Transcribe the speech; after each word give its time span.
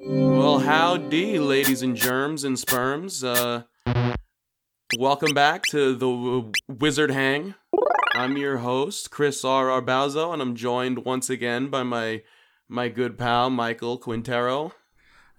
Well, 0.00 0.58
howdy, 0.58 1.38
ladies 1.38 1.82
and 1.82 1.96
germs 1.96 2.42
and 2.42 2.58
sperms. 2.58 3.22
Uh, 3.22 3.62
welcome 4.98 5.32
back 5.32 5.62
to 5.66 5.92
the 5.92 6.06
w- 6.10 6.52
Wizard 6.68 7.10
Hang. 7.12 7.54
I'm 8.12 8.36
your 8.36 8.58
host, 8.58 9.10
Chris 9.12 9.44
R. 9.44 9.66
Arbauzo, 9.66 10.32
and 10.32 10.42
I'm 10.42 10.56
joined 10.56 11.04
once 11.04 11.30
again 11.30 11.68
by 11.68 11.84
my 11.84 12.22
my 12.68 12.88
good 12.88 13.16
pal 13.16 13.50
Michael 13.50 13.96
Quintero. 13.96 14.72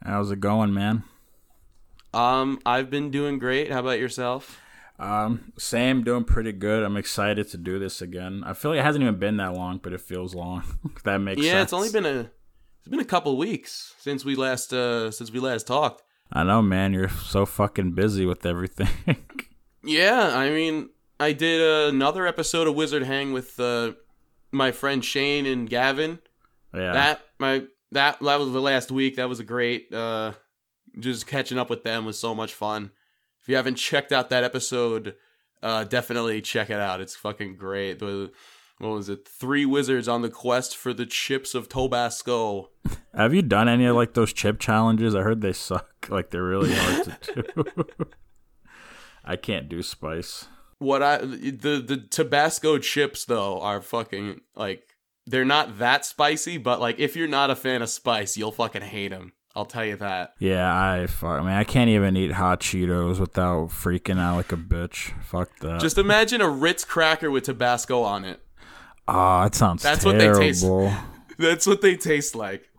How's 0.02 0.31
it 0.31 0.39
going, 0.39 0.73
man? 0.73 1.03
Um, 2.13 2.59
I've 2.66 2.89
been 2.89 3.11
doing 3.11 3.39
great. 3.39 3.72
How 3.72 3.79
about 3.79 3.99
yourself? 3.99 4.61
Um, 4.97 5.51
same, 5.57 6.03
doing 6.03 6.23
pretty 6.23 6.53
good. 6.53 6.83
I'm 6.83 6.95
excited 6.95 7.49
to 7.49 7.57
do 7.57 7.77
this 7.77 8.01
again. 8.01 8.41
I 8.45 8.53
feel 8.53 8.72
like 8.72 8.79
it 8.79 8.83
hasn't 8.85 9.03
even 9.03 9.19
been 9.19 9.35
that 9.38 9.53
long, 9.53 9.79
but 9.83 9.91
it 9.91 9.99
feels 9.99 10.33
long. 10.33 10.63
that 11.03 11.17
makes 11.17 11.41
sense. 11.41 11.45
yeah, 11.45 11.51
sense. 11.53 11.63
it's 11.63 11.73
only 11.73 11.89
been 11.91 12.05
a 12.05 12.31
it's 12.86 12.91
been 12.91 13.00
a 13.00 13.05
couple 13.05 13.36
weeks 13.36 13.95
since 13.97 14.23
we 14.23 14.36
last 14.36 14.72
uh 14.72 15.09
since 15.09 15.31
we 15.31 15.39
last 15.39 15.66
talked. 15.66 16.03
I 16.31 16.44
know, 16.44 16.61
man. 16.61 16.94
You're 16.94 17.09
so 17.09 17.47
fucking 17.47 17.94
busy 17.94 18.25
with 18.28 18.45
everything. 18.45 18.89
Yeah, 19.88 20.36
I 20.36 20.50
mean, 20.50 20.89
I 21.19 21.31
did 21.33 21.61
another 21.61 22.25
episode 22.25 22.66
of 22.67 22.73
Wizard 22.73 23.03
Hang 23.03 23.33
with 23.33 23.59
uh, 23.59 23.91
my 24.52 24.72
friend 24.72 25.06
Shane 25.06 25.45
and 25.45 25.69
Gavin. 25.69 26.17
yeah. 26.73 26.91
That 26.91 27.22
my 27.38 27.66
that 27.91 28.19
that 28.19 28.39
was 28.39 28.52
the 28.52 28.61
last 28.61 28.91
week. 28.91 29.17
That 29.17 29.30
was 29.30 29.39
a 29.39 29.44
great. 29.44 29.94
Uh, 29.94 30.31
just 31.00 31.28
catching 31.28 31.59
up 31.59 31.69
with 31.69 31.83
them 31.83 32.03
was 32.03 32.17
so 32.17 32.33
much 32.33 32.56
fun. 32.56 32.89
If 33.44 33.47
you 33.47 33.58
haven't 33.58 33.75
checked 33.75 34.11
out 34.11 34.30
that 34.30 34.44
episode, 34.44 35.13
uh, 35.61 35.83
definitely 35.83 36.41
check 36.41 36.72
it 36.72 36.80
out. 36.80 37.00
It's 37.00 37.16
fucking 37.16 37.58
great. 37.58 38.00
The 38.00 38.31
what 38.79 38.89
was 38.89 39.09
it? 39.09 39.27
Three 39.27 39.65
wizards 39.65 40.07
on 40.07 40.21
the 40.21 40.29
quest 40.29 40.75
for 40.75 40.93
the 40.93 41.05
chips 41.05 41.55
of 41.55 41.69
Tabasco. 41.69 42.71
Have 43.13 43.33
you 43.33 43.41
done 43.41 43.69
any 43.69 43.85
of 43.85 43.95
like 43.95 44.13
those 44.13 44.33
chip 44.33 44.59
challenges? 44.59 45.15
I 45.15 45.21
heard 45.21 45.41
they 45.41 45.53
suck. 45.53 45.89
Like 46.07 46.29
they're 46.29 46.43
really 46.43 46.71
hard 46.71 47.03
to 47.05 47.33
do. 47.33 47.73
I 49.25 49.37
can't 49.37 49.67
do 49.67 49.81
spice. 49.81 50.45
What 50.77 51.01
I 51.01 51.17
the 51.17 51.83
the 51.83 52.05
Tabasco 52.07 52.77
chips 52.77 53.25
though 53.25 53.59
are 53.59 53.81
fucking 53.81 54.41
like 54.55 54.87
they're 55.25 55.43
not 55.43 55.79
that 55.79 56.05
spicy, 56.05 56.59
but 56.59 56.79
like 56.79 57.00
if 57.00 57.16
you're 57.16 57.27
not 57.27 57.50
a 57.50 57.55
fan 57.55 57.81
of 57.81 57.89
spice, 57.89 58.38
you'll 58.38 58.51
fucking 58.51 58.83
hate 58.83 59.07
them. 59.07 59.33
I'll 59.55 59.66
tell 59.66 59.83
you 59.83 59.95
that. 59.95 60.35
Yeah, 60.38 60.71
I 60.71 61.07
fuck. 61.07 61.39
I 61.39 61.44
mean, 61.44 61.53
I 61.53 61.63
can't 61.63 61.89
even 61.89 62.16
eat 62.16 62.33
hot 62.33 62.59
Cheetos 62.59 63.19
without 63.19 63.69
freaking 63.69 64.19
out 64.19 64.35
like 64.35 64.51
a 64.51 64.57
bitch. 64.57 65.19
Fuck 65.23 65.57
that. 65.61 65.79
Just 65.79 65.97
imagine 65.97 66.41
a 66.41 66.50
Ritz 66.50 66.85
cracker 66.85 67.31
with 67.31 67.45
Tabasco 67.45 68.03
on 68.03 68.25
it. 68.25 68.41
Oh, 69.07 69.43
that 69.43 69.55
sounds 69.55 69.83
That's 69.83 70.05
what 70.05 70.17
they 70.17 70.31
taste. 70.33 70.66
That's 71.38 71.67
what 71.67 71.81
they 71.81 71.95
taste 71.95 72.35
like. 72.35 72.69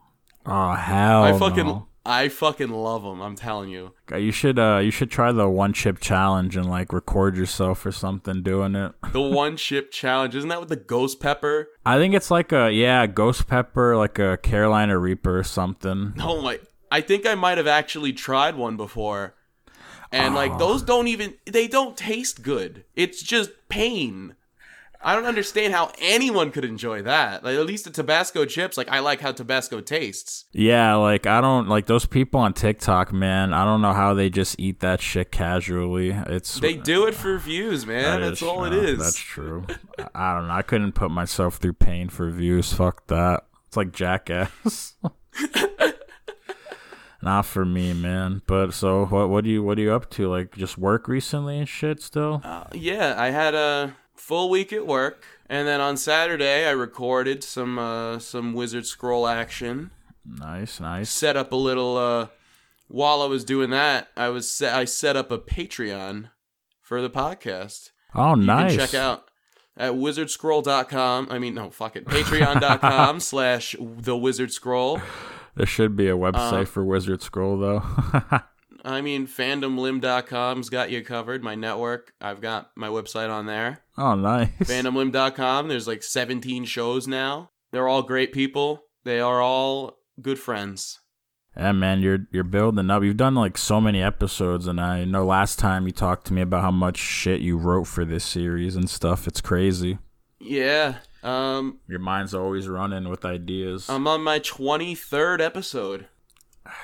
Oh 0.46 0.72
hell, 0.72 1.24
I 1.24 1.38
fucking 1.38 1.66
no. 1.66 1.88
I 2.06 2.28
fucking 2.28 2.70
love 2.70 3.02
them. 3.02 3.20
I'm 3.20 3.34
telling 3.34 3.68
you. 3.68 3.92
You 4.16 4.30
should 4.30 4.60
uh 4.60 4.80
you 4.82 4.92
should 4.92 5.10
try 5.10 5.32
the 5.32 5.48
one 5.48 5.72
chip 5.72 5.98
challenge 5.98 6.56
and 6.56 6.70
like 6.70 6.92
record 6.92 7.36
yourself 7.36 7.84
or 7.84 7.90
something 7.90 8.42
doing 8.44 8.76
it. 8.76 8.92
The 9.12 9.20
one 9.20 9.56
chip 9.56 9.90
challenge 9.90 10.34
isn't 10.36 10.48
that 10.48 10.60
with 10.60 10.68
the 10.68 10.76
ghost 10.76 11.20
pepper? 11.20 11.68
I 11.84 11.96
think 11.98 12.14
it's 12.14 12.30
like 12.30 12.52
a 12.52 12.70
yeah, 12.70 13.06
ghost 13.06 13.48
pepper, 13.48 13.96
like 13.96 14.18
a 14.18 14.36
Carolina 14.36 14.98
Reaper 14.98 15.38
or 15.38 15.42
something. 15.42 16.14
Oh 16.20 16.42
my! 16.42 16.60
I 16.92 17.00
think 17.00 17.26
I 17.26 17.34
might 17.34 17.58
have 17.58 17.66
actually 17.66 18.12
tried 18.12 18.54
one 18.54 18.76
before, 18.76 19.34
and 20.12 20.34
like 20.34 20.58
those 20.58 20.82
don't 20.82 21.08
even 21.08 21.34
they 21.44 21.66
don't 21.66 21.96
taste 21.96 22.42
good. 22.42 22.84
It's 22.94 23.20
just 23.22 23.50
pain. 23.68 24.35
I 25.06 25.14
don't 25.14 25.24
understand 25.26 25.72
how 25.72 25.92
anyone 26.00 26.50
could 26.50 26.64
enjoy 26.64 27.02
that. 27.02 27.44
Like 27.44 27.56
at 27.56 27.64
least 27.64 27.84
the 27.84 27.92
Tabasco 27.92 28.44
chips, 28.44 28.76
like 28.76 28.88
I 28.90 28.98
like 28.98 29.20
how 29.20 29.30
Tabasco 29.30 29.80
tastes. 29.80 30.46
Yeah, 30.52 30.96
like 30.96 31.26
I 31.28 31.40
don't 31.40 31.68
like 31.68 31.86
those 31.86 32.06
people 32.06 32.40
on 32.40 32.52
TikTok, 32.54 33.12
man. 33.12 33.54
I 33.54 33.64
don't 33.64 33.80
know 33.80 33.92
how 33.92 34.14
they 34.14 34.30
just 34.30 34.58
eat 34.58 34.80
that 34.80 35.00
shit 35.00 35.30
casually. 35.30 36.10
It's 36.10 36.58
They 36.58 36.74
do 36.74 37.06
it 37.06 37.14
for 37.14 37.38
views, 37.38 37.86
man. 37.86 38.20
that 38.20 38.26
That's 38.26 38.42
is- 38.42 38.48
all 38.48 38.64
it 38.64 38.72
uh, 38.72 38.76
is. 38.82 38.98
That's 38.98 39.16
true. 39.16 39.64
I- 39.96 40.08
I 40.14 40.34
don't 40.34 40.48
know. 40.48 40.54
I 40.54 40.62
couldn't 40.62 40.92
put 40.92 41.12
myself 41.12 41.56
through 41.58 41.74
pain 41.74 42.08
for 42.08 42.28
views. 42.30 42.72
Fuck 42.72 43.06
that. 43.06 43.44
It's 43.68 43.76
like 43.76 43.92
jackass. 43.92 44.94
Not 47.22 47.46
for 47.46 47.64
me, 47.64 47.92
man. 47.94 48.42
But 48.46 48.72
so 48.72 49.06
what? 49.06 49.28
What 49.30 49.44
do 49.44 49.50
you? 49.50 49.62
What 49.62 49.78
are 49.78 49.82
you 49.82 49.92
up 49.92 50.10
to? 50.10 50.28
Like 50.28 50.54
just 50.56 50.76
work 50.78 51.08
recently 51.08 51.58
and 51.58 51.68
shit 51.68 52.02
still? 52.02 52.40
Uh, 52.44 52.64
yeah, 52.72 53.14
I 53.16 53.30
had 53.30 53.54
a 53.54 53.96
full 54.26 54.50
week 54.50 54.72
at 54.72 54.86
work, 54.86 55.22
and 55.48 55.68
then 55.68 55.80
on 55.80 55.96
Saturday 55.96 56.66
I 56.66 56.70
recorded 56.70 57.44
some 57.44 57.78
uh, 57.78 58.18
some 58.18 58.52
Wizard 58.54 58.86
Scroll 58.86 59.26
action. 59.28 59.90
Nice, 60.24 60.80
nice. 60.80 61.08
Set 61.10 61.36
up 61.36 61.52
a 61.52 61.56
little. 61.56 61.96
Uh, 61.96 62.26
while 62.88 63.22
I 63.22 63.26
was 63.26 63.44
doing 63.44 63.70
that, 63.70 64.08
I 64.16 64.28
was 64.28 64.50
set, 64.50 64.74
I 64.74 64.84
set 64.84 65.16
up 65.16 65.30
a 65.30 65.38
Patreon 65.38 66.30
for 66.80 67.00
the 67.02 67.10
podcast. 67.10 67.90
Oh, 68.14 68.34
You 68.36 68.42
nice. 68.42 68.70
can 68.76 68.80
check 68.80 68.94
out 68.94 69.24
at 69.76 69.92
wizardscroll.com. 69.94 71.28
I 71.30 71.38
mean, 71.38 71.54
no, 71.54 71.70
fuck 71.70 71.96
it. 71.96 72.04
Patreon.com 72.06 73.20
slash 73.30 73.74
the 73.80 74.16
wizard 74.16 74.52
scroll. 74.52 75.00
There 75.56 75.66
should 75.66 75.96
be 75.96 76.08
a 76.08 76.16
website 76.16 76.62
Uh, 76.62 76.64
for 76.66 76.84
Wizard 76.84 77.22
Scroll 77.22 77.56
though. 77.58 77.82
I 78.84 79.00
mean, 79.00 79.26
fandomlim.com's 79.26 80.68
got 80.70 80.90
you 80.90 81.02
covered. 81.02 81.42
My 81.42 81.54
network. 81.54 82.12
I've 82.20 82.40
got 82.40 82.70
my 82.76 82.88
website 82.88 83.30
on 83.30 83.46
there. 83.46 83.80
Oh, 83.98 84.14
nice. 84.14 84.50
fandomlim.com. 84.60 85.68
There's 85.68 85.86
like 85.88 86.02
17 86.02 86.64
shows 86.64 87.06
now. 87.06 87.50
They're 87.72 87.88
all 87.88 88.02
great 88.02 88.32
people. 88.32 88.82
They 89.04 89.20
are 89.20 89.40
all 89.40 89.98
good 90.20 90.38
friends. 90.38 91.00
Yeah, 91.56 91.72
man, 91.72 92.00
you're 92.00 92.26
you're 92.30 92.44
building 92.44 92.90
up. 92.90 93.02
You've 93.02 93.16
done 93.16 93.34
like 93.34 93.56
so 93.56 93.80
many 93.80 94.02
episodes, 94.02 94.66
and 94.66 94.78
I 94.78 95.04
know 95.04 95.24
last 95.24 95.58
time 95.58 95.86
you 95.86 95.92
talked 95.92 96.26
to 96.26 96.34
me 96.34 96.42
about 96.42 96.60
how 96.60 96.70
much 96.70 96.98
shit 96.98 97.40
you 97.40 97.56
wrote 97.56 97.84
for 97.84 98.04
this 98.04 98.24
series 98.24 98.76
and 98.76 98.90
stuff. 98.90 99.26
It's 99.26 99.40
crazy. 99.40 99.98
Yeah. 100.38 100.96
Um, 101.22 101.80
Your 101.88 101.98
mind's 101.98 102.34
always 102.34 102.68
running 102.68 103.08
with 103.08 103.24
ideas. 103.24 103.88
I'm 103.88 104.06
on 104.06 104.22
my 104.22 104.38
23rd 104.38 105.40
episode. 105.40 106.06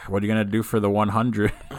What 0.09 0.23
are 0.23 0.27
you 0.27 0.33
gonna 0.33 0.45
do 0.45 0.63
for 0.63 0.81
the 0.81 0.91
100? 0.91 1.53
Uh, 1.71 1.75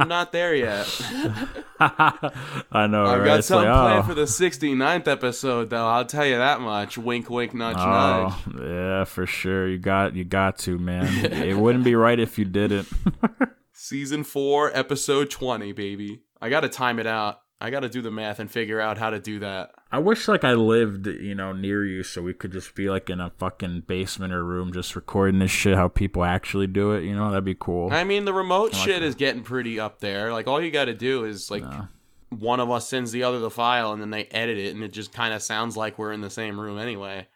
I'm 0.00 0.08
not 0.08 0.32
there 0.32 0.54
yet. 0.54 0.86
I 1.80 2.86
know. 2.88 3.04
I've 3.04 3.20
right? 3.20 3.24
got 3.24 3.38
It's 3.38 3.48
something 3.48 3.70
like, 3.70 3.80
planned 3.80 4.04
oh. 4.04 4.08
for 4.08 4.14
the 4.14 4.22
69th 4.22 5.08
episode, 5.08 5.70
though. 5.70 5.86
I'll 5.86 6.04
tell 6.04 6.26
you 6.26 6.36
that 6.36 6.60
much. 6.60 6.98
Wink, 6.98 7.30
wink, 7.30 7.54
nudge, 7.54 7.76
nudge. 7.76 8.32
Oh, 8.32 8.44
yeah, 8.62 9.04
for 9.04 9.26
sure. 9.26 9.68
You 9.68 9.78
got 9.78 10.14
you 10.14 10.24
got 10.24 10.58
to, 10.58 10.78
man. 10.78 11.24
it 11.32 11.56
wouldn't 11.56 11.84
be 11.84 11.94
right 11.94 12.18
if 12.18 12.38
you 12.38 12.44
didn't. 12.44 12.88
Season 13.72 14.24
4, 14.24 14.76
episode 14.76 15.30
20, 15.30 15.72
baby. 15.72 16.22
I 16.40 16.48
gotta 16.50 16.68
time 16.68 16.98
it 16.98 17.06
out. 17.06 17.40
I 17.60 17.70
gotta 17.70 17.88
do 17.88 18.00
the 18.02 18.10
math 18.12 18.38
and 18.38 18.48
figure 18.50 18.80
out 18.80 18.98
how 18.98 19.10
to 19.10 19.18
do 19.18 19.40
that. 19.40 19.72
I 19.90 19.98
wish 19.98 20.28
like 20.28 20.44
I 20.44 20.52
lived, 20.54 21.06
you 21.08 21.34
know, 21.34 21.52
near 21.52 21.84
you 21.84 22.02
so 22.04 22.22
we 22.22 22.32
could 22.32 22.52
just 22.52 22.74
be 22.76 22.88
like 22.88 23.10
in 23.10 23.20
a 23.20 23.30
fucking 23.30 23.80
basement 23.88 24.32
or 24.32 24.44
room 24.44 24.72
just 24.72 24.94
recording 24.94 25.40
this 25.40 25.50
shit 25.50 25.74
how 25.74 25.88
people 25.88 26.22
actually 26.24 26.68
do 26.68 26.92
it, 26.92 27.02
you 27.04 27.16
know? 27.16 27.30
That'd 27.30 27.44
be 27.44 27.56
cool. 27.58 27.90
I 27.92 28.04
mean, 28.04 28.24
the 28.26 28.32
remote 28.34 28.72
like 28.74 28.82
shit 28.84 29.00
that. 29.00 29.06
is 29.06 29.14
getting 29.16 29.42
pretty 29.42 29.80
up 29.80 29.98
there. 29.98 30.32
Like, 30.32 30.46
all 30.46 30.60
you 30.62 30.70
gotta 30.70 30.94
do 30.94 31.24
is, 31.24 31.50
like, 31.50 31.62
No. 31.64 31.88
one 32.30 32.60
of 32.60 32.70
us 32.70 32.88
sends 32.88 33.10
the 33.10 33.24
other 33.24 33.40
the 33.40 33.50
file 33.50 33.92
and 33.92 34.00
then 34.00 34.10
they 34.10 34.24
edit 34.26 34.58
it 34.58 34.74
and 34.74 34.84
it 34.84 34.92
just 34.92 35.12
kind 35.12 35.34
of 35.34 35.42
sounds 35.42 35.76
like 35.76 35.98
we're 35.98 36.12
in 36.12 36.20
the 36.20 36.30
same 36.30 36.60
room 36.60 36.78
anyway. 36.78 37.26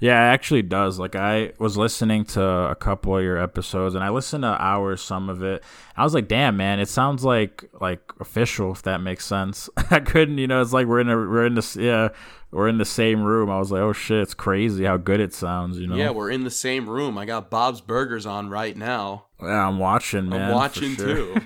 Yeah, 0.00 0.30
it 0.30 0.32
actually 0.32 0.62
does. 0.62 0.98
Like 0.98 1.14
I 1.14 1.52
was 1.58 1.76
listening 1.76 2.24
to 2.26 2.42
a 2.42 2.74
couple 2.74 3.16
of 3.16 3.22
your 3.22 3.36
episodes, 3.36 3.94
and 3.94 4.02
I 4.02 4.08
listened 4.08 4.42
to 4.42 4.48
hours, 4.48 5.02
some 5.02 5.28
of 5.28 5.42
it. 5.42 5.62
I 5.96 6.04
was 6.04 6.14
like, 6.14 6.26
"Damn, 6.26 6.56
man, 6.56 6.80
it 6.80 6.88
sounds 6.88 7.22
like 7.22 7.68
like 7.80 8.00
official, 8.18 8.72
if 8.72 8.82
that 8.82 9.02
makes 9.02 9.26
sense." 9.26 9.68
I 9.90 10.00
couldn't, 10.00 10.38
you 10.38 10.46
know, 10.46 10.62
it's 10.62 10.72
like 10.72 10.86
we're 10.86 11.00
in 11.00 11.10
a 11.10 11.16
we're 11.16 11.44
in 11.44 11.54
this 11.54 11.76
yeah 11.76 12.08
we're 12.50 12.68
in 12.68 12.78
the 12.78 12.84
same 12.84 13.22
room. 13.22 13.50
I 13.50 13.58
was 13.58 13.70
like, 13.70 13.82
"Oh 13.82 13.92
shit, 13.92 14.22
it's 14.22 14.34
crazy 14.34 14.84
how 14.84 14.96
good 14.96 15.20
it 15.20 15.32
sounds," 15.32 15.78
you 15.78 15.86
know. 15.86 15.96
Yeah, 15.96 16.10
we're 16.10 16.30
in 16.30 16.44
the 16.44 16.50
same 16.50 16.88
room. 16.88 17.16
I 17.18 17.26
got 17.26 17.50
Bob's 17.50 17.80
Burgers 17.80 18.26
on 18.26 18.48
right 18.48 18.76
now. 18.76 19.26
Yeah, 19.40 19.68
I'm 19.68 19.78
watching, 19.78 20.28
man. 20.28 20.50
I'm 20.50 20.54
watching 20.54 20.96
sure. 20.96 21.34
too. 21.34 21.36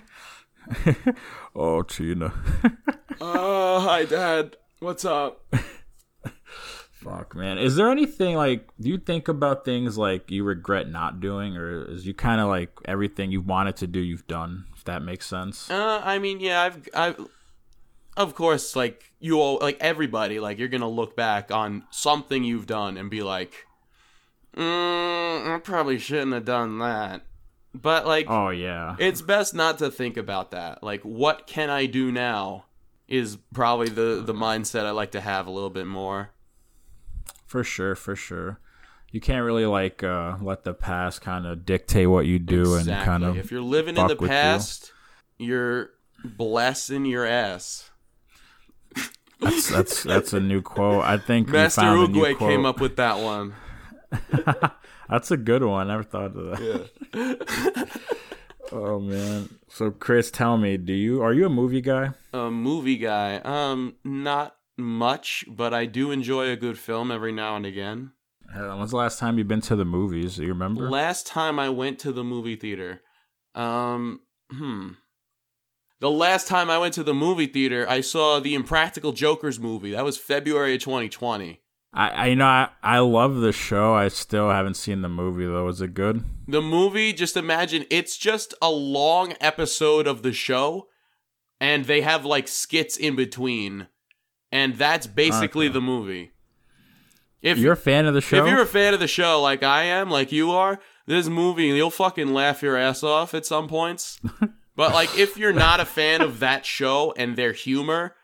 oh, 1.56 1.82
Tina. 1.82 2.32
Oh, 3.20 3.80
hi, 3.86 4.04
Dad. 4.04 4.56
What's 4.78 5.04
up? 5.04 5.44
Fuck, 7.04 7.34
man. 7.36 7.58
Is 7.58 7.76
there 7.76 7.90
anything 7.90 8.36
like 8.36 8.68
do 8.80 8.88
you 8.88 8.98
think 8.98 9.28
about 9.28 9.64
things 9.64 9.98
like 9.98 10.30
you 10.30 10.42
regret 10.44 10.88
not 10.88 11.20
doing, 11.20 11.56
or 11.56 11.84
is 11.90 12.06
you 12.06 12.14
kind 12.14 12.40
of 12.40 12.48
like 12.48 12.70
everything 12.86 13.30
you 13.30 13.40
wanted 13.40 13.76
to 13.76 13.86
do, 13.86 14.00
you've 14.00 14.26
done? 14.26 14.64
If 14.74 14.84
that 14.84 15.02
makes 15.02 15.26
sense. 15.26 15.70
Uh, 15.70 16.00
I 16.04 16.18
mean, 16.18 16.40
yeah, 16.40 16.62
I've, 16.62 16.88
I've, 16.94 17.26
of 18.16 18.34
course, 18.34 18.74
like 18.74 19.12
you 19.20 19.40
all, 19.40 19.58
like 19.60 19.76
everybody, 19.80 20.40
like 20.40 20.58
you're 20.58 20.68
gonna 20.68 20.88
look 20.88 21.14
back 21.16 21.50
on 21.50 21.84
something 21.90 22.42
you've 22.44 22.66
done 22.66 22.96
and 22.96 23.10
be 23.10 23.22
like, 23.22 23.66
mm, 24.56 25.54
I 25.54 25.58
probably 25.62 25.98
shouldn't 25.98 26.32
have 26.32 26.44
done 26.44 26.78
that. 26.78 27.22
But 27.74 28.06
like, 28.06 28.26
Oh 28.28 28.50
yeah. 28.50 28.94
it's 28.98 29.20
best 29.20 29.52
not 29.54 29.78
to 29.78 29.90
think 29.90 30.16
about 30.16 30.52
that. 30.52 30.82
Like, 30.82 31.02
what 31.02 31.46
can 31.46 31.70
I 31.70 31.86
do 31.86 32.12
now? 32.12 32.66
Is 33.06 33.36
probably 33.52 33.88
the 33.88 34.22
the 34.24 34.32
mindset 34.32 34.86
I 34.86 34.90
like 34.92 35.10
to 35.12 35.20
have 35.20 35.46
a 35.46 35.50
little 35.50 35.70
bit 35.70 35.86
more. 35.86 36.30
For 37.54 37.62
sure, 37.62 37.94
for 37.94 38.16
sure. 38.16 38.58
You 39.12 39.20
can't 39.20 39.44
really 39.44 39.64
like 39.64 40.02
uh, 40.02 40.38
let 40.42 40.64
the 40.64 40.74
past 40.74 41.20
kind 41.20 41.46
of 41.46 41.64
dictate 41.64 42.10
what 42.10 42.26
you 42.26 42.40
do 42.40 42.74
and 42.74 42.88
kind 42.88 43.22
of. 43.22 43.36
if 43.36 43.52
you're 43.52 43.62
living 43.62 43.96
in 43.96 44.08
the 44.08 44.16
past, 44.16 44.92
you. 45.38 45.54
are 45.56 45.90
blessing 46.24 47.04
your 47.04 47.24
ass. 47.24 47.92
That's 49.40 49.68
that's 49.68 50.02
that's 50.02 50.32
a 50.32 50.40
new 50.40 50.62
quote. 50.62 51.04
I 51.04 51.16
think 51.16 51.46
Master 51.46 51.82
Oogway 51.82 52.36
came 52.36 52.66
up 52.66 52.80
with 52.80 52.96
that 52.96 53.20
one. 53.20 53.54
That's 55.08 55.30
a 55.30 55.36
good 55.36 55.62
one. 55.62 55.88
I 55.88 55.92
never 55.92 56.02
thought 56.02 56.36
of 56.36 56.58
that. 56.58 56.88
Yeah. 57.14 57.84
Oh 58.72 58.98
man. 58.98 59.50
So 59.68 59.92
Chris, 59.92 60.32
tell 60.32 60.56
me, 60.56 60.76
do 60.76 60.92
you 60.92 61.22
are 61.22 61.32
you 61.32 61.46
a 61.46 61.50
movie 61.50 61.82
guy? 61.82 62.10
a 62.32 62.50
movie 62.50 62.96
guy. 62.96 63.36
Um, 63.36 63.94
not 64.02 64.56
much, 64.76 65.44
but 65.48 65.72
I 65.72 65.86
do 65.86 66.10
enjoy 66.10 66.50
a 66.50 66.56
good 66.56 66.78
film 66.78 67.10
every 67.10 67.32
now 67.32 67.56
and 67.56 67.66
again. 67.66 68.12
Uh, 68.54 68.76
When's 68.76 68.90
the 68.90 68.96
last 68.96 69.18
time 69.18 69.38
you've 69.38 69.48
been 69.48 69.60
to 69.62 69.76
the 69.76 69.84
movies? 69.84 70.36
Do 70.36 70.42
you 70.42 70.48
remember? 70.48 70.88
Last 70.88 71.26
time 71.26 71.58
I 71.58 71.70
went 71.70 71.98
to 72.00 72.12
the 72.12 72.24
movie 72.24 72.56
theater, 72.56 73.02
um, 73.54 74.20
hmm. 74.50 74.90
The 76.00 76.10
last 76.10 76.48
time 76.48 76.68
I 76.68 76.78
went 76.78 76.92
to 76.94 77.02
the 77.02 77.14
movie 77.14 77.46
theater, 77.46 77.86
I 77.88 78.00
saw 78.00 78.38
the 78.38 78.54
Impractical 78.54 79.12
Jokers 79.12 79.58
movie. 79.58 79.92
That 79.92 80.04
was 80.04 80.18
February 80.18 80.74
of 80.74 80.82
2020. 80.82 81.60
I, 81.94 82.08
I 82.10 82.26
you 82.26 82.36
know 82.36 82.46
I, 82.46 82.68
I 82.82 82.98
love 82.98 83.36
the 83.36 83.52
show. 83.52 83.94
I 83.94 84.08
still 84.08 84.50
haven't 84.50 84.74
seen 84.74 85.02
the 85.02 85.08
movie 85.08 85.46
though. 85.46 85.68
Is 85.68 85.80
it 85.80 85.94
good? 85.94 86.24
The 86.48 86.60
movie, 86.60 87.12
just 87.12 87.36
imagine, 87.36 87.86
it's 87.88 88.18
just 88.18 88.52
a 88.60 88.70
long 88.70 89.34
episode 89.40 90.06
of 90.06 90.22
the 90.22 90.32
show, 90.32 90.88
and 91.60 91.84
they 91.84 92.00
have 92.00 92.24
like 92.24 92.48
skits 92.48 92.96
in 92.96 93.14
between, 93.14 93.86
and 94.54 94.76
that's 94.76 95.06
basically 95.06 95.66
Okay. 95.66 95.74
the 95.74 95.80
movie. 95.82 96.30
If 97.42 97.58
You're 97.58 97.74
a 97.74 97.76
fan 97.76 98.06
of 98.06 98.14
the 98.14 98.20
show? 98.22 98.42
If 98.44 98.50
you're 98.50 98.62
a 98.62 98.66
fan 98.66 98.94
of 98.94 99.00
the 99.00 99.06
show 99.08 99.42
like 99.42 99.62
I 99.62 99.82
am, 99.84 100.10
like 100.10 100.32
you 100.32 100.52
are, 100.52 100.78
this 101.06 101.28
movie 101.28 101.66
you'll 101.66 101.90
fucking 101.90 102.32
laugh 102.32 102.62
your 102.62 102.76
ass 102.76 103.02
off 103.02 103.34
at 103.34 103.44
some 103.44 103.68
points. 103.68 104.18
but 104.76 104.92
like 104.94 105.18
if 105.18 105.36
you're 105.36 105.52
not 105.52 105.80
a 105.80 105.84
fan 105.84 106.22
of 106.22 106.40
that 106.40 106.64
show 106.64 107.12
and 107.18 107.36
their 107.36 107.52
humor, 107.52 108.14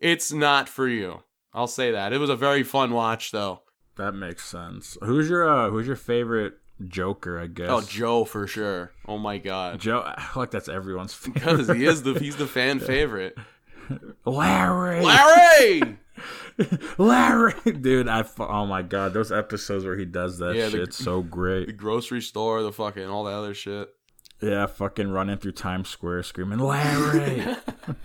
it's 0.00 0.32
not 0.32 0.66
for 0.68 0.88
you. 0.88 1.22
I'll 1.52 1.66
say 1.66 1.90
that. 1.90 2.12
It 2.14 2.18
was 2.18 2.30
a 2.30 2.36
very 2.36 2.62
fun 2.62 2.92
watch 2.92 3.32
though. 3.32 3.62
that 3.96 4.12
makes 4.14 4.46
sense. 4.46 4.96
Who's 5.02 5.28
your 5.28 5.46
uh, 5.46 5.68
who's 5.68 5.86
your 5.86 5.96
favorite 5.96 6.54
Joker? 6.88 7.38
I 7.38 7.48
guess. 7.48 7.68
Oh, 7.68 7.82
Joe 7.82 8.24
for 8.24 8.46
sure. 8.46 8.92
Oh 9.06 9.18
my 9.18 9.36
god. 9.36 9.78
Joe. 9.80 10.02
I 10.06 10.22
feel 10.22 10.42
like 10.42 10.52
that's 10.52 10.68
everyone's 10.70 11.12
favorite. 11.12 11.34
Because 11.58 11.68
he 11.76 11.84
is 11.84 12.02
the 12.02 12.14
he's 12.18 12.36
the 12.36 12.46
fan 12.46 12.78
favorite. 12.92 13.36
Larry. 14.24 15.00
Larry! 15.02 15.98
Larry, 16.98 17.54
dude, 17.80 18.08
I 18.08 18.24
oh 18.38 18.66
my 18.66 18.82
god, 18.82 19.14
those 19.14 19.32
episodes 19.32 19.84
where 19.84 19.96
he 19.96 20.04
does 20.04 20.38
that 20.38 20.54
Yeah, 20.54 20.68
the- 20.68 20.92
so 20.92 21.22
the 21.22 21.72
grocery 21.76 22.20
store, 22.20 22.62
the 22.62 22.72
fucking 22.72 23.06
all 23.08 23.24
that 23.24 23.32
other 23.32 23.54
shit. 23.54 23.88
Yeah, 24.42 24.66
fucking 24.66 25.08
running 25.10 25.36
through 25.38 25.52
Times 25.52 25.88
Square 25.88 26.22
screaming 26.24 26.58
Larry. 26.60 27.44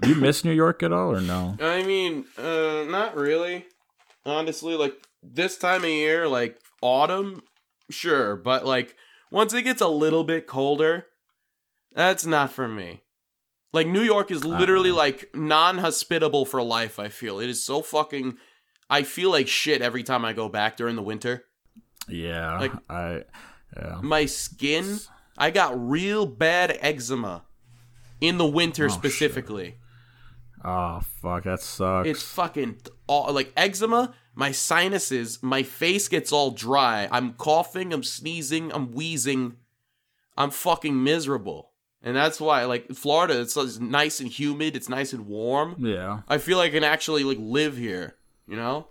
Do 0.00 0.08
you 0.08 0.14
miss 0.16 0.44
New 0.44 0.52
York 0.52 0.82
at 0.82 0.92
all 0.92 1.12
or 1.12 1.20
no? 1.20 1.56
I 1.60 1.82
mean, 1.82 2.24
uh, 2.38 2.84
not 2.88 3.16
really. 3.16 3.66
Honestly, 4.24 4.74
like 4.74 4.94
this 5.22 5.56
time 5.58 5.82
of 5.84 5.90
year, 5.90 6.26
like 6.28 6.58
autumn, 6.82 7.42
sure, 7.90 8.36
but 8.36 8.64
like 8.64 8.94
once 9.30 9.52
it 9.54 9.62
gets 9.62 9.80
a 9.80 9.88
little 9.88 10.24
bit 10.24 10.46
colder, 10.46 11.06
that's 11.94 12.24
not 12.26 12.50
for 12.52 12.66
me. 12.68 13.02
Like 13.72 13.86
New 13.86 14.02
York 14.02 14.30
is 14.30 14.44
literally 14.44 14.90
uh-huh. 14.90 14.98
like 14.98 15.30
non-hospitable 15.34 16.44
for 16.44 16.62
life. 16.62 16.98
I 16.98 17.08
feel 17.08 17.38
it 17.38 17.48
is 17.48 17.62
so 17.62 17.82
fucking. 17.82 18.36
I 18.88 19.04
feel 19.04 19.30
like 19.30 19.46
shit 19.46 19.82
every 19.82 20.02
time 20.02 20.24
I 20.24 20.32
go 20.32 20.48
back 20.48 20.76
during 20.76 20.96
the 20.96 21.02
winter. 21.02 21.44
Yeah, 22.08 22.58
Like- 22.58 22.72
I 22.88 23.22
yeah. 23.76 24.00
My 24.02 24.26
skin, 24.26 24.98
I 25.38 25.52
got 25.52 25.78
real 25.78 26.26
bad 26.26 26.76
eczema 26.80 27.44
in 28.20 28.36
the 28.36 28.46
winter 28.46 28.86
Oh, 28.86 28.88
shit. 28.88 28.98
specifically. 28.98 29.76
Oh 30.64 31.00
fuck, 31.22 31.44
that 31.44 31.60
sucks. 31.60 32.08
It's 32.08 32.22
fucking 32.22 32.78
all 33.06 33.32
like 33.32 33.52
eczema. 33.56 34.14
My 34.34 34.52
sinuses, 34.52 35.42
my 35.42 35.62
face 35.62 36.08
gets 36.08 36.32
all 36.32 36.50
dry. 36.50 37.08
I'm 37.12 37.34
coughing, 37.34 37.92
I'm 37.92 38.02
sneezing, 38.02 38.72
I'm 38.72 38.92
wheezing. 38.92 39.56
I'm 40.36 40.50
fucking 40.50 41.02
miserable. 41.02 41.69
And 42.02 42.16
that's 42.16 42.40
why, 42.40 42.64
like, 42.64 42.92
Florida, 42.94 43.40
it's, 43.40 43.56
it's 43.56 43.78
nice 43.78 44.20
and 44.20 44.28
humid, 44.30 44.74
it's 44.74 44.88
nice 44.88 45.12
and 45.12 45.26
warm. 45.26 45.76
yeah, 45.78 46.20
I 46.28 46.38
feel 46.38 46.56
like 46.56 46.70
I 46.72 46.74
can 46.74 46.84
actually, 46.84 47.24
like, 47.24 47.36
live 47.40 47.76
here, 47.76 48.14
you 48.48 48.56
know? 48.56 48.86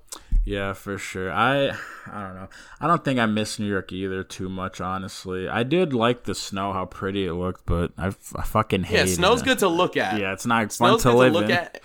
yeah, 0.45 0.73
for 0.73 0.97
sure. 0.97 1.31
I 1.31 1.69
I 2.07 2.21
don't 2.23 2.35
know. 2.35 2.49
I 2.79 2.87
don't 2.87 3.03
think 3.05 3.19
I 3.19 3.25
miss 3.27 3.59
New 3.59 3.67
York 3.67 3.91
either 3.91 4.23
too 4.23 4.49
much. 4.49 4.79
Honestly, 4.81 5.47
I 5.47 5.61
did 5.63 5.93
like 5.93 6.23
the 6.23 6.33
snow, 6.33 6.71
how 6.73 6.85
pretty 6.85 7.25
it 7.27 7.33
looked, 7.33 7.65
but 7.67 7.91
I, 7.97 8.07
f- 8.07 8.33
I 8.35 8.43
fucking 8.43 8.83
hate 8.83 8.97
Yeah, 8.97 9.05
snow's 9.05 9.41
it. 9.41 9.45
good 9.45 9.59
to 9.59 9.67
look 9.67 9.95
at. 9.97 10.19
Yeah, 10.19 10.33
it's 10.33 10.45
not 10.47 10.71
Snow's 10.71 11.03
fun 11.03 11.11
to 11.13 11.17
good 11.17 11.17
live 11.19 11.33
to 11.33 11.39
look 11.39 11.49
in. 11.49 11.55
at. 11.55 11.81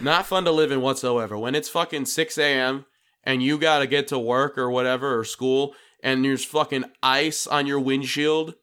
Not 0.00 0.26
fun 0.26 0.44
to 0.44 0.50
live 0.52 0.70
in 0.70 0.80
whatsoever. 0.80 1.36
When 1.38 1.54
it's 1.54 1.68
fucking 1.68 2.04
6 2.06 2.38
a.m. 2.38 2.84
and 3.24 3.42
you 3.42 3.58
gotta 3.58 3.86
get 3.86 4.06
to 4.08 4.18
work 4.18 4.58
or 4.58 4.70
whatever 4.70 5.18
or 5.18 5.24
school 5.24 5.74
and 6.02 6.24
there's 6.24 6.44
fucking 6.44 6.84
ice 7.02 7.46
on 7.46 7.66
your 7.66 7.80
windshield 7.80 8.54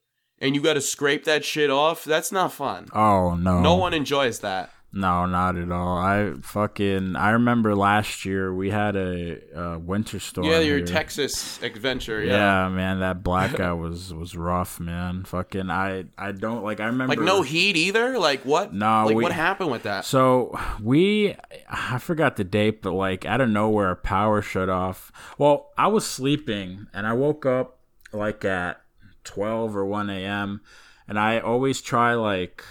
and 0.45 0.55
you 0.55 0.61
gotta 0.61 0.81
scrape 0.81 1.25
that 1.25 1.43
shit 1.43 1.69
off, 1.69 2.03
that's 2.03 2.31
not 2.31 2.53
fun. 2.53 2.87
Oh 2.93 3.35
no, 3.35 3.59
No 3.61 3.75
one 3.75 3.93
enjoys 3.93 4.39
that. 4.39 4.71
No, 4.97 5.25
not 5.25 5.57
at 5.57 5.69
all. 5.73 5.97
I 5.97 6.35
fucking 6.41 7.17
I 7.17 7.31
remember 7.31 7.75
last 7.75 8.23
year 8.23 8.53
we 8.53 8.69
had 8.69 8.95
a, 8.95 9.41
uh 9.53 9.77
winter 9.77 10.21
storm. 10.21 10.47
yeah, 10.47 10.59
your 10.59 10.77
here. 10.77 10.85
Texas 10.85 11.61
adventure. 11.61 12.23
Yeah. 12.23 12.37
Yeah. 12.37 12.69
man, 12.69 13.01
that 13.01 13.21
blackout 13.21 13.77
was 13.77 14.13
was 14.13 14.37
rough, 14.37 14.79
man. 14.79 15.25
Fucking 15.25 15.69
I 15.69 16.05
I 16.17 16.31
don't 16.31 16.63
like 16.63 16.79
I 16.79 16.85
remember 16.85 17.13
Like 17.13 17.19
no 17.25 17.41
heat 17.41 17.75
either. 17.75 18.17
Like 18.17 18.43
what? 18.43 18.73
No, 18.73 19.05
Like 19.07 19.17
we- 19.17 19.23
what 19.23 19.33
happened 19.33 19.69
with 19.71 19.83
that? 19.83 20.05
So 20.05 20.57
we, 20.81 21.35
I 21.69 21.97
forgot 21.97 22.37
the 22.37 22.45
date, 22.45 22.81
but 22.81 22.93
like 22.93 23.25
out 23.25 23.41
of 23.41 23.49
nowhere, 23.49 23.87
our 23.87 23.95
power 23.97 24.41
shut 24.41 24.69
off. 24.69 25.11
Well, 25.37 25.71
I 25.77 25.87
was 25.87 26.05
sleeping 26.05 26.87
and 26.93 27.05
I 27.05 27.11
woke 27.11 27.45
up 27.45 27.79
like 28.13 28.45
at 28.45 28.79
twelve 29.25 29.75
or 29.75 29.85
one 29.85 30.09
a.m. 30.09 30.61
and 31.07 31.19
I 31.19 31.39
always 31.39 31.81
try 31.81 32.13
like 32.13 32.63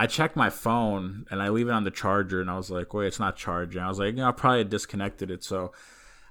I 0.00 0.06
check 0.06 0.34
my 0.36 0.50
phone 0.50 1.26
and 1.30 1.42
I 1.42 1.48
leave 1.48 1.68
it 1.68 1.72
on 1.72 1.84
the 1.84 1.90
charger 1.90 2.40
and 2.40 2.50
I 2.50 2.56
was 2.56 2.70
like, 2.70 2.94
wait, 2.94 3.08
it's 3.08 3.18
not 3.18 3.36
charging. 3.36 3.82
I 3.82 3.88
was 3.88 3.98
like, 3.98 4.10
you 4.14 4.20
know, 4.20 4.28
I 4.28 4.32
probably 4.32 4.62
disconnected 4.64 5.28
it. 5.30 5.42
So 5.42 5.72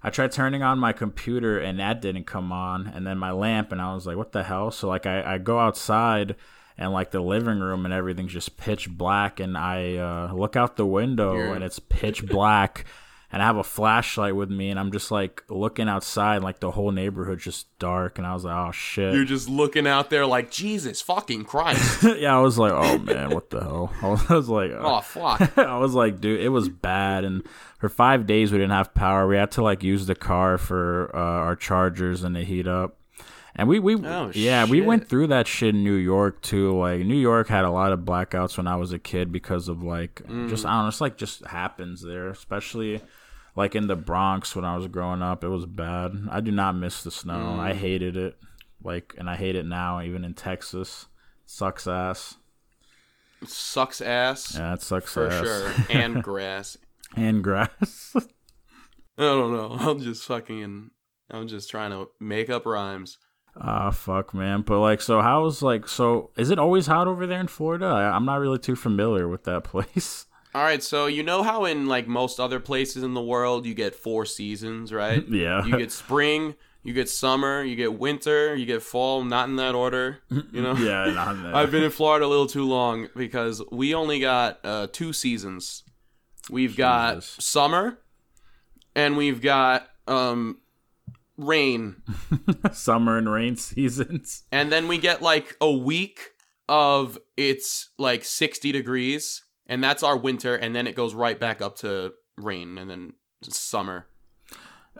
I 0.02 0.10
tried 0.10 0.32
turning 0.32 0.64
on 0.64 0.80
my 0.80 0.94
computer 0.94 1.60
and 1.60 1.80
that 1.80 2.02
didn't 2.02 2.26
come 2.28 2.52
on, 2.52 2.88
and 2.88 3.06
then 3.06 3.18
my 3.18 3.32
lamp, 3.32 3.72
and 3.72 3.82
I 3.82 3.94
was 3.94 4.06
like, 4.08 4.16
what 4.16 4.32
the 4.32 4.44
hell? 4.44 4.72
So 4.72 4.88
like 4.88 5.06
I, 5.06 5.34
I 5.34 5.38
go 5.38 5.60
outside 5.60 6.36
and 6.78 6.94
like 6.94 7.12
the 7.12 7.20
living 7.20 7.60
room 7.60 7.84
and 7.86 7.94
everything's 7.94 8.32
just 8.32 8.56
pitch 8.58 8.90
black, 8.90 9.40
and 9.40 9.58
I 9.58 9.96
uh, 9.96 10.34
look 10.34 10.56
out 10.56 10.78
the 10.78 10.86
window 10.86 11.34
You're- 11.36 11.52
and 11.56 11.64
it's 11.64 11.80
pitch 11.80 12.26
black. 12.28 12.86
and 13.32 13.42
I 13.42 13.46
have 13.46 13.58
a 13.58 13.64
flashlight 13.64 14.36
with 14.36 14.50
me, 14.50 14.70
and 14.70 14.80
I'm 14.80 14.92
just 14.92 15.12
like 15.12 15.44
looking 15.50 15.90
outside, 15.90 16.44
like 16.44 16.60
the 16.60 16.72
whole 16.72 16.92
neighborhood 16.92 17.40
just 17.40 17.68
dark, 17.78 18.18
and 18.18 18.26
I 18.26 18.34
was 18.34 18.46
like, 18.46 18.56
oh 18.56 18.72
shit. 18.72 19.14
You're 19.14 19.26
just 19.26 19.50
looking 19.50 19.86
out 19.86 20.10
there 20.10 20.26
like 20.26 20.50
Jesus 20.50 21.02
fucking 21.02 21.44
Christ. 21.44 22.04
yeah, 22.18 22.38
I 22.38 22.40
was 22.40 22.58
like, 22.58 22.72
oh 22.72 22.98
man, 23.00 23.32
what 23.32 23.50
the 23.50 23.62
hell? 23.62 23.94
I 24.02 24.08
was, 24.08 24.32
I 24.32 24.34
was 24.36 24.50
like, 24.50 24.72
oh 24.72 25.02
fuck. 25.02 25.58
I 25.58 25.78
was 25.78 25.94
like, 25.94 26.22
dude, 26.22 26.40
it 26.40 26.50
was 26.50 26.70
bad, 26.70 27.26
and 27.26 27.44
for 27.78 27.90
five 27.90 28.26
days 28.26 28.52
we 28.52 28.60
didn't 28.60 28.72
have 28.72 28.94
power. 28.94 29.28
We 29.28 29.36
had 29.36 29.52
to 29.52 29.62
like 29.62 29.84
use 29.84 30.06
the 30.06 30.16
car 30.16 30.58
for 30.58 31.12
uh, 31.14 31.20
our 31.20 31.56
chargers 31.56 32.24
and 32.24 32.36
to 32.36 32.46
heat 32.46 32.68
up. 32.68 32.98
And 33.58 33.68
we, 33.68 33.80
we 33.80 33.96
Oh, 33.96 34.32
yeah, 34.36 34.66
we 34.66 34.82
went 34.82 35.10
through 35.10 35.28
that 35.28 35.48
shit 35.48 35.74
in 35.74 35.84
New 35.84 35.96
York 35.96 36.42
too. 36.42 36.78
Like 36.78 37.00
New 37.02 37.16
York 37.16 37.48
had 37.48 37.66
a 37.66 37.72
lot 37.72 37.92
of 37.92 38.02
blackouts 38.02 38.56
when 38.56 38.68
I 38.68 38.76
was 38.76 38.92
a 38.94 39.00
kid 39.00 39.32
because 39.32 39.68
of 39.68 39.82
like 39.82 40.22
just 40.48 40.64
mm. 40.64 40.70
I 40.70 40.74
don't 40.74 40.84
know, 40.84 40.88
it's 40.90 41.02
like 41.02 41.18
just 41.18 41.44
happens 41.46 42.04
there, 42.04 42.30
especially 42.30 43.02
like 43.56 43.76
in 43.76 43.88
the 43.88 43.96
Bronx 43.96 44.56
when 44.56 44.64
I 44.64 44.78
was 44.78 44.88
growing 44.88 45.24
up. 45.24 45.44
It 45.44 45.50
was 45.50 45.66
bad. 45.66 46.28
I 46.30 46.40
do 46.40 46.52
not 46.52 46.76
miss 46.76 47.04
the 47.04 47.10
snow. 47.10 47.34
Mm. 47.34 47.60
I 47.60 47.74
hated 47.74 48.16
it. 48.16 48.38
Like 48.84 49.16
and 49.18 49.28
I 49.28 49.36
hate 49.36 49.56
it 49.56 49.66
now, 49.66 50.02
even 50.02 50.24
in 50.24 50.36
Texas. 50.36 51.08
Sucks 51.48 51.88
ass. 51.88 52.36
Sucks 53.46 54.02
ass. 54.02 54.56
Yeah, 54.56 54.74
it 54.74 54.82
sucks 54.82 55.14
for 55.14 55.28
ass. 55.28 55.44
sure. 55.44 55.74
And 55.90 56.22
grass. 56.22 56.78
and 57.16 57.44
grass. 57.44 58.14
I 59.18 59.24
don't 59.24 59.52
know. 59.52 59.72
I'm 59.80 60.00
just 60.00 60.26
fucking. 60.26 60.92
I'm 61.30 61.48
just 61.48 61.70
trying 61.70 61.92
to 61.92 62.10
make 62.20 62.50
up 62.50 62.66
rhymes. 62.66 63.18
Ah, 63.60 63.92
fuck, 63.92 64.34
man. 64.34 64.62
But 64.62 64.80
like, 64.80 65.02
so 65.02 65.22
how's 65.22 65.62
like, 65.62 65.88
so 65.88 66.32
is 66.38 66.52
it 66.52 66.60
always 66.60 66.88
hot 66.88 67.08
over 67.08 67.26
there 67.26 67.40
in 67.40 67.48
Florida? 67.48 67.86
I, 67.86 68.16
I'm 68.16 68.26
not 68.26 68.40
really 68.40 68.60
too 68.60 68.76
familiar 68.76 69.28
with 69.28 69.44
that 69.46 69.64
place. 69.66 70.26
All 70.56 70.64
right, 70.64 70.82
so 70.82 71.06
you 71.06 71.24
know 71.24 71.44
how 71.44 71.66
in 71.66 71.88
like 71.88 72.08
most 72.08 72.40
other 72.40 72.60
places 72.60 73.04
in 73.04 73.14
the 73.14 73.22
world 73.22 73.66
you 73.66 73.74
get 73.74 73.96
four 73.96 74.26
seasons, 74.26 74.92
right? 74.92 75.24
Yeah. 75.30 75.64
You 75.66 75.78
get 75.78 75.92
spring, 75.92 76.56
you 76.84 76.94
get 76.94 77.10
summer, 77.10 77.62
you 77.64 77.76
get 77.76 78.00
winter, 78.00 78.56
you 78.56 78.66
get 78.66 78.82
fall, 78.82 79.24
not 79.24 79.50
in 79.50 79.58
that 79.58 79.76
order, 79.76 80.20
you 80.30 80.62
know? 80.62 80.74
yeah, 80.76 81.12
not 81.12 81.36
that. 81.44 81.54
I've 81.54 81.70
been 81.70 81.84
in 81.84 81.92
Florida 81.92 82.26
a 82.26 82.28
little 82.28 82.48
too 82.48 82.64
long 82.64 83.10
because 83.16 83.62
we 83.72 83.94
only 83.94 84.20
got 84.20 84.60
uh, 84.64 84.88
two 84.92 85.14
seasons. 85.14 85.84
We've 86.50 86.78
got 86.78 87.24
summer 87.24 88.00
and 88.96 89.18
we've 89.18 89.42
got 89.42 89.90
um 90.08 90.60
rain. 91.38 92.02
summer 92.74 93.18
and 93.18 93.32
rain 93.32 93.56
seasons. 93.56 94.44
And 94.52 94.72
then 94.72 94.88
we 94.88 94.98
get 94.98 95.22
like 95.22 95.56
a 95.62 95.72
week 95.72 96.32
of 96.70 97.18
it's 97.38 97.90
like 97.98 98.26
60 98.26 98.72
degrees 98.72 99.44
and 99.68 99.84
that's 99.84 100.04
our 100.04 100.18
winter 100.18 100.56
and 100.56 100.76
then 100.76 100.86
it 100.86 100.96
goes 100.96 101.14
right 101.14 101.40
back 101.40 101.62
up 101.62 101.78
to 101.78 102.14
rain 102.38 102.78
and 102.78 102.90
then 102.90 103.14
summer. 103.44 104.08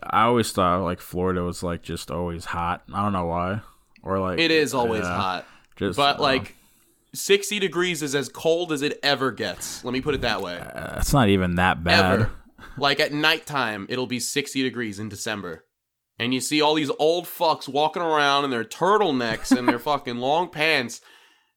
I 0.02 0.24
always 0.24 0.52
thought 0.52 0.84
like 0.84 1.02
Florida 1.02 1.44
was 1.44 1.64
like 1.64 1.82
just 1.82 2.12
always 2.12 2.46
hot. 2.46 2.84
I 2.94 3.04
don't 3.04 3.14
know 3.14 3.26
why. 3.26 3.62
Or 4.04 4.20
like 4.20 4.40
It 4.40 4.52
is 4.52 4.74
always 4.74 5.04
yeah, 5.04 5.18
hot. 5.18 5.46
Just 5.76 5.98
But 5.98 6.20
uh, 6.20 6.24
like 6.24 6.56
60 7.14 7.60
degrees 7.60 8.02
is 8.04 8.16
as 8.16 8.30
cold 8.30 8.72
as 8.72 8.82
it 8.82 9.00
ever 9.02 9.32
gets. 9.32 9.84
Let 9.84 9.94
me 9.94 10.02
put 10.02 10.14
it 10.14 10.22
that 10.22 10.42
way. 10.42 10.58
uh, 10.58 11.00
it's 11.00 11.14
not 11.14 11.30
even 11.30 11.56
that 11.56 11.84
bad. 11.84 12.14
Ever. 12.14 12.32
Like 12.78 13.00
at 13.00 13.12
nighttime, 13.12 13.88
it'll 13.90 14.08
be 14.08 14.20
60 14.20 14.62
degrees 14.62 15.00
in 15.00 15.10
December. 15.10 15.66
And 16.20 16.34
you 16.34 16.40
see 16.42 16.62
all 16.62 16.74
these 16.76 16.92
old 17.00 17.26
fucks 17.26 17.68
walking 17.68 18.02
around 18.02 18.44
in 18.46 18.50
their 18.52 18.64
turtlenecks 18.64 19.56
and 19.56 19.68
their 19.68 19.80
fucking 19.90 20.18
long 20.18 20.50
pants. 20.50 21.02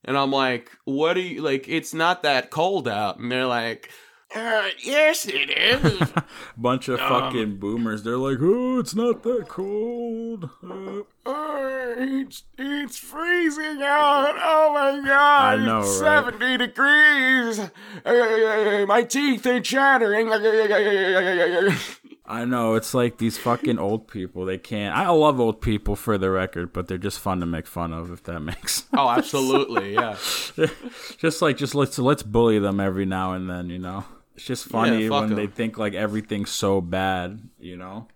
And 0.05 0.17
I'm 0.19 0.31
like, 0.31 0.71
what 0.85 1.17
are 1.17 1.21
you, 1.21 1.43
like, 1.43 1.69
it's 1.69 1.95
not 1.95 2.23
that 2.23 2.50
cold 2.50 2.87
out. 2.88 3.19
And 3.19 3.31
they're 3.33 3.47
like, 3.47 3.90
uh, 4.35 4.69
yes, 4.83 5.26
it 5.26 5.50
is. 5.50 6.12
Bunch 6.57 6.88
of 6.88 7.00
fucking 7.00 7.57
boomers. 7.57 8.02
They're 8.05 8.17
like, 8.17 8.38
oh, 8.40 8.79
it's 8.79 8.95
not 8.95 9.23
that 9.25 9.49
cold. 9.49 10.50
Uh, 10.62 11.00
Uh, 11.26 11.95
it's, 11.99 12.45
it's 12.57 12.97
freezing 12.97 13.83
out. 13.83 14.35
Oh 14.40 14.73
my 14.73 15.07
god. 15.07 15.59
I 15.61 15.64
know, 15.67 15.81
It's 15.81 16.00
right? 16.00 16.25
70 16.33 16.57
degrees. 16.59 17.59
Uh, 18.05 18.85
my 18.87 19.02
teeth 19.02 19.45
are 19.47 19.61
chattering. 19.61 20.29
I 22.30 22.44
know 22.44 22.76
it's 22.76 22.94
like 22.94 23.18
these 23.18 23.37
fucking 23.37 23.80
old 23.80 24.06
people. 24.06 24.44
They 24.44 24.56
can't. 24.56 24.96
I 24.96 25.08
love 25.08 25.40
old 25.40 25.60
people 25.60 25.96
for 25.96 26.16
the 26.16 26.30
record, 26.30 26.72
but 26.72 26.87
they're 26.87 26.96
just 26.96 27.18
fun 27.18 27.40
to 27.40 27.46
make 27.46 27.66
fun 27.66 27.92
of. 27.92 28.12
If 28.12 28.22
that 28.22 28.38
makes. 28.52 28.84
oh, 28.96 29.08
absolutely. 29.08 29.94
Yeah. 29.94 30.16
just 31.18 31.42
like 31.42 31.56
just 31.56 31.75
let's 31.75 31.99
let's 31.99 32.22
bully 32.22 32.60
them 32.60 32.78
every 32.78 33.04
now 33.04 33.32
and 33.32 33.50
then. 33.50 33.68
You 33.68 33.80
know, 33.80 34.04
it's 34.37 34.44
just 34.44 34.66
funny 34.66 35.08
when 35.08 35.30
when 35.30 35.34
they 35.34 35.49
think 35.49 35.76
like 35.76 35.94
everything's 35.94 36.50
so 36.50 36.80
bad. 36.80 37.40
You 37.58 37.76
know. 37.76 38.06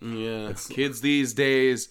Yeah, 0.00 0.52
kids 0.68 1.00
these 1.00 1.34
days. 1.34 1.88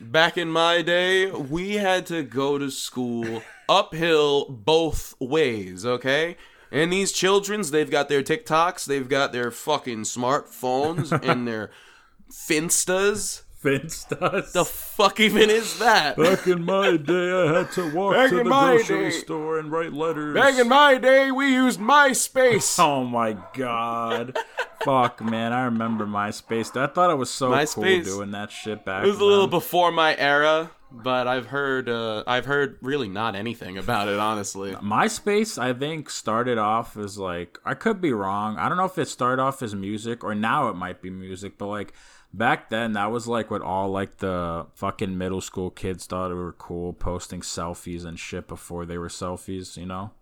Back 0.00 0.36
in 0.36 0.50
my 0.50 0.82
day, 0.82 1.30
we 1.30 1.74
had 1.74 2.04
to 2.06 2.22
go 2.22 2.58
to 2.58 2.70
school 2.70 3.42
uphill 3.68 4.46
both 4.50 5.14
ways, 5.20 5.86
okay? 5.86 6.36
And 6.74 6.92
these 6.92 7.12
children's, 7.12 7.70
they've 7.70 7.90
got 7.90 8.08
their 8.08 8.22
TikToks, 8.22 8.84
they've 8.84 9.08
got 9.08 9.32
their 9.32 9.50
fucking 9.52 10.00
smartphones 10.02 11.12
and 11.28 11.46
their 11.46 11.70
Finstas. 12.30 13.42
Finstas. 13.62 14.52
The 14.52 14.64
fuck 14.64 15.20
even 15.20 15.48
is 15.48 15.78
that? 15.78 16.16
Back 16.18 16.46
in 16.46 16.64
my 16.66 16.98
day, 16.98 17.32
I 17.32 17.58
had 17.60 17.72
to 17.72 17.94
walk 17.94 18.14
Back 18.14 18.28
to 18.30 18.36
the 18.36 18.42
grocery 18.42 19.04
day. 19.04 19.10
store 19.10 19.58
and 19.58 19.72
write 19.72 19.94
letters. 19.94 20.34
Back 20.34 20.58
in 20.58 20.68
my 20.68 20.98
day, 20.98 21.30
we 21.30 21.54
used 21.54 21.80
MySpace. 21.80 22.78
Oh 22.84 23.04
my 23.04 23.38
god. 23.54 24.36
Fuck, 24.84 25.22
man. 25.22 25.54
I 25.54 25.64
remember 25.64 26.04
MySpace. 26.06 26.76
I 26.78 26.88
thought 26.88 27.10
it 27.10 27.14
was 27.16 27.30
so 27.30 27.52
MySpace- 27.52 28.04
cool 28.04 28.16
doing 28.18 28.32
that 28.32 28.50
shit 28.50 28.84
back 28.84 29.04
It 29.04 29.06
was 29.06 29.20
a 29.20 29.24
little 29.24 29.46
before 29.46 29.90
my 29.92 30.14
era, 30.18 30.70
but 31.02 31.26
I've 31.26 31.46
heard, 31.46 31.88
uh, 31.88 32.22
I've 32.26 32.46
heard 32.46 32.78
really 32.80 33.08
not 33.08 33.34
anything 33.34 33.76
about 33.76 34.08
it, 34.08 34.18
honestly. 34.18 34.72
MySpace, 34.74 35.60
I 35.60 35.72
think, 35.72 36.08
started 36.08 36.58
off 36.58 36.96
as 36.96 37.18
like 37.18 37.58
I 37.64 37.74
could 37.74 38.00
be 38.00 38.12
wrong. 38.12 38.56
I 38.58 38.68
don't 38.68 38.78
know 38.78 38.84
if 38.84 38.98
it 38.98 39.08
started 39.08 39.42
off 39.42 39.62
as 39.62 39.74
music 39.74 40.22
or 40.22 40.34
now 40.34 40.68
it 40.68 40.76
might 40.76 41.02
be 41.02 41.10
music, 41.10 41.58
but 41.58 41.66
like 41.66 41.92
back 42.32 42.68
then 42.68 42.92
that 42.92 43.10
was 43.10 43.26
like 43.26 43.50
what 43.50 43.62
all 43.62 43.88
like 43.90 44.18
the 44.18 44.66
fucking 44.74 45.16
middle 45.16 45.40
school 45.40 45.70
kids 45.70 46.06
thought 46.06 46.30
were 46.30 46.52
cool, 46.52 46.92
posting 46.92 47.40
selfies 47.40 48.04
and 48.04 48.18
shit 48.18 48.46
before 48.46 48.86
they 48.86 48.98
were 48.98 49.08
selfies, 49.08 49.76
you 49.76 49.86
know? 49.86 50.12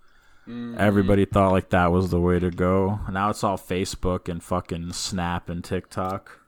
Everybody 0.77 1.25
thought 1.25 1.53
like 1.53 1.71
that 1.71 1.93
was 1.93 2.11
the 2.11 2.21
way 2.21 2.39
to 2.41 2.51
go. 2.51 3.01
Now 3.11 3.31
it's 3.31 3.45
all 3.45 3.57
Facebook 3.57 4.29
and 4.29 4.43
fucking 4.43 4.93
Snap 4.93 5.49
and 5.49 5.63
TikTok. 5.63 6.42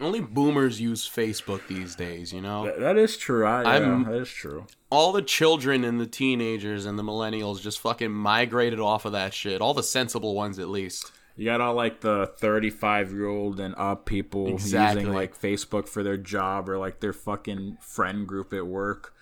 Only 0.00 0.20
boomers 0.20 0.80
use 0.80 1.08
Facebook 1.08 1.66
these 1.68 1.94
days, 1.96 2.32
you 2.32 2.40
know? 2.42 2.66
That- 2.66 2.80
that 2.80 2.96
is 2.98 3.16
true. 3.16 3.46
I, 3.46 3.62
I'm- 3.62 4.04
that 4.04 4.14
is 4.20 4.28
true. 4.28 4.66
all 4.90 5.12
the 5.12 5.22
children 5.22 5.84
and 5.84 5.98
the 6.00 6.06
teenagers 6.06 6.84
and 6.86 6.98
the 6.98 7.02
millennials 7.02 7.60
just 7.62 7.80
fucking 7.80 8.12
migrated 8.12 8.78
off 8.80 9.04
of 9.06 9.12
that 9.12 9.32
shit. 9.32 9.60
All 9.62 9.72
the 9.74 9.82
sensible 9.82 10.34
ones, 10.34 10.58
at 10.58 10.68
least. 10.68 11.12
You 11.38 11.44
got 11.46 11.60
all 11.60 11.74
like 11.74 12.00
the 12.00 12.30
35 12.38 13.12
year 13.12 13.26
old 13.26 13.58
and 13.60 13.74
up 13.76 14.06
people 14.06 14.48
Exactly. 14.48 15.02
using 15.02 15.14
like 15.14 15.38
Facebook 15.38 15.86
for 15.88 16.02
their 16.02 16.16
job 16.16 16.68
or 16.68 16.78
like 16.78 17.00
their 17.00 17.12
fucking 17.12 17.78
friend 17.80 18.26
group 18.26 18.52
at 18.54 18.66
work. 18.66 19.12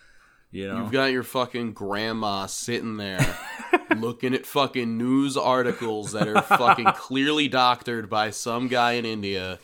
You 0.52 0.69
know, 0.69 0.76
You've 0.83 0.93
got 0.93 1.07
your 1.07 1.25
fucking 1.25 1.73
grandma 1.73 2.47
sitting 2.47 2.97
there 2.99 3.37
looking 3.97 4.33
at 4.35 4.47
fucking 4.47 4.97
news 4.97 5.37
articles 5.37 6.12
that 6.12 6.28
are 6.28 6.40
fucking 6.43 6.85
clearly 6.95 7.49
doctored 7.49 8.09
by 8.09 8.31
some 8.31 8.69
guy 8.69 8.93
in 8.93 9.04
India. 9.04 9.59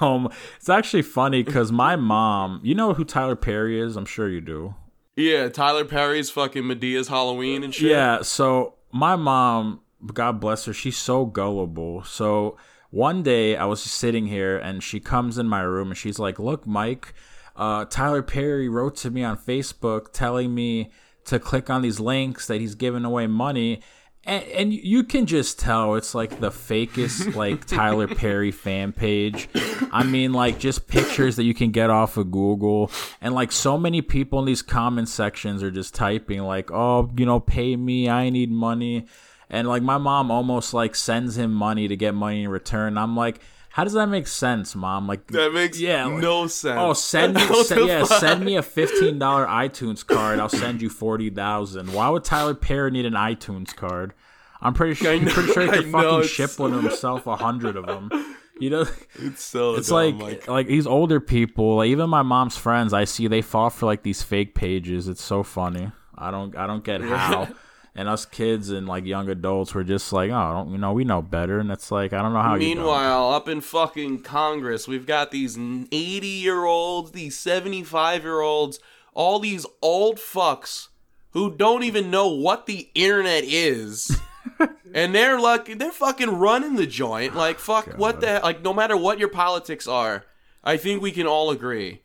Um, 0.00 0.30
it's 0.56 0.68
actually 0.68 1.02
funny 1.02 1.42
because 1.42 1.70
my 1.70 1.96
mom, 1.96 2.60
you 2.62 2.74
know 2.74 2.94
who 2.94 3.04
Tyler 3.04 3.36
Perry 3.36 3.78
is? 3.78 3.96
I'm 3.96 4.06
sure 4.06 4.28
you 4.28 4.40
do. 4.40 4.74
Yeah, 5.16 5.48
Tyler 5.48 5.84
Perry's 5.84 6.30
fucking 6.30 6.64
Madea's 6.64 7.08
Halloween 7.08 7.62
and 7.62 7.74
shit. 7.74 7.90
Yeah, 7.90 8.22
so 8.22 8.74
my 8.92 9.14
mom, 9.14 9.80
God 10.12 10.40
bless 10.40 10.64
her, 10.64 10.72
she's 10.72 10.96
so 10.96 11.26
gullible. 11.26 12.02
So 12.04 12.56
one 12.90 13.22
day 13.22 13.56
I 13.56 13.64
was 13.66 13.82
just 13.82 13.96
sitting 13.96 14.26
here 14.26 14.56
and 14.56 14.82
she 14.82 15.00
comes 15.00 15.38
in 15.38 15.48
my 15.48 15.60
room 15.62 15.88
and 15.88 15.98
she's 15.98 16.18
like, 16.18 16.38
Look, 16.38 16.66
Mike, 16.66 17.14
uh, 17.56 17.84
Tyler 17.84 18.22
Perry 18.22 18.68
wrote 18.68 18.96
to 18.96 19.10
me 19.10 19.22
on 19.22 19.36
Facebook 19.36 20.12
telling 20.12 20.54
me 20.54 20.90
to 21.26 21.38
click 21.38 21.70
on 21.70 21.82
these 21.82 22.00
links 22.00 22.46
that 22.46 22.60
he's 22.60 22.74
giving 22.74 23.04
away 23.04 23.26
money. 23.26 23.80
And, 24.26 24.44
and 24.44 24.72
you 24.72 25.04
can 25.04 25.26
just 25.26 25.58
tell 25.58 25.94
it's 25.96 26.14
like 26.14 26.40
the 26.40 26.50
fakest 26.50 27.34
like 27.36 27.66
Tyler 27.66 28.08
Perry 28.08 28.50
fan 28.50 28.92
page. 28.92 29.48
I 29.92 30.04
mean, 30.04 30.32
like 30.32 30.58
just 30.58 30.86
pictures 30.86 31.36
that 31.36 31.44
you 31.44 31.54
can 31.54 31.70
get 31.70 31.90
off 31.90 32.16
of 32.16 32.30
Google, 32.30 32.90
and 33.20 33.34
like 33.34 33.52
so 33.52 33.76
many 33.76 34.02
people 34.02 34.38
in 34.38 34.44
these 34.44 34.62
comment 34.62 35.08
sections 35.08 35.62
are 35.62 35.70
just 35.70 35.94
typing 35.94 36.42
like, 36.42 36.70
"Oh, 36.70 37.10
you 37.16 37.26
know, 37.26 37.40
pay 37.40 37.76
me, 37.76 38.08
I 38.08 38.30
need 38.30 38.50
money," 38.50 39.06
and 39.50 39.68
like 39.68 39.82
my 39.82 39.98
mom 39.98 40.30
almost 40.30 40.72
like 40.72 40.94
sends 40.94 41.36
him 41.36 41.52
money 41.52 41.88
to 41.88 41.96
get 41.96 42.14
money 42.14 42.44
in 42.44 42.48
return. 42.48 42.96
I'm 42.96 43.16
like, 43.16 43.40
how 43.74 43.82
does 43.82 43.94
that 43.94 44.06
make 44.06 44.28
sense, 44.28 44.76
mom? 44.76 45.08
Like 45.08 45.26
That 45.32 45.52
makes 45.52 45.80
Yeah, 45.80 46.04
like- 46.06 46.22
no 46.22 46.46
sense. 46.46 46.78
Oh, 46.80 46.92
send 46.92 47.34
me, 47.36 47.42
yeah, 47.88 48.04
send 48.04 48.44
me 48.44 48.56
a 48.56 48.62
fifteen 48.62 49.18
dollar 49.18 49.46
iTunes 49.46 50.06
card. 50.06 50.38
I'll 50.38 50.48
send 50.48 50.80
you 50.80 50.88
forty 50.88 51.28
thousand. 51.28 51.92
Why 51.92 52.08
would 52.08 52.22
Tyler 52.22 52.54
Perry 52.54 52.92
need 52.92 53.04
an 53.04 53.14
iTunes 53.14 53.74
card? 53.74 54.14
I'm 54.60 54.74
pretty 54.74 54.94
sure. 54.94 55.10
I'm 55.12 55.26
pretty 55.26 55.52
sure 55.52 55.62
he 55.64 55.68
could 55.70 55.90
fucking 55.90 56.28
ship 56.28 56.56
one 56.58 56.72
himself, 56.72 57.26
a 57.26 57.34
hundred 57.34 57.76
of 57.76 57.86
them. 57.86 58.10
You 58.60 58.70
know, 58.70 58.86
It's 59.16 59.42
so. 59.42 59.74
it's 59.74 59.88
dumb, 59.88 60.20
like, 60.20 60.46
like 60.46 60.68
these 60.68 60.86
older 60.86 61.18
people, 61.18 61.78
like 61.78 61.88
even 61.88 62.08
my 62.08 62.22
mom's 62.22 62.56
friends, 62.56 62.92
I 62.92 63.02
see 63.04 63.26
they 63.26 63.42
fall 63.42 63.68
for 63.70 63.86
like 63.86 64.04
these 64.04 64.22
fake 64.22 64.54
pages. 64.54 65.08
It's 65.08 65.20
so 65.22 65.42
funny. 65.42 65.90
I 66.16 66.30
don't 66.30 66.56
I 66.56 66.68
don't 66.68 66.84
get 66.84 67.00
how. 67.00 67.48
And 67.96 68.08
us 68.08 68.26
kids 68.26 68.70
and 68.70 68.88
like 68.88 69.04
young 69.04 69.28
adults 69.28 69.72
were 69.72 69.84
just 69.84 70.12
like, 70.12 70.30
oh, 70.30 70.52
don't 70.52 70.72
you 70.72 70.78
know, 70.78 70.92
we 70.92 71.04
know 71.04 71.22
better. 71.22 71.60
And 71.60 71.70
it's 71.70 71.92
like, 71.92 72.12
I 72.12 72.22
don't 72.22 72.32
know 72.32 72.42
how. 72.42 72.54
you. 72.54 72.58
Meanwhile, 72.58 73.30
up 73.32 73.48
in 73.48 73.60
fucking 73.60 74.22
Congress, 74.22 74.88
we've 74.88 75.06
got 75.06 75.30
these 75.30 75.56
80 75.56 76.26
year 76.26 76.64
olds, 76.64 77.12
these 77.12 77.38
75 77.38 78.24
year 78.24 78.40
olds, 78.40 78.80
all 79.12 79.38
these 79.38 79.64
old 79.80 80.16
fucks 80.16 80.88
who 81.30 81.54
don't 81.54 81.82
even 81.84 82.10
know 82.10 82.28
what 82.28 82.66
the 82.66 82.88
internet 82.94 83.44
is. 83.44 84.16
and 84.94 85.14
they're 85.14 85.40
like, 85.40 85.78
they're 85.78 85.92
fucking 85.92 86.30
running 86.30 86.76
the 86.76 86.86
joint. 86.86 87.34
Like, 87.34 87.56
oh, 87.56 87.60
fuck, 87.60 87.98
what 87.98 88.20
the 88.20 88.40
Like, 88.42 88.62
no 88.62 88.72
matter 88.72 88.96
what 88.96 89.18
your 89.18 89.28
politics 89.28 89.86
are, 89.86 90.24
I 90.62 90.76
think 90.76 91.02
we 91.02 91.12
can 91.12 91.26
all 91.26 91.50
agree. 91.50 92.02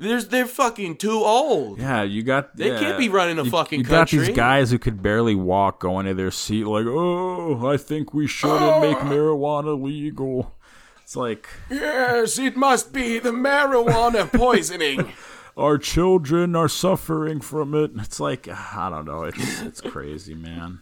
There's, 0.00 0.28
they're 0.28 0.46
fucking 0.46 0.96
too 0.96 1.24
old. 1.24 1.80
Yeah, 1.80 2.02
you 2.02 2.22
got. 2.22 2.56
They 2.56 2.70
yeah. 2.70 2.78
can't 2.78 2.98
be 2.98 3.08
running 3.08 3.38
a 3.38 3.44
you, 3.44 3.50
fucking 3.50 3.80
You 3.80 3.86
got 3.86 4.08
these 4.08 4.28
guys 4.28 4.70
who 4.70 4.78
could 4.78 5.02
barely 5.02 5.34
walk, 5.34 5.80
going 5.80 6.06
to 6.06 6.14
their 6.14 6.30
seat 6.30 6.64
like, 6.64 6.86
"Oh, 6.86 7.68
I 7.68 7.76
think 7.76 8.14
we 8.14 8.26
shouldn't 8.26 8.60
oh. 8.60 8.80
make 8.80 8.98
marijuana 8.98 9.80
legal." 9.80 10.54
It's 11.02 11.16
like 11.16 11.48
Yes, 11.70 12.38
it 12.38 12.54
must 12.54 12.92
be 12.92 13.18
the 13.18 13.30
marijuana 13.30 14.30
poisoning. 14.38 15.12
our 15.56 15.78
children 15.78 16.54
are 16.54 16.68
suffering 16.68 17.40
from 17.40 17.74
it. 17.74 17.90
It's 17.96 18.20
like 18.20 18.46
I 18.46 18.90
don't 18.90 19.06
know. 19.06 19.24
It's 19.24 19.62
it's 19.62 19.80
crazy, 19.80 20.34
man. 20.34 20.80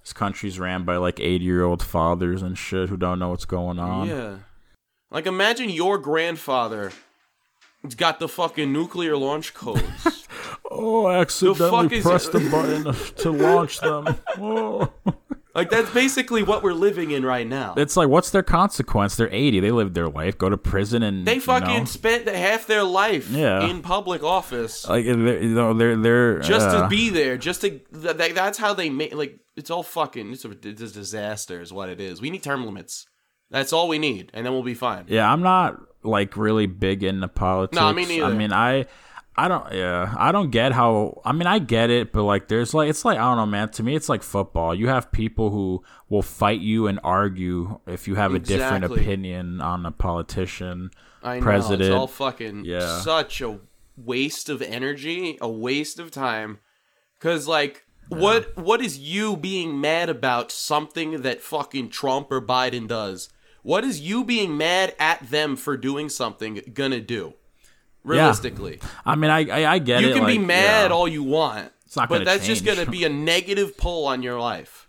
This 0.00 0.12
country's 0.12 0.58
ran 0.58 0.84
by 0.84 0.96
like 0.96 1.20
eighty-year-old 1.20 1.82
fathers 1.82 2.40
and 2.40 2.56
shit 2.56 2.88
who 2.88 2.96
don't 2.96 3.18
know 3.18 3.30
what's 3.30 3.44
going 3.44 3.78
on. 3.78 4.08
Yeah. 4.08 4.36
Like 5.10 5.26
imagine 5.26 5.68
your 5.68 5.98
grandfather 5.98 6.92
got 7.96 8.18
the 8.18 8.28
fucking 8.28 8.72
nuclear 8.72 9.16
launch 9.16 9.54
codes. 9.54 9.82
Oh, 10.70 11.06
I 11.06 11.18
accidentally 11.20 11.98
is 11.98 12.04
pressed 12.04 12.32
the 12.32 12.40
button 12.50 12.92
to 13.18 13.30
launch 13.30 13.78
them. 13.80 14.16
Oh. 14.38 14.92
like 15.54 15.70
that's 15.70 15.90
basically 15.90 16.42
what 16.42 16.62
we're 16.64 16.72
living 16.72 17.12
in 17.12 17.24
right 17.24 17.46
now. 17.46 17.74
It's 17.76 17.96
like, 17.96 18.08
what's 18.08 18.30
their 18.30 18.42
consequence? 18.42 19.14
They're 19.14 19.32
eighty. 19.32 19.60
They 19.60 19.70
lived 19.70 19.94
their 19.94 20.08
life. 20.08 20.36
Go 20.36 20.48
to 20.48 20.56
prison 20.56 21.02
and 21.04 21.24
They 21.26 21.34
you 21.36 21.40
fucking 21.40 21.78
know, 21.80 21.84
spent 21.84 22.26
half 22.26 22.66
their 22.66 22.82
life 22.82 23.30
Yeah. 23.30 23.68
in 23.68 23.82
public 23.82 24.24
office 24.24 24.88
like 24.88 25.04
they're, 25.04 25.42
you 25.42 25.54
know, 25.54 25.74
they're 25.74 25.96
they're 25.96 26.38
just 26.40 26.66
uh, 26.68 26.82
to 26.82 26.88
be 26.88 27.10
there, 27.10 27.36
just 27.36 27.60
to 27.60 27.70
th- 27.78 28.16
th- 28.16 28.34
that's 28.34 28.58
how 28.58 28.74
they 28.74 28.90
make 28.90 29.14
like 29.14 29.38
it's 29.54 29.70
all 29.70 29.82
fucking 29.84 30.32
it's 30.32 30.44
a, 30.44 30.50
it's 30.50 30.82
a 30.82 30.88
disaster 30.90 31.60
is 31.60 31.72
what 31.72 31.88
it 31.88 32.00
is. 32.00 32.20
We 32.20 32.30
need 32.30 32.42
term 32.42 32.64
limits. 32.66 33.06
That's 33.50 33.72
all 33.72 33.86
we 33.86 33.98
need 33.98 34.30
and 34.34 34.44
then 34.44 34.52
we'll 34.52 34.62
be 34.64 34.74
fine. 34.74 35.04
Yeah, 35.08 35.30
I'm 35.30 35.42
not 35.42 35.78
like 36.04 36.36
really 36.36 36.66
big 36.66 37.02
into 37.02 37.28
politics. 37.28 37.76
No, 37.80 37.92
me 37.92 38.04
neither. 38.06 38.26
I 38.26 38.32
mean, 38.32 38.52
I 38.52 38.86
I 39.36 39.48
don't 39.48 39.72
yeah, 39.72 40.14
I 40.16 40.30
don't 40.32 40.50
get 40.50 40.72
how 40.72 41.20
I 41.24 41.32
mean, 41.32 41.46
I 41.48 41.58
get 41.58 41.90
it, 41.90 42.12
but 42.12 42.22
like 42.22 42.48
there's 42.48 42.72
like 42.74 42.88
it's 42.88 43.04
like 43.04 43.18
I 43.18 43.22
don't 43.22 43.36
know, 43.36 43.46
man. 43.46 43.68
To 43.70 43.82
me 43.82 43.96
it's 43.96 44.08
like 44.08 44.22
football. 44.22 44.74
You 44.74 44.88
have 44.88 45.10
people 45.10 45.50
who 45.50 45.82
will 46.08 46.22
fight 46.22 46.60
you 46.60 46.86
and 46.86 47.00
argue 47.02 47.80
if 47.86 48.06
you 48.06 48.14
have 48.14 48.34
a 48.34 48.38
different 48.38 48.84
opinion 48.84 49.60
on 49.60 49.84
a 49.86 49.90
politician, 49.90 50.90
I 51.22 51.36
know 51.38 51.42
president. 51.42 51.82
it's 51.82 51.94
all 51.94 52.06
fucking 52.06 52.64
Yeah. 52.64 53.00
such 53.00 53.40
a 53.40 53.58
waste 53.96 54.48
of 54.48 54.62
energy, 54.62 55.38
a 55.40 55.48
waste 55.48 55.98
of 55.98 56.10
time. 56.10 56.58
Cause 57.20 57.48
like 57.48 57.84
what 58.08 58.56
what 58.56 58.80
is 58.82 58.98
you 58.98 59.36
being 59.36 59.80
mad 59.80 60.10
about 60.10 60.52
something 60.52 61.22
that 61.22 61.40
fucking 61.40 61.88
Trump 61.88 62.30
or 62.30 62.40
Biden 62.40 62.86
does? 62.86 63.30
What 63.64 63.82
is 63.82 63.98
you 63.98 64.24
being 64.24 64.58
mad 64.58 64.94
at 65.00 65.30
them 65.30 65.56
for 65.56 65.78
doing 65.78 66.10
something 66.10 66.60
gonna 66.74 67.00
do? 67.00 67.32
Realistically. 68.04 68.78
I 69.06 69.14
mean, 69.16 69.30
I 69.30 69.48
I, 69.48 69.72
I 69.72 69.78
get 69.78 70.02
You 70.02 70.08
it. 70.08 70.10
You 70.10 70.16
can 70.16 70.26
be 70.26 70.38
mad 70.38 70.90
yeah. 70.90 70.94
all 70.94 71.08
you 71.08 71.22
want. 71.22 71.72
It's 71.86 71.96
not 71.96 72.10
but 72.10 72.26
that's 72.26 72.46
just 72.46 72.66
gonna 72.66 72.84
be 72.84 73.04
a 73.04 73.08
negative 73.08 73.78
pull 73.78 74.06
on 74.06 74.22
your 74.22 74.38
life. 74.38 74.86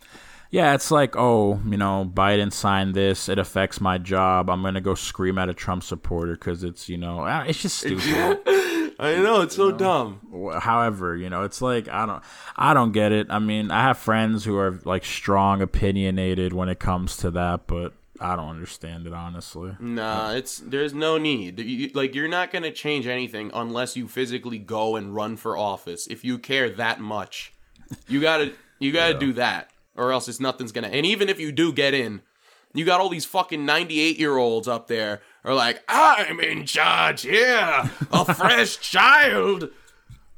Yeah, 0.51 0.73
it's 0.73 0.91
like, 0.91 1.15
oh, 1.15 1.61
you 1.65 1.77
know, 1.77 2.09
Biden 2.13 2.51
signed 2.51 2.93
this. 2.93 3.29
It 3.29 3.39
affects 3.39 3.79
my 3.79 3.97
job. 3.97 4.49
I'm 4.49 4.61
gonna 4.61 4.81
go 4.81 4.93
scream 4.93 5.37
at 5.37 5.47
a 5.47 5.53
Trump 5.53 5.81
supporter 5.81 6.33
because 6.33 6.65
it's, 6.65 6.89
you 6.89 6.97
know, 6.97 7.21
ah, 7.21 7.45
it's 7.47 7.61
just 7.61 7.77
stupid. 7.79 8.41
I 8.99 9.15
know, 9.15 9.41
it's 9.41 9.55
so 9.55 9.71
dumb. 9.71 10.19
However 10.59 11.15
you 11.15 11.29
know 11.29 11.43
it's 11.43 11.61
like 11.61 11.87
i 11.87 12.05
don't 12.05 12.21
i 12.55 12.73
don't 12.73 12.91
get 12.91 13.11
it 13.11 13.27
i 13.29 13.39
mean 13.39 13.71
i 13.71 13.81
have 13.81 13.97
friends 13.97 14.43
who 14.45 14.57
are 14.57 14.79
like 14.83 15.03
strong 15.03 15.61
opinionated 15.61 16.53
when 16.53 16.69
it 16.69 16.79
comes 16.79 17.17
to 17.17 17.31
that 17.31 17.67
but 17.67 17.93
i 18.19 18.35
don't 18.35 18.49
understand 18.49 19.05
it 19.05 19.13
honestly 19.13 19.75
Nah, 19.79 20.31
it's 20.31 20.57
there's 20.59 20.93
no 20.93 21.17
need. 21.17 21.59
You, 21.59 21.89
like 21.93 22.15
you're 22.15 22.27
not 22.27 22.51
gonna 22.51 22.71
change 22.71 23.07
anything 23.07 23.51
unless 23.53 23.95
you 23.95 24.07
physically 24.07 24.57
go 24.57 24.95
and 24.95 25.15
run 25.15 25.37
for 25.37 25.57
office. 25.57 26.07
If 26.07 26.23
you 26.23 26.37
care 26.37 26.69
that 26.69 26.99
much, 26.99 27.53
you 28.07 28.21
gotta 28.21 28.53
you 28.79 28.91
gotta 28.91 29.17
do 29.17 29.33
that, 29.33 29.69
or 29.95 30.11
else 30.11 30.27
it's 30.27 30.39
nothing's 30.39 30.71
gonna. 30.71 30.87
And 30.87 31.05
even 31.05 31.29
if 31.29 31.39
you 31.39 31.51
do 31.51 31.71
get 31.71 31.93
in, 31.93 32.21
you 32.73 32.85
got 32.85 32.99
all 32.99 33.09
these 33.09 33.25
fucking 33.25 33.65
98 33.65 34.19
year 34.19 34.37
olds 34.37 34.67
up 34.67 34.87
there 34.87 35.21
are 35.43 35.53
like, 35.53 35.83
I'm 35.87 36.39
in 36.39 36.65
charge 36.65 37.21
here, 37.21 37.89
a 38.11 38.33
fresh 38.35 38.77
child. 38.79 39.69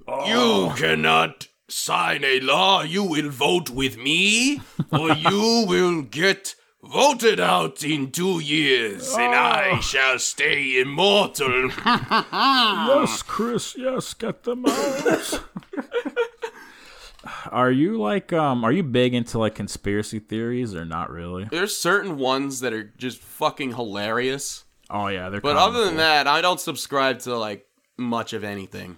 You 0.07 0.13
oh. 0.15 0.75
cannot 0.77 1.47
sign 1.67 2.23
a 2.23 2.39
law. 2.39 2.83
You 2.83 3.03
will 3.03 3.29
vote 3.29 3.69
with 3.69 3.97
me, 3.97 4.61
or 4.91 5.11
you 5.13 5.65
will 5.67 6.03
get 6.03 6.55
voted 6.83 7.39
out 7.39 7.83
in 7.83 8.11
two 8.11 8.39
years, 8.39 9.13
and 9.15 9.33
I 9.35 9.79
shall 9.79 10.19
stay 10.19 10.79
immortal. 10.79 11.69
yes 11.85 13.21
chris 13.23 13.75
yes 13.77 14.13
get 14.13 14.43
them 14.43 14.65
out 14.65 15.43
are 17.51 17.71
you 17.71 17.97
like 17.97 18.31
um 18.31 18.63
are 18.63 18.71
you 18.71 18.83
big 18.83 19.13
into 19.13 19.37
like 19.39 19.55
conspiracy 19.55 20.19
theories 20.19 20.73
or 20.75 20.85
not 20.85 21.09
really 21.09 21.45
There's 21.51 21.75
certain 21.75 22.17
ones 22.17 22.61
that 22.61 22.73
are 22.73 22.83
just 22.97 23.19
fucking 23.19 23.73
hilarious, 23.73 24.63
oh 24.89 25.07
yeah 25.07 25.29
they're 25.29 25.41
but 25.41 25.57
other 25.57 25.73
comical. 25.73 25.85
than 25.85 25.97
that, 25.97 26.27
I 26.27 26.41
don't 26.41 26.59
subscribe 26.59 27.19
to 27.21 27.35
like 27.37 27.65
much 27.97 28.33
of 28.33 28.43
anything. 28.43 28.97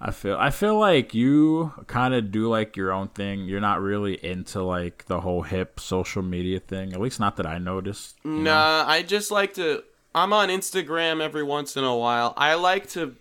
I 0.00 0.10
feel 0.10 0.36
I 0.38 0.50
feel 0.50 0.78
like 0.78 1.14
you 1.14 1.72
kind 1.86 2.12
of 2.14 2.30
do 2.30 2.48
like 2.48 2.76
your 2.76 2.92
own 2.92 3.08
thing. 3.08 3.46
You're 3.46 3.60
not 3.60 3.80
really 3.80 4.22
into 4.24 4.62
like 4.62 5.06
the 5.06 5.20
whole 5.20 5.42
hip 5.42 5.80
social 5.80 6.22
media 6.22 6.60
thing. 6.60 6.92
At 6.92 7.00
least 7.00 7.20
not 7.20 7.36
that 7.36 7.46
I 7.46 7.58
noticed. 7.58 8.16
you 8.24 8.30
know? 8.30 8.42
Nah, 8.52 8.84
I 8.86 9.02
just 9.02 9.30
like 9.30 9.54
to. 9.54 9.82
I'm 10.14 10.32
on 10.32 10.48
Instagram 10.48 11.20
every 11.20 11.42
once 11.42 11.76
in 11.76 11.84
a 11.84 11.96
while. 11.96 12.34
I 12.36 12.54
like 12.54 12.88
to. 12.90 13.16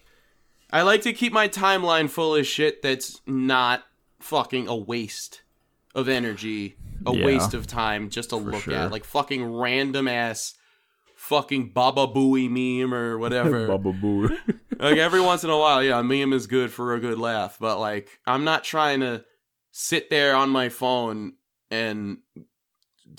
I 0.72 0.82
like 0.82 1.04
to 1.04 1.14
keep 1.14 1.32
my 1.32 1.48
timeline 1.48 2.10
full 2.10 2.36
of 2.36 2.46
shit 2.48 2.82
that's 2.82 3.22
not 3.28 3.84
fucking 4.20 4.68
a 4.68 4.76
waste 4.76 5.42
of 5.96 6.10
energy, 6.10 6.76
a 7.06 7.14
Yeah. 7.16 7.26
waste 7.26 7.54
of 7.54 7.68
time 7.68 8.10
just 8.10 8.30
to 8.32 8.36
look 8.36 8.64
sure. 8.64 8.74
at. 8.74 8.92
Like 8.92 9.06
fucking 9.06 9.46
random 9.56 10.08
ass 10.08 10.56
fucking 11.34 11.70
Baba 11.70 12.06
Booey 12.08 12.48
meme 12.50 12.94
or 12.94 13.18
whatever. 13.18 13.68
Bubba 13.70 14.00
boo. 14.00 14.38
like 14.80 14.98
every 14.98 15.22
once 15.22 15.44
in 15.44 15.50
a 15.50 15.58
while, 15.58 15.84
yeah, 15.84 16.00
a 16.00 16.04
meme 16.04 16.34
is 16.34 16.46
good 16.46 16.72
for 16.72 16.94
a 16.94 17.00
good 17.00 17.18
laugh, 17.18 17.58
but 17.60 17.80
like 17.80 18.20
I'm 18.28 18.44
not 18.44 18.64
trying 18.64 19.00
to 19.00 19.26
sit 19.72 20.10
there 20.12 20.36
on 20.36 20.50
my 20.50 20.70
phone 20.70 21.34
and 21.72 22.20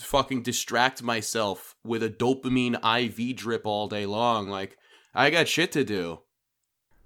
fucking 0.00 0.42
distract 0.42 1.02
myself 1.02 1.74
with 1.84 2.02
a 2.04 2.08
dopamine 2.10 2.76
IV 3.00 3.36
drip 3.36 3.66
all 3.66 3.88
day 3.88 4.06
long. 4.06 4.48
Like 4.48 4.78
I 5.12 5.30
got 5.30 5.48
shit 5.48 5.72
to 5.72 5.84
do. 5.84 6.20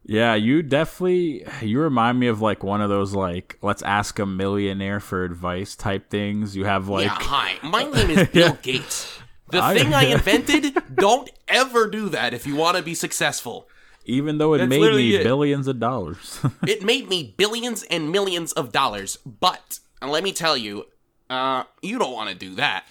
yeah, 0.05 0.35
you 0.35 0.63
definitely 0.63 1.47
you 1.63 1.81
remind 1.81 2.21
me 2.21 2.27
of 2.27 2.43
like 2.43 2.63
one 2.63 2.83
of 2.83 2.91
those 2.91 3.15
like 3.15 3.59
let's 3.63 3.83
ask 3.83 4.19
a 4.19 4.27
millionaire 4.27 5.01
for 5.01 5.25
advice 5.25 5.75
type 5.75 6.11
things. 6.11 6.55
You 6.55 6.67
have 6.67 6.89
like 6.89 7.07
yeah, 7.07 7.17
hi. 7.19 7.55
My 7.67 7.85
name 7.91 8.11
is 8.11 8.29
Bill. 8.29 8.59
Gates. 8.61 9.19
The 9.51 9.63
I- 9.63 9.75
thing 9.77 9.95
I 9.95 10.05
invented, 10.17 10.77
don't 10.95 11.31
ever 11.49 11.89
do 11.89 12.09
that 12.11 12.35
if 12.35 12.47
you 12.47 12.55
want 12.57 12.77
to 12.77 12.83
be 12.83 12.95
successful. 12.95 13.69
even 14.05 14.39
though 14.39 14.55
it 14.55 14.59
That's 14.59 14.69
made 14.71 14.95
me 14.95 15.17
it. 15.17 15.23
billions 15.23 15.67
of 15.69 15.79
dollars. 15.81 16.41
It 16.67 16.83
made 16.83 17.09
me 17.09 17.35
billions 17.37 17.83
and 17.85 18.11
millions 18.11 18.53
of 18.53 18.73
dollars, 18.73 19.19
but 19.25 19.81
let 20.03 20.23
me 20.25 20.33
tell 20.33 20.57
you, 20.57 20.87
uh, 21.31 21.65
you 21.83 21.99
don't 21.99 22.13
want 22.13 22.31
to 22.31 22.35
do 22.35 22.55
that. 22.57 22.85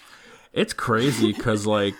It's 0.52 0.72
crazy 0.72 1.32
because 1.32 1.66
like 1.66 1.96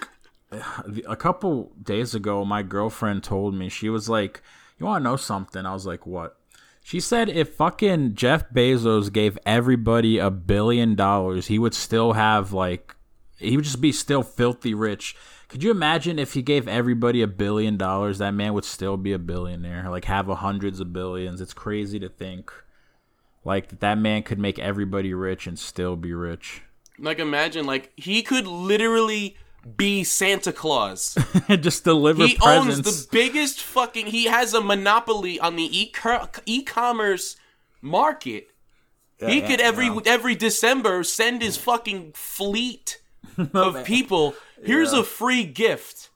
a 1.07 1.17
couple 1.17 1.73
days 1.83 2.15
ago, 2.15 2.45
my 2.45 2.63
girlfriend 2.63 3.23
told 3.25 3.55
me 3.55 3.69
she 3.69 3.89
was 3.91 4.09
like, 4.09 4.43
"You 4.79 4.87
want 4.87 5.03
to 5.03 5.11
know 5.11 5.17
something?" 5.17 5.67
I 5.67 5.73
was 5.73 5.85
like, 5.87 6.07
"What?" 6.07 6.37
She 6.83 7.01
said 7.01 7.29
if 7.29 7.55
fucking 7.55 8.15
Jeff 8.15 8.49
Bezos 8.51 9.13
gave 9.13 9.37
everybody 9.45 10.19
a 10.19 10.31
billion 10.31 10.95
dollars, 10.95 11.49
he 11.49 11.59
would 11.59 11.75
still 11.75 12.15
have 12.15 12.53
like 12.53 12.95
he 13.39 13.57
would 13.57 13.65
just 13.65 13.81
be 13.81 13.93
still 13.93 14.23
filthy 14.23 14.75
rich. 14.75 15.17
Could 15.49 15.63
you 15.63 15.71
imagine 15.71 16.19
if 16.19 16.35
he 16.35 16.43
gave 16.43 16.69
everybody 16.69 17.23
a 17.23 17.27
billion 17.27 17.77
dollars? 17.77 18.19
That 18.19 18.33
man 18.33 18.53
would 18.53 18.65
still 18.65 18.97
be 18.97 19.13
a 19.13 19.19
billionaire, 19.19 19.89
like 19.89 20.05
have 20.05 20.29
a 20.29 20.37
hundreds 20.37 20.81
of 20.81 20.93
billions. 20.93 21.41
It's 21.41 21.55
crazy 21.55 21.99
to 22.01 22.09
think, 22.09 22.53
like 23.45 23.69
that, 23.69 23.81
that 23.81 23.99
man 23.99 24.23
could 24.23 24.39
make 24.39 24.59
everybody 24.59 25.15
rich 25.15 25.47
and 25.47 25.59
still 25.59 25.97
be 25.97 26.13
rich. 26.13 26.63
Like 26.99 27.19
imagine 27.19 27.65
like 27.65 27.93
he 27.97 28.23
could 28.23 28.47
literally 28.47 29.37
be 29.77 30.05
Santa 30.05 30.53
Claus. 30.53 31.17
just 31.61 31.85
deliver 31.85 32.27
he 32.27 32.37
presents. 32.37 32.87
owns 32.89 33.07
the 33.07 33.09
biggest 33.11 33.61
fucking. 33.63 34.07
He 34.07 34.25
has 34.25 34.53
a 34.53 34.61
monopoly 34.61 35.41
on 35.41 35.57
the 35.57 35.81
e 35.81 35.93
e-commerce 36.47 37.37
market. 37.81 38.49
he 39.19 39.41
could 39.41 39.61
every 39.61 39.91
every 40.05 40.35
December 40.35 41.03
send 41.05 41.41
his 41.41 41.57
fucking 41.57 42.13
fleet 42.15 43.01
of 43.55 43.85
people. 43.85 44.35
Here's 44.65 44.93
a 44.93 45.05
free 45.05 45.45
gift 45.45 46.11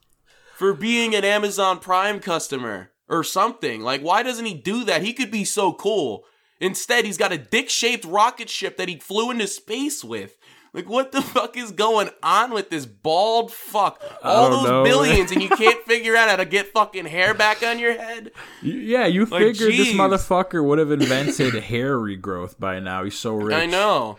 for 0.55 0.73
being 0.73 1.15
an 1.15 1.23
Amazon 1.23 1.79
Prime 1.79 2.19
customer 2.19 2.91
or 3.09 3.23
something. 3.23 3.81
Like, 3.81 4.01
why 4.01 4.23
doesn't 4.23 4.45
he 4.45 4.53
do 4.53 4.83
that? 4.85 5.01
He 5.03 5.13
could 5.13 5.31
be 5.31 5.45
so 5.45 5.73
cool. 5.73 6.23
Instead, 6.59 7.05
he's 7.05 7.17
got 7.17 7.33
a 7.33 7.37
dick-shaped 7.37 8.05
rocket 8.05 8.49
ship 8.49 8.77
that 8.77 8.87
he 8.87 8.97
flew 8.97 9.31
into 9.31 9.47
space 9.47 10.03
with. 10.03 10.37
Like, 10.73 10.89
what 10.89 11.11
the 11.11 11.21
fuck 11.33 11.55
is 11.57 11.71
going 11.71 12.09
on 12.23 12.51
with 12.51 12.69
this 12.69 12.85
bald 12.85 13.51
fuck? 13.51 14.01
All 14.23 14.49
those 14.49 14.69
know. 14.69 14.83
billions, 14.83 15.31
and 15.31 15.41
you 15.41 15.49
can't 15.57 15.83
figure 15.85 16.15
out 16.15 16.29
how 16.29 16.37
to 16.37 16.45
get 16.45 16.67
fucking 16.67 17.05
hair 17.05 17.33
back 17.33 17.63
on 17.63 17.79
your 17.79 17.93
head? 17.93 18.31
yeah, 18.61 19.05
you 19.05 19.25
Like, 19.25 19.41
figured 19.41 19.73
this 19.73 19.93
motherfucker 19.93 20.63
would 20.63 20.79
have 20.79 20.91
invented 20.91 21.53
hair 21.55 21.97
regrowth 21.97 22.57
by 22.59 22.79
now. 22.79 23.03
He's 23.03 23.17
so 23.17 23.33
rich. 23.35 23.55
I 23.55 23.65
know. 23.65 24.17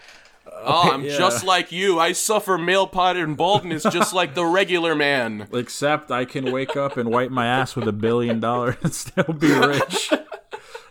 Oh, 0.65 0.91
I'm 0.93 1.05
yeah. 1.05 1.17
just 1.17 1.45
like 1.45 1.73
you. 1.73 1.99
I 1.99 2.13
suffer 2.13 2.59
male 2.59 2.87
pattern 2.87 3.35
baldness 3.35 3.85
just 3.85 4.13
like 4.13 4.35
the 4.35 4.45
regular 4.45 4.95
man. 4.95 5.49
Except 5.53 6.11
I 6.11 6.25
can 6.25 6.53
wake 6.53 6.77
up 6.77 6.97
and 6.97 7.11
wipe 7.11 7.31
my 7.31 7.47
ass 7.47 7.77
with 7.77 7.87
a 7.89 7.93
billion 7.93 8.41
dollars 8.41 8.77
and 8.83 8.95
still 8.95 9.33
be 9.33 9.53
rich. 9.53 10.13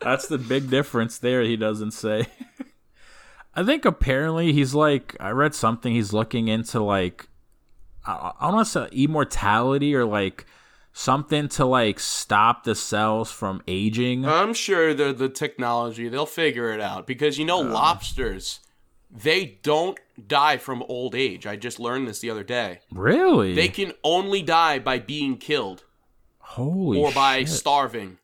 That's 0.02 0.28
the 0.28 0.38
big 0.38 0.70
difference 0.70 1.18
there. 1.18 1.42
He 1.42 1.56
doesn't 1.56 1.92
say. 1.92 2.28
I 3.56 3.64
think 3.64 3.86
apparently 3.86 4.52
he's 4.52 4.74
like 4.74 5.16
I 5.20 5.30
read 5.30 5.54
something. 5.54 5.94
He's 5.94 6.14
looking 6.14 6.48
into 6.48 6.82
like 6.82 7.28
I, 8.06 8.32
I 8.40 8.46
don't 8.46 8.56
want 8.56 8.68
to 8.68 8.72
say 8.72 8.90
immortality 8.92 9.96
or 9.96 10.06
like 10.06 10.46
something 10.92 11.48
to 11.50 11.66
like 11.66 12.00
stop 12.00 12.64
the 12.64 12.76
cells 12.76 13.32
from 13.32 13.62
aging. 13.68 14.26
I'm 14.26 14.54
sure 14.54 14.94
the 14.94 15.14
the 15.14 15.30
technology 15.30 16.10
they'll 16.10 16.26
figure 16.26 16.72
it 16.72 16.82
out 16.82 17.08
because 17.08 17.38
you 17.38 17.46
know 17.46 17.62
uh. 17.62 17.72
lobsters 17.72 18.60
they 19.16 19.60
don't 19.62 20.00
die 20.28 20.58
from 20.58 20.84
old 20.90 21.14
age. 21.14 21.46
I 21.46 21.56
just 21.56 21.80
learned 21.80 22.08
this 22.08 22.20
the 22.20 22.32
other 22.32 22.44
day. 22.44 22.80
really? 22.92 23.54
They 23.54 23.68
can 23.68 23.94
only 24.04 24.42
die 24.42 24.80
by 24.80 25.00
being 25.00 25.38
killed 25.38 25.84
Holy 26.40 27.00
or 27.00 27.12
by 27.12 27.40
shit. 27.42 27.50
starving. 27.50 28.18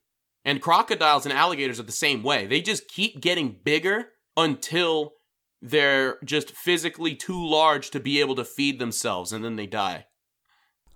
And 0.44 0.62
crocodiles 0.62 1.26
and 1.26 1.34
alligators 1.34 1.80
are 1.80 1.84
the 1.84 1.92
same 1.92 2.24
way. 2.24 2.48
They 2.48 2.62
just 2.62 2.88
keep 2.88 3.22
getting 3.22 3.58
bigger 3.64 4.10
until 4.36 5.14
they're 5.62 6.18
just 6.24 6.52
physically 6.52 7.14
too 7.14 7.46
large 7.46 7.92
to 7.92 8.00
be 8.00 8.20
able 8.20 8.36
to 8.36 8.46
feed 8.46 8.80
themselves 8.80 9.32
and 9.32 9.44
then 9.46 9.58
they 9.58 9.68
die. 9.68 10.06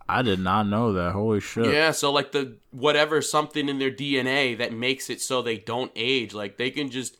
I 0.07 0.21
did 0.21 0.39
not 0.39 0.67
know 0.67 0.93
that. 0.93 1.11
Holy 1.13 1.39
shit. 1.39 1.71
Yeah, 1.73 1.91
so 1.91 2.11
like 2.11 2.31
the 2.31 2.57
whatever 2.71 3.21
something 3.21 3.69
in 3.69 3.79
their 3.79 3.91
DNA 3.91 4.57
that 4.57 4.73
makes 4.73 5.09
it 5.09 5.21
so 5.21 5.41
they 5.41 5.57
don't 5.57 5.91
age, 5.95 6.33
like 6.33 6.57
they 6.57 6.71
can 6.71 6.89
just 6.89 7.17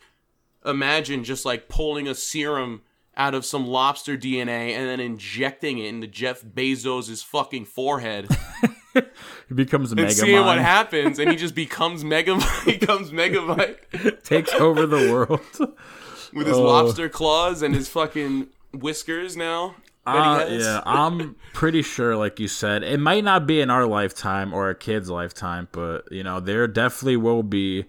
imagine 0.66 1.24
just 1.24 1.46
like 1.46 1.68
pulling 1.70 2.08
a 2.08 2.16
serum 2.16 2.82
out 3.16 3.34
of 3.36 3.46
some 3.46 3.68
lobster 3.68 4.18
DNA 4.18 4.72
and 4.72 4.88
then 4.90 5.00
injecting 5.00 5.78
it 5.78 5.86
into 5.86 6.08
Jeff 6.08 6.42
Bezos' 6.44 7.24
fucking 7.24 7.66
forehead 7.66 8.28
He 9.50 9.56
becomes 9.56 9.92
a 9.92 9.96
and 9.96 10.02
mega 10.04 10.14
seeing 10.14 10.46
what 10.46 10.60
happens, 10.60 11.18
and 11.20 11.30
he 11.32 11.36
just 11.36 11.56
becomes 11.66 12.04
mega 12.04 12.36
becomes 12.66 13.12
megabyte 13.12 14.24
takes 14.24 14.54
over 14.54 14.86
the 14.86 15.12
world. 15.12 15.40
with 16.34 16.48
his 16.48 16.58
Oh. 16.58 16.62
lobster 16.64 17.10
claws 17.10 17.62
and 17.64 17.74
his 17.76 17.90
fucking 17.90 18.48
whiskers 18.74 19.36
now. 19.36 19.76
Uh, 20.06 20.46
yeah, 20.50 20.82
I'm 20.86 21.36
pretty 21.54 21.82
sure, 21.82 22.16
like 22.18 22.40
you 22.40 22.48
said, 22.48 22.84
it 22.84 23.00
might 23.00 23.24
not 23.24 23.48
be 23.48 23.62
in 23.62 23.70
our 23.70 23.86
lifetime 23.88 24.54
or 24.54 24.70
a 24.70 24.76
kid's 24.76 25.10
lifetime, 25.10 25.70
but 25.72 26.12
you 26.12 26.24
know, 26.24 26.40
there 26.40 26.68
definitely 26.68 27.18
will 27.18 27.42
be 27.44 27.86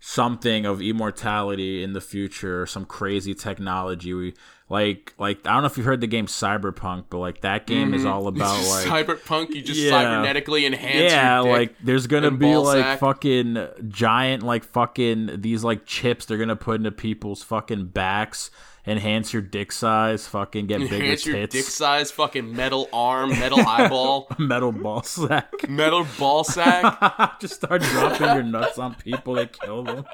something 0.00 0.64
of 0.64 0.80
immortality 0.80 1.82
in 1.84 1.92
the 1.92 2.00
future, 2.00 2.66
some 2.66 2.86
crazy 2.86 3.34
technology. 3.34 4.14
We 4.14 4.34
like, 4.70 5.12
like 5.18 5.46
I 5.46 5.52
don't 5.52 5.62
know 5.62 5.66
if 5.66 5.76
you 5.76 5.84
heard 5.84 6.00
the 6.00 6.06
game 6.06 6.26
Cyberpunk, 6.26 7.04
but 7.10 7.18
like 7.18 7.42
that 7.42 7.66
game 7.66 7.92
is 7.92 8.02
mm-hmm. 8.02 8.10
all 8.10 8.26
about 8.28 8.56
like 8.66 8.86
cyberpunk. 8.86 9.50
You 9.50 9.62
just 9.62 9.78
Yeah. 9.78 9.92
cybernetically 9.92 10.66
enhance. 10.66 11.12
yeah, 11.12 11.40
like 11.40 11.74
there's 11.82 12.06
gonna 12.06 12.30
be 12.30 12.56
like 12.56 12.82
sack. 12.82 12.98
fucking 13.00 13.68
giant, 13.88 14.42
like 14.42 14.64
fucking 14.64 15.42
these 15.42 15.62
like 15.62 15.84
chips 15.84 16.24
they're 16.24 16.38
gonna 16.38 16.56
put 16.56 16.76
into 16.76 16.92
people's 16.92 17.42
fucking 17.42 17.86
backs, 17.86 18.50
enhance 18.86 19.32
your 19.32 19.42
dick 19.42 19.72
size, 19.72 20.26
fucking 20.26 20.66
get 20.66 20.80
bigger 20.80 20.96
enhance 20.96 21.26
your 21.26 21.36
tits, 21.36 21.54
dick 21.54 21.64
size, 21.64 22.10
fucking 22.10 22.54
metal 22.54 22.88
arm, 22.92 23.30
metal 23.30 23.60
eyeball, 23.60 24.28
metal 24.38 24.72
ball 24.72 25.02
sack. 25.02 25.68
metal 25.68 26.06
ball 26.18 26.44
sack. 26.44 27.38
Just 27.40 27.54
start 27.54 27.82
dropping 27.82 28.26
your 28.28 28.42
nuts 28.42 28.78
on 28.78 28.94
people 28.94 29.36
to 29.36 29.46
kill 29.46 29.84
them. 29.84 30.04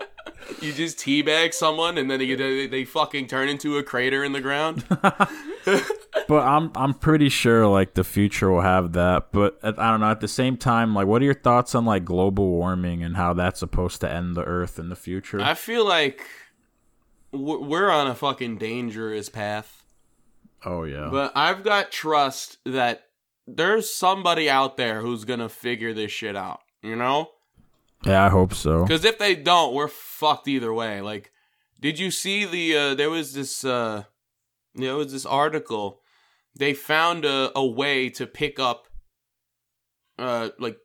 You 0.61 0.73
just 0.73 0.99
teabag 0.99 1.55
someone, 1.55 1.99
and 1.99 2.11
then 2.11 2.19
they, 2.19 2.35
they 2.35 2.67
they 2.67 2.85
fucking 2.85 3.27
turn 3.27 3.49
into 3.49 3.79
a 3.79 3.83
crater 3.83 4.23
in 4.23 4.33
the 4.33 4.41
ground. 4.41 4.85
But 6.29 6.43
I'm 6.43 6.73
I'm 6.75 6.95
pretty 6.95 7.29
sure 7.29 7.69
like 7.69 7.95
the 7.95 8.03
future 8.03 8.51
will 8.51 8.63
have 8.63 8.93
that. 8.93 9.33
But 9.33 9.59
at, 9.63 9.79
I 9.79 9.91
don't 9.91 10.01
know. 10.01 10.11
At 10.11 10.21
the 10.21 10.29
same 10.29 10.57
time, 10.57 10.95
like, 10.95 11.07
what 11.07 11.23
are 11.23 11.25
your 11.25 11.35
thoughts 11.35 11.75
on 11.75 11.85
like 11.85 12.05
global 12.05 12.49
warming 12.49 13.03
and 13.05 13.17
how 13.17 13.35
that's 13.35 13.61
supposed 13.61 14.01
to 14.01 14.11
end 14.11 14.35
the 14.35 14.43
Earth 14.43 14.79
in 14.79 14.89
the 14.89 14.97
future? 14.97 15.41
I 15.41 15.55
feel 15.55 15.87
like 15.87 16.23
we're 17.33 17.91
on 17.91 18.07
a 18.07 18.15
fucking 18.15 18.59
dangerous 18.59 19.29
path. 19.29 19.85
oh 20.65 20.85
yeah. 20.85 21.09
But 21.11 21.33
I've 21.35 21.63
got 21.65 21.91
trust 21.93 22.59
that 22.65 23.03
there's 23.47 23.95
somebody 23.95 24.49
out 24.51 24.77
there 24.77 25.01
who's 25.01 25.25
gonna 25.25 25.49
figure 25.49 25.93
this 25.95 26.13
shit 26.13 26.37
out. 26.37 26.61
You 26.83 26.97
know? 26.97 27.31
yeah, 28.05 28.25
I 28.25 28.29
hope 28.29 28.55
so. 28.55 28.83
Because 28.83 29.05
if 29.05 29.19
they 29.19 29.35
don't, 29.35 29.75
we're 29.75 29.89
fucked 29.89 30.47
either 30.47 30.73
way. 30.73 31.01
Like, 31.01 31.33
did 31.81 31.99
you 31.99 32.11
see 32.11 32.45
the? 32.45 32.77
Uh, 32.77 32.95
there 32.95 33.11
was 33.11 33.35
this. 33.35 33.65
Uh, 33.65 34.05
there 34.75 34.95
was 34.95 35.13
this 35.13 35.27
article. 35.27 36.01
They 36.55 36.75
found 36.75 37.25
a, 37.25 37.51
a 37.59 37.67
way 37.67 38.09
to 38.11 38.27
pick 38.27 38.59
up, 38.59 38.87
uh, 40.19 40.51
like 40.59 40.79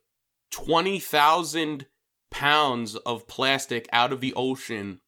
twenty 0.50 0.98
thousand 0.98 1.86
pounds 2.30 2.96
of 2.96 3.28
plastic 3.28 3.88
out 3.92 4.12
of 4.12 4.20
the 4.20 4.34
ocean, 4.34 5.00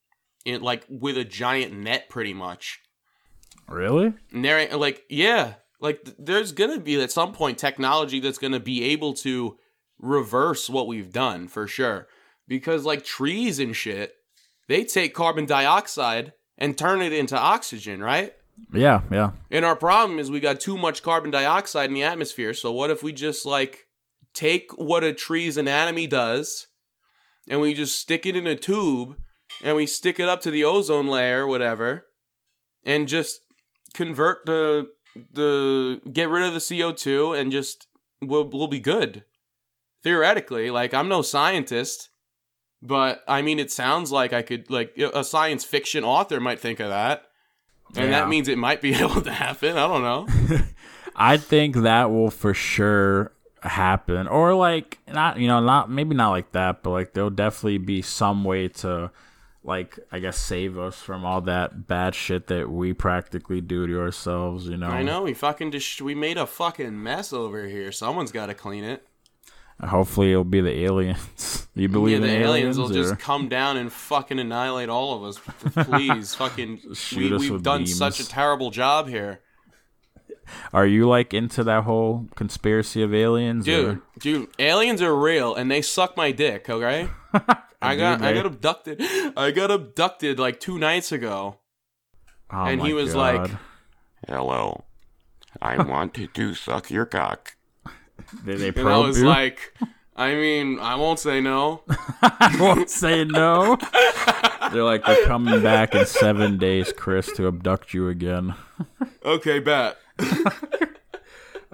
in 0.44 0.62
like 0.62 0.84
with 0.88 1.16
a 1.16 1.24
giant 1.24 1.72
net, 1.72 2.08
pretty 2.08 2.34
much. 2.34 2.80
Really? 3.68 4.12
And 4.32 4.80
like, 4.80 5.04
yeah, 5.08 5.54
like 5.80 6.04
th- 6.04 6.16
there's 6.18 6.52
gonna 6.52 6.80
be 6.80 7.00
at 7.00 7.12
some 7.12 7.32
point 7.32 7.58
technology 7.58 8.20
that's 8.20 8.38
gonna 8.38 8.60
be 8.60 8.84
able 8.84 9.14
to 9.14 9.58
reverse 9.98 10.68
what 10.68 10.86
we've 10.86 11.12
done 11.12 11.48
for 11.48 11.66
sure. 11.66 12.08
Because 12.46 12.84
like 12.84 13.04
trees 13.04 13.58
and 13.58 13.74
shit, 13.74 14.14
they 14.68 14.84
take 14.84 15.14
carbon 15.14 15.46
dioxide 15.46 16.32
and 16.58 16.76
turn 16.76 17.02
it 17.02 17.12
into 17.12 17.38
oxygen, 17.38 18.02
right? 18.02 18.34
Yeah, 18.72 19.00
yeah. 19.10 19.32
And 19.50 19.64
our 19.64 19.76
problem 19.76 20.18
is 20.18 20.30
we 20.30 20.40
got 20.40 20.60
too 20.60 20.76
much 20.76 21.02
carbon 21.02 21.30
dioxide 21.30 21.88
in 21.88 21.94
the 21.94 22.04
atmosphere. 22.04 22.54
So 22.54 22.70
what 22.72 22.90
if 22.90 23.02
we 23.02 23.12
just 23.12 23.46
like 23.46 23.86
take 24.32 24.70
what 24.76 25.04
a 25.04 25.12
tree's 25.12 25.56
anatomy 25.56 26.06
does 26.06 26.66
and 27.48 27.60
we 27.60 27.74
just 27.74 27.98
stick 27.98 28.26
it 28.26 28.36
in 28.36 28.46
a 28.46 28.56
tube 28.56 29.16
and 29.62 29.76
we 29.76 29.86
stick 29.86 30.18
it 30.20 30.28
up 30.28 30.40
to 30.42 30.50
the 30.50 30.64
ozone 30.64 31.06
layer, 31.06 31.46
whatever, 31.46 32.06
and 32.84 33.08
just 33.08 33.40
convert 33.94 34.44
the 34.46 34.88
the 35.32 36.00
get 36.12 36.28
rid 36.28 36.42
of 36.44 36.52
the 36.54 36.58
CO2 36.58 37.38
and 37.38 37.52
just 37.52 37.86
we'll, 38.20 38.48
we'll 38.48 38.66
be 38.66 38.80
good. 38.80 39.24
Theoretically, 40.02 40.70
like 40.70 40.92
I'm 40.92 41.08
no 41.08 41.22
scientist, 41.22 42.10
but 42.82 43.22
I 43.26 43.40
mean 43.40 43.58
it 43.58 43.70
sounds 43.72 44.12
like 44.12 44.32
I 44.32 44.42
could 44.42 44.68
like 44.70 44.96
a 44.98 45.24
science 45.24 45.64
fiction 45.64 46.04
author 46.04 46.40
might 46.40 46.60
think 46.60 46.80
of 46.80 46.88
that. 46.88 47.24
And 47.96 48.06
Yeah. 48.10 48.20
that 48.20 48.28
means 48.28 48.48
it 48.48 48.58
might 48.58 48.82
be 48.82 48.94
able 49.00 49.22
to 49.22 49.32
happen. 49.32 49.76
I 49.78 49.86
don't 49.86 50.02
know. 50.02 50.26
I 51.16 51.36
think 51.36 51.76
that 51.76 52.10
will 52.10 52.30
for 52.30 52.52
sure 52.52 53.32
happen. 53.62 54.26
Or 54.26 54.52
like 54.54 54.98
not 55.08 55.38
you 55.38 55.46
know, 55.46 55.60
not 55.60 55.90
maybe 55.90 56.14
not 56.14 56.30
like 56.30 56.52
that, 56.52 56.82
but 56.82 56.90
like 56.90 57.14
there'll 57.14 57.30
definitely 57.30 57.78
be 57.78 58.02
some 58.02 58.44
way 58.44 58.68
to 58.68 59.10
like 59.64 59.98
I 60.12 60.18
guess 60.18 60.38
save 60.38 60.78
us 60.78 60.96
from 61.00 61.24
all 61.24 61.40
that 61.42 61.86
bad 61.88 62.14
shit 62.14 62.46
that 62.48 62.70
we 62.70 62.92
practically 62.92 63.60
do 63.62 63.86
to 63.86 63.98
ourselves, 64.00 64.68
you 64.68 64.76
know. 64.76 64.88
I 64.88 65.02
know 65.02 65.22
we 65.22 65.32
fucking 65.34 65.70
just 65.72 66.00
we 66.02 66.14
made 66.14 66.36
a 66.36 66.46
fucking 66.46 67.02
mess 67.02 67.32
over 67.32 67.66
here. 67.66 67.90
Someone's 67.90 68.30
got 68.30 68.46
to 68.46 68.54
clean 68.54 68.84
it. 68.84 69.06
Hopefully 69.82 70.30
it'll 70.30 70.44
be 70.44 70.60
the 70.60 70.84
aliens. 70.84 71.60
You 71.76 71.88
believe 71.88 72.20
yeah, 72.20 72.26
the 72.28 72.32
in 72.36 72.42
aliens, 72.42 72.78
aliens? 72.78 72.78
will 72.78 72.90
or- 72.92 73.02
just 73.10 73.18
come 73.20 73.48
down 73.48 73.76
and 73.76 73.92
fucking 73.92 74.38
annihilate 74.38 74.88
all 74.88 75.16
of 75.16 75.24
us. 75.24 75.86
Please, 75.88 76.32
fucking, 76.36 76.94
Shoot 76.94 77.30
we, 77.32 77.34
us 77.36 77.40
we've 77.50 77.62
done 77.64 77.80
beams. 77.80 77.98
such 77.98 78.20
a 78.20 78.28
terrible 78.28 78.70
job 78.70 79.08
here, 79.08 79.40
Are 80.72 80.86
you 80.86 81.08
like 81.08 81.34
into 81.34 81.64
that 81.64 81.82
whole 81.82 82.28
conspiracy 82.36 83.02
of 83.02 83.12
aliens? 83.12 83.64
dude. 83.64 83.96
or- 83.96 84.02
Dude, 84.20 84.48
aliens 84.60 85.02
are 85.02 85.16
real 85.16 85.52
and 85.56 85.68
they 85.68 85.82
suck 85.82 86.16
my 86.16 86.30
dick. 86.30 86.70
Okay, 86.70 87.08
I 87.86 87.96
got 87.96 88.18
Do 88.20 88.24
I 88.24 88.32
got 88.34 88.46
abducted. 88.46 89.02
I 89.36 89.50
got 89.50 89.70
abducted 89.70 90.38
like 90.38 90.60
two 90.60 90.78
nights 90.78 91.12
ago. 91.12 91.58
Oh 92.50 92.64
and 92.64 92.80
he 92.82 92.92
was 92.92 93.14
God. 93.14 93.18
like, 93.50 93.50
"Hello, 94.28 94.84
I 95.60 95.82
want 95.82 96.14
to 96.14 96.26
do 96.28 96.54
suck 96.54 96.90
your 96.90 97.06
cock. 97.06 97.56
They, 98.44 98.56
they 98.56 98.68
And 98.68 98.88
I 98.88 98.98
was 98.98 99.18
you? 99.20 99.26
like, 99.26 99.74
I 100.16 100.34
mean, 100.34 100.78
I 100.78 100.94
won't 100.96 101.18
say 101.18 101.40
no. 101.40 101.82
I 102.22 102.56
won't 102.60 102.88
say 102.90 103.24
no. 103.24 103.76
They're 104.72 104.84
like, 104.84 105.06
we're 105.06 105.24
coming 105.26 105.62
back 105.62 105.94
in 105.94 106.06
seven 106.06 106.56
days, 106.58 106.92
Chris, 106.92 107.30
to 107.36 107.46
abduct 107.48 107.92
you 107.92 108.08
again. 108.08 108.54
Okay, 109.24 109.58
bet. 109.58 109.96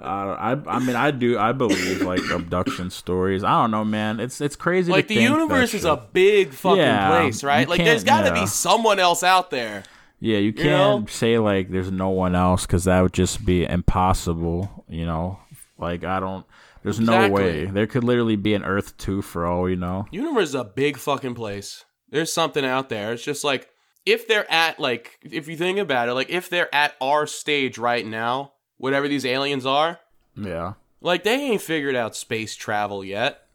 I, 0.03 0.57
I 0.67 0.79
mean, 0.79 0.95
I 0.95 1.11
do, 1.11 1.37
I 1.37 1.51
believe 1.51 2.01
like 2.01 2.21
abduction 2.31 2.89
stories. 2.89 3.43
I 3.43 3.61
don't 3.61 3.71
know, 3.71 3.83
man. 3.85 4.19
It's 4.19 4.41
it's 4.41 4.55
crazy. 4.55 4.91
Like 4.91 5.07
the 5.07 5.15
universe 5.15 5.73
is 5.73 5.85
a 5.85 5.97
big 6.11 6.53
fucking 6.53 6.77
Yeah, 6.79 7.09
place, 7.09 7.43
right? 7.43 7.67
Like 7.67 7.83
there's 7.83 8.03
can't- 8.03 8.23
got 8.25 8.29
to 8.29 8.35
yeah. 8.35 8.41
be 8.43 8.47
someone 8.47 8.99
else 8.99 9.23
out 9.23 9.51
there. 9.51 9.83
Yeah, 10.19 10.37
you 10.37 10.53
You 10.55 10.63
know? 10.65 10.97
can't 10.97 11.09
say 11.09 11.37
like 11.39 11.69
there's 11.71 11.91
no 11.91 12.09
one 12.09 12.35
else 12.35 12.65
because 12.65 12.83
that 12.83 13.01
would 13.01 13.13
just 13.13 13.45
be 13.45 13.63
impossible. 13.65 14.85
You 14.89 15.05
know, 15.05 15.39
like 15.77 16.03
I 16.03 16.19
don't. 16.19 16.45
There's 16.83 16.99
no 16.99 17.29
way 17.29 17.65
there 17.65 17.85
could 17.85 18.03
literally 18.03 18.35
be 18.35 18.53
an 18.55 18.63
Earth 18.63 18.97
two 18.97 19.21
for 19.21 19.45
all 19.45 19.69
you 19.69 19.75
know. 19.75 20.07
Universe 20.11 20.49
is 20.49 20.55
a 20.55 20.63
big 20.63 20.97
fucking 20.97 21.35
place. 21.35 21.85
There's 22.09 22.33
something 22.33 22.65
out 22.65 22.89
there. 22.89 23.13
It's 23.13 23.23
just 23.23 23.43
like 23.43 23.69
if 24.05 24.27
they're 24.27 24.51
at 24.51 24.79
like 24.79 25.19
if 25.21 25.47
you 25.47 25.55
think 25.55 25.77
about 25.77 26.09
it, 26.09 26.13
like 26.13 26.29
if 26.31 26.49
they're 26.49 26.73
at 26.73 26.95
our 26.99 27.27
stage 27.27 27.77
right 27.77 28.05
now, 28.05 28.53
whatever 28.81 29.07
these 29.07 29.25
aliens 29.25 29.65
are, 29.65 29.99
Yeah, 30.35 30.73
like 30.99 31.23
they 31.23 31.35
ain't 31.35 31.61
figured 31.61 31.95
out 31.95 32.15
space 32.15 32.55
travel 32.55 33.05
yet. 33.05 33.47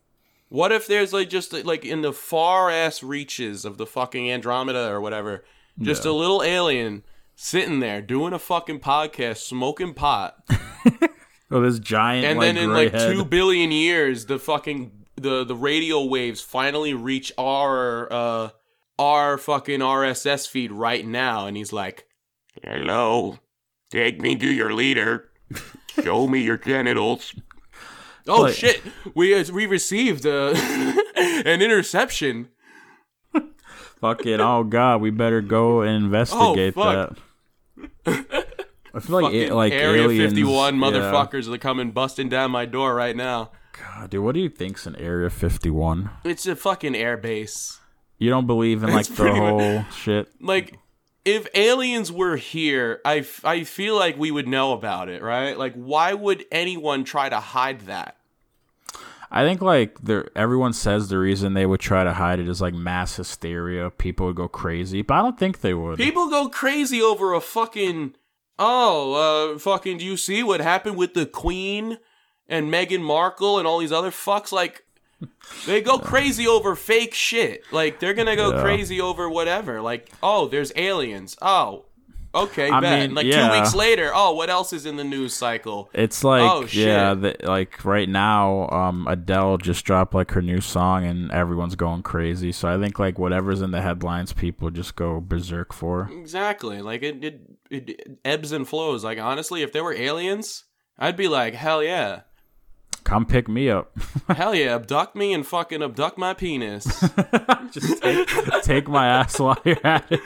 What 0.48 0.70
if 0.70 0.86
there's 0.86 1.12
like 1.12 1.28
just 1.28 1.52
like 1.52 1.84
in 1.84 2.02
the 2.02 2.12
far 2.12 2.70
ass 2.70 3.02
reaches 3.02 3.64
of 3.64 3.76
the 3.76 3.86
fucking 3.86 4.30
Andromeda 4.30 4.88
or 4.88 5.00
whatever, 5.00 5.44
just 5.80 6.04
a 6.04 6.12
little 6.12 6.42
alien 6.42 7.02
sitting 7.34 7.80
there 7.80 8.00
doing 8.00 8.32
a 8.32 8.38
fucking 8.38 8.80
podcast, 8.80 9.38
smoking 9.38 9.92
pot, 9.92 10.38
oh, 11.50 11.60
this 11.60 11.80
giant 11.80 12.24
and 12.24 12.38
like, 12.38 12.46
then 12.46 12.56
in 12.56 12.72
like 12.72 12.92
head. 12.92 13.12
two 13.12 13.24
billion 13.24 13.72
years, 13.72 14.26
the 14.26 14.38
fucking 14.38 14.92
the 15.16 15.44
the 15.44 15.56
radio 15.56 16.04
waves 16.04 16.40
finally 16.40 16.94
reach 16.94 17.32
our 17.36 18.12
uh 18.12 18.50
our 18.98 19.36
fucking 19.36 19.80
RSS 19.80 20.48
feed 20.48 20.70
right 20.70 21.04
now, 21.04 21.46
and 21.46 21.56
he's 21.56 21.72
like, 21.72 22.06
Hello. 22.62 23.38
Take 23.90 24.20
me 24.20 24.36
to 24.36 24.46
your 24.52 24.72
leader. 24.72 25.28
Show 26.02 26.26
me 26.26 26.40
your 26.40 26.56
genitals. 26.58 27.34
"Oh 28.28 28.42
Like- 28.42 28.54
shit, 28.54 28.82
we 29.14 29.34
uh, 29.34 29.44
we 29.52 29.66
received 29.66 30.26
uh, 30.26 30.54
an 31.16 31.62
interception." 31.62 32.48
Fucking 34.00 34.40
oh 34.40 34.62
god, 34.64 35.00
we 35.00 35.10
better 35.10 35.40
go 35.40 35.80
and 35.80 36.04
investigate 36.04 36.74
Oh, 36.76 36.82
fuck. 36.82 37.16
that. 38.04 38.46
I 38.94 39.00
feel 39.00 39.22
like 39.22 39.32
it, 39.34 39.52
like 39.52 39.72
Area 39.72 40.02
aliens, 40.04 40.32
51 40.32 40.74
yeah. 40.74 40.80
motherfuckers 40.80 41.52
are 41.52 41.58
coming 41.58 41.92
busting 41.92 42.28
down 42.28 42.50
my 42.50 42.66
door 42.66 42.94
right 42.94 43.16
now. 43.16 43.52
God, 43.72 44.10
dude, 44.10 44.22
what 44.24 44.34
do 44.34 44.40
you 44.40 44.48
think's 44.50 44.86
an 44.86 44.96
Area 44.96 45.28
51? 45.30 46.10
It's 46.24 46.46
a 46.46 46.56
fucking 46.56 46.92
airbase. 46.94 47.78
You 48.18 48.30
don't 48.30 48.46
believe 48.46 48.82
in 48.82 48.90
like 48.90 49.00
It's 49.00 49.08
the 49.10 49.14
pretty 49.16 49.38
much- 49.40 49.50
whole 49.50 49.84
shit? 49.92 50.28
Like, 50.40 50.78
if 51.26 51.48
aliens 51.54 52.12
were 52.12 52.36
here, 52.36 53.00
I, 53.04 53.18
f- 53.18 53.44
I 53.44 53.64
feel 53.64 53.96
like 53.96 54.16
we 54.16 54.30
would 54.30 54.46
know 54.46 54.72
about 54.72 55.08
it, 55.08 55.20
right? 55.22 55.58
Like, 55.58 55.74
why 55.74 56.14
would 56.14 56.46
anyone 56.52 57.02
try 57.02 57.28
to 57.28 57.40
hide 57.40 57.80
that? 57.82 58.16
I 59.28 59.42
think 59.42 59.60
like 59.60 59.98
there 60.00 60.30
everyone 60.36 60.72
says 60.72 61.08
the 61.08 61.18
reason 61.18 61.54
they 61.54 61.66
would 61.66 61.80
try 61.80 62.04
to 62.04 62.12
hide 62.12 62.38
it 62.38 62.48
is 62.48 62.60
like 62.60 62.74
mass 62.74 63.16
hysteria. 63.16 63.90
People 63.90 64.26
would 64.26 64.36
go 64.36 64.46
crazy, 64.46 65.02
but 65.02 65.14
I 65.14 65.22
don't 65.22 65.36
think 65.36 65.60
they 65.60 65.74
would. 65.74 65.98
People 65.98 66.30
go 66.30 66.48
crazy 66.48 67.02
over 67.02 67.34
a 67.34 67.40
fucking. 67.40 68.14
Oh, 68.58 69.52
uh, 69.54 69.58
fucking, 69.58 69.98
do 69.98 70.04
you 70.04 70.16
see 70.16 70.42
what 70.42 70.60
happened 70.60 70.96
with 70.96 71.12
the 71.12 71.26
Queen 71.26 71.98
and 72.48 72.72
Meghan 72.72 73.02
Markle 73.02 73.58
and 73.58 73.66
all 73.66 73.80
these 73.80 73.92
other 73.92 74.12
fucks? 74.12 74.50
Like, 74.50 74.85
they 75.66 75.80
go 75.80 75.98
crazy 75.98 76.46
over 76.46 76.74
fake 76.76 77.14
shit. 77.14 77.62
Like, 77.72 78.00
they're 78.00 78.14
gonna 78.14 78.36
go 78.36 78.54
Yeah. 78.54 78.62
crazy 78.62 79.00
over 79.00 79.28
whatever. 79.30 79.80
Like, 79.80 80.10
oh, 80.22 80.46
there's 80.48 80.72
aliens. 80.76 81.36
Oh, 81.40 81.86
okay, 82.34 82.68
I 82.68 82.80
bet. 82.80 83.00
mean, 83.08 83.14
like, 83.14 83.24
yeah. 83.24 83.48
two 83.48 83.58
weeks 83.58 83.74
later, 83.74 84.10
oh, 84.14 84.32
what 84.34 84.50
else 84.50 84.74
is 84.74 84.84
in 84.84 84.96
the 84.96 85.04
news 85.04 85.32
cycle? 85.32 85.88
It's 85.94 86.22
like 86.22 86.42
Oh, 86.42 86.66
shit. 86.66 86.86
yeah, 86.86 87.14
the, 87.14 87.34
like 87.44 87.82
right 87.84 88.08
now, 88.08 88.68
um, 88.68 89.06
Adele 89.08 89.56
just 89.56 89.86
dropped 89.86 90.12
like 90.12 90.32
her 90.32 90.42
new 90.42 90.60
song 90.60 91.06
and 91.06 91.30
everyone's 91.32 91.76
going 91.76 92.02
crazy. 92.02 92.52
So 92.52 92.68
I 92.68 92.78
think 92.78 92.98
like 92.98 93.18
whatever's 93.18 93.62
in 93.62 93.70
the 93.70 93.80
headlines, 93.80 94.34
people 94.34 94.68
just 94.70 94.96
go 94.96 95.20
berserk 95.20 95.72
for. 95.72 96.10
Exactly. 96.12 96.82
Like, 96.82 97.02
it, 97.02 97.24
it, 97.24 97.40
it 97.70 98.18
ebbs 98.24 98.52
and 98.52 98.68
flows. 98.68 99.02
Like, 99.02 99.18
honestly, 99.18 99.62
if 99.62 99.72
there 99.72 99.82
were 99.84 99.94
aliens, 99.94 100.64
I'd 100.98 101.16
be 101.16 101.28
like, 101.28 101.54
hell 101.54 101.82
yeah. 101.82 102.20
Come 103.04 103.24
pick 103.26 103.48
me 103.48 103.68
up. 103.70 103.96
Hell 104.28 104.54
yeah, 104.54 104.74
abduct 104.74 105.14
me 105.16 105.32
and 105.32 105.46
fucking 105.46 105.82
abduct 105.82 106.18
my 106.18 106.34
penis. 106.34 106.84
just 107.70 108.02
take, 108.02 108.28
take 108.62 108.88
my 108.88 109.06
ass 109.06 109.38
while 109.38 109.58
you're 109.64 109.84
at 109.86 110.06
it. 110.10 110.20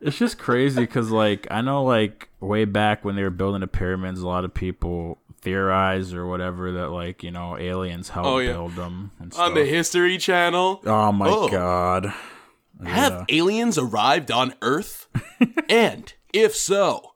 It's 0.00 0.16
just 0.16 0.38
crazy 0.38 0.80
because, 0.82 1.10
like, 1.10 1.48
I 1.50 1.60
know, 1.60 1.82
like, 1.82 2.28
way 2.40 2.64
back 2.64 3.04
when 3.04 3.16
they 3.16 3.22
were 3.24 3.30
building 3.30 3.62
the 3.62 3.66
pyramids, 3.66 4.20
a 4.20 4.28
lot 4.28 4.44
of 4.44 4.54
people 4.54 5.18
theorized 5.40 6.14
or 6.14 6.26
whatever 6.28 6.70
that, 6.72 6.90
like, 6.90 7.24
you 7.24 7.32
know, 7.32 7.58
aliens 7.58 8.10
helped 8.10 8.28
Oh, 8.28 8.38
yeah. 8.38 8.52
build 8.52 8.76
them 8.76 9.10
and 9.18 9.32
stuff. 9.32 9.46
On 9.48 9.54
the 9.54 9.64
History 9.64 10.16
Channel, 10.16 10.82
oh 10.86 11.10
my 11.12 11.28
Oh. 11.28 11.48
god! 11.48 12.12
have 12.86 13.24
aliens 13.28 13.76
arrived 13.76 14.30
on 14.30 14.54
Earth? 14.62 15.08
and 15.68 16.12
if 16.32 16.54
so, 16.54 17.10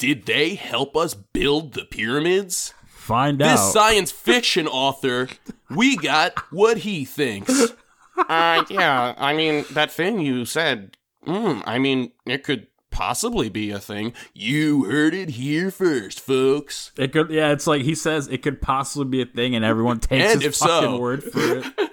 did 0.00 0.24
they 0.24 0.54
help 0.54 0.96
us 0.96 1.12
build 1.14 1.74
the 1.74 1.84
pyramids? 1.84 2.72
Find 2.88 3.38
This 3.38 3.46
out. 3.48 3.52
This 3.66 3.72
science 3.74 4.10
fiction 4.10 4.66
author, 4.66 5.28
we 5.68 5.96
got 5.96 6.38
what 6.50 6.78
he 6.78 7.04
thinks. 7.04 7.72
Uh, 8.16 8.64
yeah, 8.70 9.14
I 9.18 9.34
mean, 9.34 9.64
that 9.72 9.90
thing 9.90 10.20
you 10.20 10.44
said, 10.44 10.96
mm, 11.26 11.62
I 11.66 11.78
mean, 11.78 12.12
it 12.26 12.44
could 12.44 12.66
possibly 12.90 13.48
be 13.48 13.70
a 13.70 13.78
thing. 13.78 14.12
You 14.34 14.84
heard 14.84 15.14
it 15.14 15.30
here 15.30 15.70
first, 15.70 16.20
folks. 16.20 16.92
it 16.96 17.12
could, 17.12 17.30
yeah. 17.30 17.50
It's 17.52 17.66
like 17.66 17.82
he 17.82 17.94
says 17.94 18.26
it 18.28 18.38
could 18.42 18.60
possibly 18.62 19.06
be 19.08 19.22
a 19.22 19.26
thing, 19.26 19.54
and 19.54 19.64
everyone 19.64 20.00
takes 20.00 20.32
And 20.32 20.42
his 20.42 20.54
if 20.54 20.56
fucking 20.56 20.90
so- 20.90 20.98
word 20.98 21.22
for 21.24 21.58
it. 21.58 21.64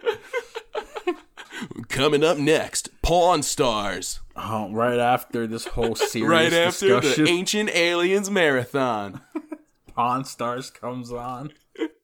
Coming 1.89 2.23
up 2.23 2.37
next, 2.37 2.89
Pawn 3.01 3.43
Stars. 3.43 4.19
Oh, 4.35 4.71
right 4.71 4.99
after 4.99 5.47
this 5.47 5.65
whole 5.67 5.95
series, 5.95 6.29
Right 6.29 6.53
after 6.53 6.99
discussion, 6.99 7.25
the 7.25 7.31
Ancient 7.31 7.69
Aliens 7.75 8.29
Marathon. 8.29 9.21
Pawn 9.95 10.25
Stars 10.25 10.69
comes 10.69 11.11
on. 11.11 11.51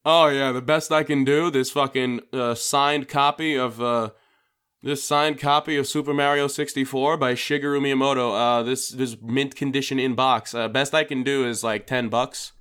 Oh 0.05 0.27
yeah, 0.27 0.51
the 0.51 0.61
best 0.61 0.91
I 0.91 1.03
can 1.03 1.23
do. 1.23 1.49
This 1.49 1.71
fucking 1.71 2.21
uh, 2.33 2.55
signed 2.55 3.07
copy 3.07 3.55
of 3.55 3.81
uh, 3.81 4.09
this 4.81 5.03
signed 5.03 5.39
copy 5.39 5.77
of 5.77 5.87
Super 5.87 6.13
Mario 6.13 6.47
64 6.47 7.15
by 7.17 7.33
Shigeru 7.35 7.79
Miyamoto. 7.79 8.33
Uh, 8.59 8.63
this 8.63 8.89
this 8.89 9.15
mint 9.21 9.55
condition 9.55 9.99
in 9.99 10.15
box. 10.15 10.53
Uh, 10.53 10.67
best 10.67 10.93
I 10.93 11.03
can 11.03 11.23
do 11.23 11.47
is 11.47 11.63
like 11.63 11.87
ten 11.87 12.09
bucks. 12.09 12.51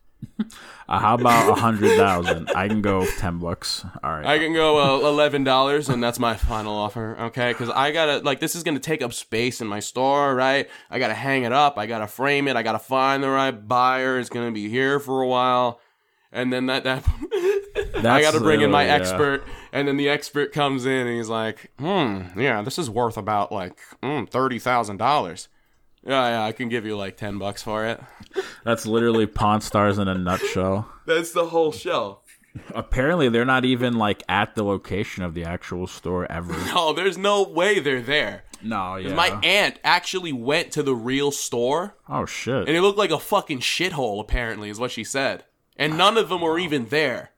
Uh, 0.89 0.99
how 0.99 1.15
about 1.15 1.49
a 1.49 1.61
hundred 1.61 1.97
thousand? 1.97 2.51
I 2.55 2.69
can 2.69 2.83
go 2.83 3.07
ten 3.19 3.39
bucks. 3.39 3.85
All 4.03 4.11
right. 4.11 4.27
I 4.27 4.39
can 4.39 4.53
go 4.53 4.79
uh, 4.79 5.09
eleven 5.09 5.45
dollars, 5.45 5.89
and 5.89 6.03
that's 6.03 6.19
my 6.19 6.35
final 6.35 6.75
offer. 6.75 7.17
Okay, 7.19 7.53
because 7.53 7.71
I 7.71 7.93
gotta 7.93 8.19
like 8.19 8.41
this 8.41 8.55
is 8.55 8.63
gonna 8.63 8.81
take 8.81 9.01
up 9.01 9.13
space 9.13 9.61
in 9.61 9.67
my 9.67 9.81
store, 9.81 10.35
right? 10.35 10.69
I 10.91 10.99
gotta 10.99 11.15
hang 11.15 11.45
it 11.45 11.53
up. 11.53 11.79
I 11.79 11.87
gotta 11.87 12.07
frame 12.07 12.49
it. 12.49 12.57
I 12.57 12.63
gotta 12.63 12.79
find 12.79 13.23
the 13.23 13.31
right 13.31 13.53
buyer. 13.53 14.19
It's 14.19 14.29
gonna 14.29 14.53
be 14.53 14.69
here 14.69 14.99
for 15.01 15.23
a 15.23 15.29
while, 15.29 15.81
and 16.31 16.53
then 16.53 16.67
that 16.67 16.85
that 16.85 17.05
I 18.05 18.21
got 18.21 18.35
to 18.35 18.41
bring 18.41 18.61
in 18.61 18.71
my 18.71 18.87
yeah. 18.87 18.95
expert, 18.95 19.45
and 19.73 19.87
then 19.87 19.97
the 19.97 20.09
expert 20.09 20.53
comes 20.53 20.85
in 20.87 21.07
and 21.07 21.17
he's 21.17 21.29
like, 21.29 21.71
"Hmm, 21.79 22.39
yeah, 22.39 22.63
this 22.63 22.79
is 22.79 22.91
worth 22.91 23.17
about 23.17 23.53
like 23.53 23.79
mm, 24.03 24.29
thirty 24.29 24.59
thousand 24.59 24.97
dollars." 24.97 25.49
Yeah, 26.05 26.29
yeah, 26.31 26.45
I 26.45 26.53
can 26.53 26.69
give 26.69 26.85
you 26.85 26.97
like 26.97 27.17
ten 27.17 27.39
bucks 27.39 27.63
for 27.63 27.87
it. 27.87 28.01
That's 28.65 28.87
literally 28.87 29.27
Pawn 29.27 29.61
Stars 29.61 29.99
in 29.99 30.09
a 30.09 30.15
nutshell. 30.17 30.89
That's 31.07 31.33
the 31.33 31.47
whole 31.47 31.73
show. 31.73 32.21
Apparently, 32.75 33.29
they're 33.29 33.45
not 33.45 33.65
even 33.65 33.95
like 33.95 34.23
at 34.29 34.55
the 34.55 34.63
location 34.65 35.23
of 35.23 35.35
the 35.35 35.45
actual 35.45 35.87
store 35.87 36.31
ever. 36.31 36.53
No, 36.75 36.93
there's 36.93 37.17
no 37.17 37.43
way 37.45 37.79
they're 37.79 38.03
there. 38.03 38.45
No, 38.63 38.97
yeah. 38.97 39.15
My 39.15 39.29
aunt 39.43 39.79
actually 39.83 40.33
went 40.33 40.71
to 40.73 40.83
the 40.83 40.95
real 40.95 41.31
store, 41.33 41.97
oh 42.09 42.27
shit. 42.27 42.69
and 42.69 42.77
it 42.77 42.81
looked 42.83 42.99
like 42.99 43.11
a 43.11 43.19
fucking 43.19 43.61
shithole. 43.61 44.21
Apparently, 44.21 44.71
is 44.71 44.79
what 44.79 44.91
she 44.91 45.03
said, 45.05 45.45
and 45.77 45.97
none 45.99 46.17
of 46.17 46.29
them 46.29 46.41
were 46.43 46.59
even 46.59 46.87
there. 46.87 47.31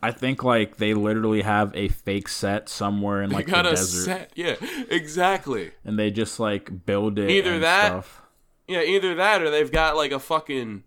I 0.00 0.12
think 0.12 0.44
like 0.44 0.76
they 0.76 0.94
literally 0.94 1.42
have 1.42 1.74
a 1.74 1.88
fake 1.88 2.28
set 2.28 2.68
somewhere 2.68 3.22
in 3.22 3.30
like 3.30 3.46
They 3.46 3.52
got 3.52 3.62
the 3.62 3.70
a 3.70 3.74
desert, 3.74 4.04
set, 4.04 4.32
yeah, 4.36 4.54
exactly. 4.90 5.72
and 5.84 5.98
they 5.98 6.10
just 6.10 6.38
like 6.38 6.86
build 6.86 7.18
it. 7.18 7.30
Either 7.30 7.54
and 7.54 7.62
that- 7.62 7.86
stuff. 7.88 8.22
Yeah, 8.66 8.82
either 8.82 9.14
that 9.14 9.40
or 9.42 9.50
they've 9.50 9.72
got 9.72 9.96
like 9.96 10.12
a 10.12 10.18
fucking 10.18 10.84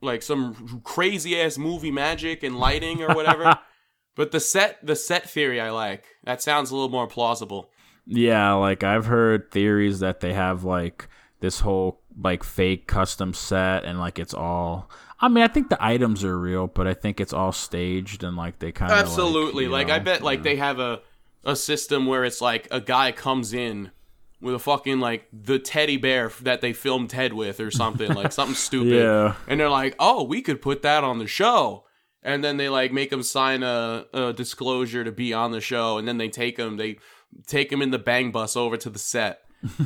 like 0.00 0.22
some 0.22 0.80
crazy 0.84 1.40
ass 1.40 1.58
movie 1.58 1.90
magic 1.90 2.42
and 2.44 2.56
lighting 2.56 3.02
or 3.02 3.14
whatever. 3.16 3.58
but 4.14 4.30
the 4.30 4.38
set 4.38 4.78
the 4.86 4.94
set 4.94 5.28
theory 5.28 5.60
I 5.60 5.70
like. 5.70 6.04
That 6.24 6.40
sounds 6.40 6.70
a 6.70 6.74
little 6.74 6.88
more 6.88 7.08
plausible. 7.08 7.68
Yeah, 8.06 8.52
like 8.52 8.84
I've 8.84 9.06
heard 9.06 9.50
theories 9.50 9.98
that 9.98 10.20
they 10.20 10.34
have 10.34 10.62
like 10.62 11.08
this 11.40 11.60
whole 11.60 12.00
like 12.22 12.44
fake 12.44 12.86
custom 12.86 13.34
set 13.34 13.84
and 13.84 13.98
like 13.98 14.20
it's 14.20 14.32
all 14.32 14.88
I 15.18 15.28
mean, 15.28 15.44
I 15.44 15.48
think 15.48 15.70
the 15.70 15.82
items 15.82 16.24
are 16.24 16.38
real, 16.38 16.66
but 16.66 16.86
I 16.86 16.94
think 16.94 17.20
it's 17.20 17.32
all 17.32 17.52
staged 17.52 18.22
and 18.22 18.36
like 18.36 18.58
they 18.58 18.72
kind 18.72 18.92
of 18.92 18.98
Absolutely. 18.98 19.66
Like, 19.66 19.88
Like, 19.88 19.88
you 19.88 19.94
I 19.94 19.98
bet 19.98 20.22
like 20.22 20.38
yeah. 20.40 20.44
they 20.44 20.56
have 20.56 20.78
a 20.78 21.00
a 21.44 21.56
system 21.56 22.06
where 22.06 22.24
it's 22.24 22.40
like 22.40 22.66
a 22.70 22.80
guy 22.80 23.12
comes 23.12 23.52
in 23.54 23.92
with 24.40 24.54
a 24.54 24.58
fucking 24.58 25.00
like 25.00 25.28
the 25.32 25.58
teddy 25.58 25.96
bear 25.96 26.30
that 26.42 26.60
they 26.60 26.72
filmed 26.72 27.08
Ted 27.10 27.32
with 27.32 27.60
or 27.60 27.70
something 27.70 28.12
like 28.12 28.32
something 28.32 28.54
stupid. 28.68 29.02
Yeah. 29.02 29.34
And 29.48 29.60
they're 29.60 29.70
like, 29.70 29.94
"Oh, 29.98 30.22
we 30.24 30.42
could 30.42 30.60
put 30.60 30.82
that 30.82 31.04
on 31.04 31.18
the 31.18 31.26
show." 31.26 31.84
And 32.22 32.42
then 32.42 32.56
they 32.56 32.68
like 32.68 32.92
make 32.92 33.12
him 33.12 33.22
sign 33.22 33.62
a, 33.62 34.04
a 34.12 34.32
disclosure 34.32 35.04
to 35.04 35.12
be 35.12 35.32
on 35.32 35.52
the 35.52 35.60
show, 35.60 35.96
and 35.98 36.06
then 36.06 36.18
they 36.18 36.28
take 36.28 36.58
him 36.58 36.76
they 36.76 36.98
take 37.46 37.72
him 37.72 37.80
in 37.80 37.90
the 37.90 37.98
bang 37.98 38.30
bus 38.32 38.56
over 38.56 38.76
to 38.76 38.90
the 38.90 38.98
set. 38.98 39.40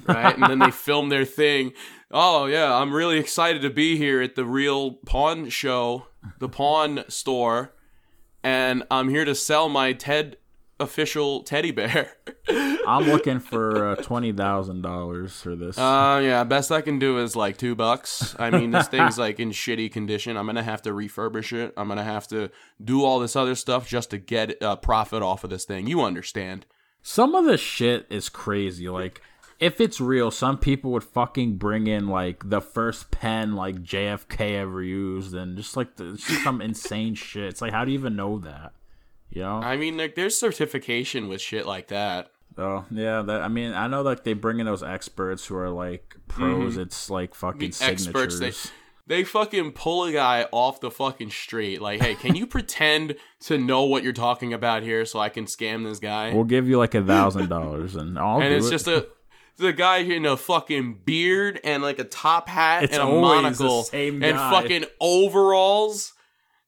right? 0.06 0.34
And 0.34 0.44
then 0.44 0.58
they 0.58 0.70
film 0.72 1.10
their 1.10 1.24
thing. 1.24 1.72
Oh 2.10 2.46
yeah, 2.46 2.74
I'm 2.74 2.92
really 2.92 3.18
excited 3.18 3.62
to 3.62 3.70
be 3.70 3.96
here 3.96 4.20
at 4.20 4.34
the 4.34 4.44
real 4.44 4.92
pawn 5.06 5.48
show, 5.48 6.06
the 6.38 6.48
pawn 6.60 7.04
store, 7.08 7.72
and 8.42 8.82
I'm 8.90 9.08
here 9.08 9.24
to 9.24 9.34
sell 9.34 9.68
my 9.68 9.92
Ted 9.92 10.36
official 10.80 11.42
teddy 11.42 11.70
bear. 11.70 12.12
I'm 12.48 13.04
looking 13.04 13.38
for 13.50 13.90
uh, 13.90 13.96
twenty 13.96 14.32
thousand 14.32 14.82
dollars 14.82 15.40
for 15.40 15.54
this. 15.54 15.78
Uh 15.78 16.20
yeah, 16.22 16.42
best 16.42 16.72
I 16.72 16.80
can 16.80 16.98
do 16.98 17.18
is 17.18 17.36
like 17.36 17.56
two 17.56 17.74
bucks. 17.76 18.34
I 18.38 18.50
mean, 18.50 18.72
this 18.72 18.88
thing's 18.88 19.18
like 19.18 19.38
in 19.38 19.50
shitty 19.50 19.92
condition. 19.92 20.36
I'm 20.36 20.46
gonna 20.46 20.62
have 20.62 20.82
to 20.82 20.90
refurbish 20.90 21.52
it. 21.52 21.72
I'm 21.76 21.86
gonna 21.86 22.02
have 22.02 22.26
to 22.28 22.50
do 22.82 23.04
all 23.04 23.20
this 23.20 23.36
other 23.36 23.54
stuff 23.54 23.86
just 23.86 24.10
to 24.10 24.18
get 24.18 24.56
a 24.60 24.76
profit 24.76 25.22
off 25.22 25.44
of 25.44 25.50
this 25.50 25.64
thing. 25.64 25.86
You 25.86 26.00
understand? 26.02 26.66
some 27.02 27.34
of 27.34 27.44
the 27.44 27.56
shit 27.56 28.06
is 28.10 28.28
crazy. 28.28 28.88
Like, 28.88 29.22
if 29.60 29.80
it's 29.80 30.00
real, 30.00 30.30
some 30.30 30.58
people 30.58 30.90
would 30.92 31.04
fucking 31.04 31.56
bring 31.56 31.86
in 31.86 32.08
like 32.08 32.48
the 32.48 32.60
first 32.62 33.10
pen 33.10 33.54
like 33.54 33.82
JFK 33.82 34.58
ever 34.58 34.82
used, 34.82 35.34
and 35.34 35.56
just 35.56 35.76
like 35.76 35.96
the, 35.96 36.14
just 36.14 36.42
some 36.42 36.60
insane 36.62 37.14
shit. 37.14 37.44
It's 37.44 37.60
like, 37.60 37.72
how 37.72 37.84
do 37.84 37.92
you 37.92 37.98
even 37.98 38.16
know 38.16 38.38
that? 38.38 38.72
You 39.28 39.42
know? 39.42 39.56
I 39.60 39.76
mean, 39.76 39.96
like 39.98 40.14
there's 40.14 40.36
certification 40.36 41.28
with 41.28 41.40
shit 41.40 41.66
like 41.66 41.88
that. 41.88 42.30
Oh 42.58 42.84
yeah, 42.90 43.22
that 43.22 43.42
I 43.42 43.48
mean 43.48 43.72
I 43.72 43.86
know 43.86 44.02
like 44.02 44.24
they 44.24 44.32
bring 44.32 44.58
in 44.58 44.66
those 44.66 44.82
experts 44.82 45.46
who 45.46 45.56
are 45.56 45.70
like 45.70 46.16
pros. 46.26 46.76
It's 46.76 47.08
like 47.10 47.34
fucking 47.34 47.70
Mm-hmm. 47.70 47.84
The 47.84 47.92
experts 47.92 48.34
signatures. 48.38 48.70
they 49.06 49.16
they 49.18 49.24
fucking 49.24 49.72
pull 49.72 50.04
a 50.04 50.12
guy 50.12 50.46
off 50.52 50.80
the 50.80 50.90
fucking 50.90 51.30
street. 51.30 51.80
Like, 51.80 52.00
hey, 52.00 52.14
can 52.14 52.34
you 52.34 52.46
pretend 52.56 53.16
to 53.40 53.58
know 53.58 53.84
what 53.84 54.02
you're 54.02 54.12
talking 54.12 54.52
about 54.52 54.82
here 54.82 55.04
so 55.04 55.18
I 55.20 55.28
can 55.28 55.44
scam 55.44 55.84
this 55.84 55.98
guy? 55.98 56.32
We'll 56.34 56.44
give 56.44 56.68
you 56.68 56.78
like 56.78 56.94
a 56.94 57.02
thousand 57.04 57.48
dollars, 57.48 57.94
and 57.94 58.18
I'll 58.18 58.40
and 58.40 58.52
it's 58.52 58.66
it. 58.66 58.70
just 58.70 58.88
a 58.88 59.06
the 59.56 59.72
guy 59.72 59.98
in 59.98 60.24
a 60.26 60.36
fucking 60.36 61.00
beard 61.04 61.60
and 61.64 61.82
like 61.82 61.98
a 61.98 62.04
top 62.04 62.48
hat 62.48 62.84
It's 62.84 62.94
and 62.96 63.02
a 63.02 63.06
monocle 63.06 63.88
and 63.92 64.22
fucking 64.22 64.84
overalls 65.00 66.12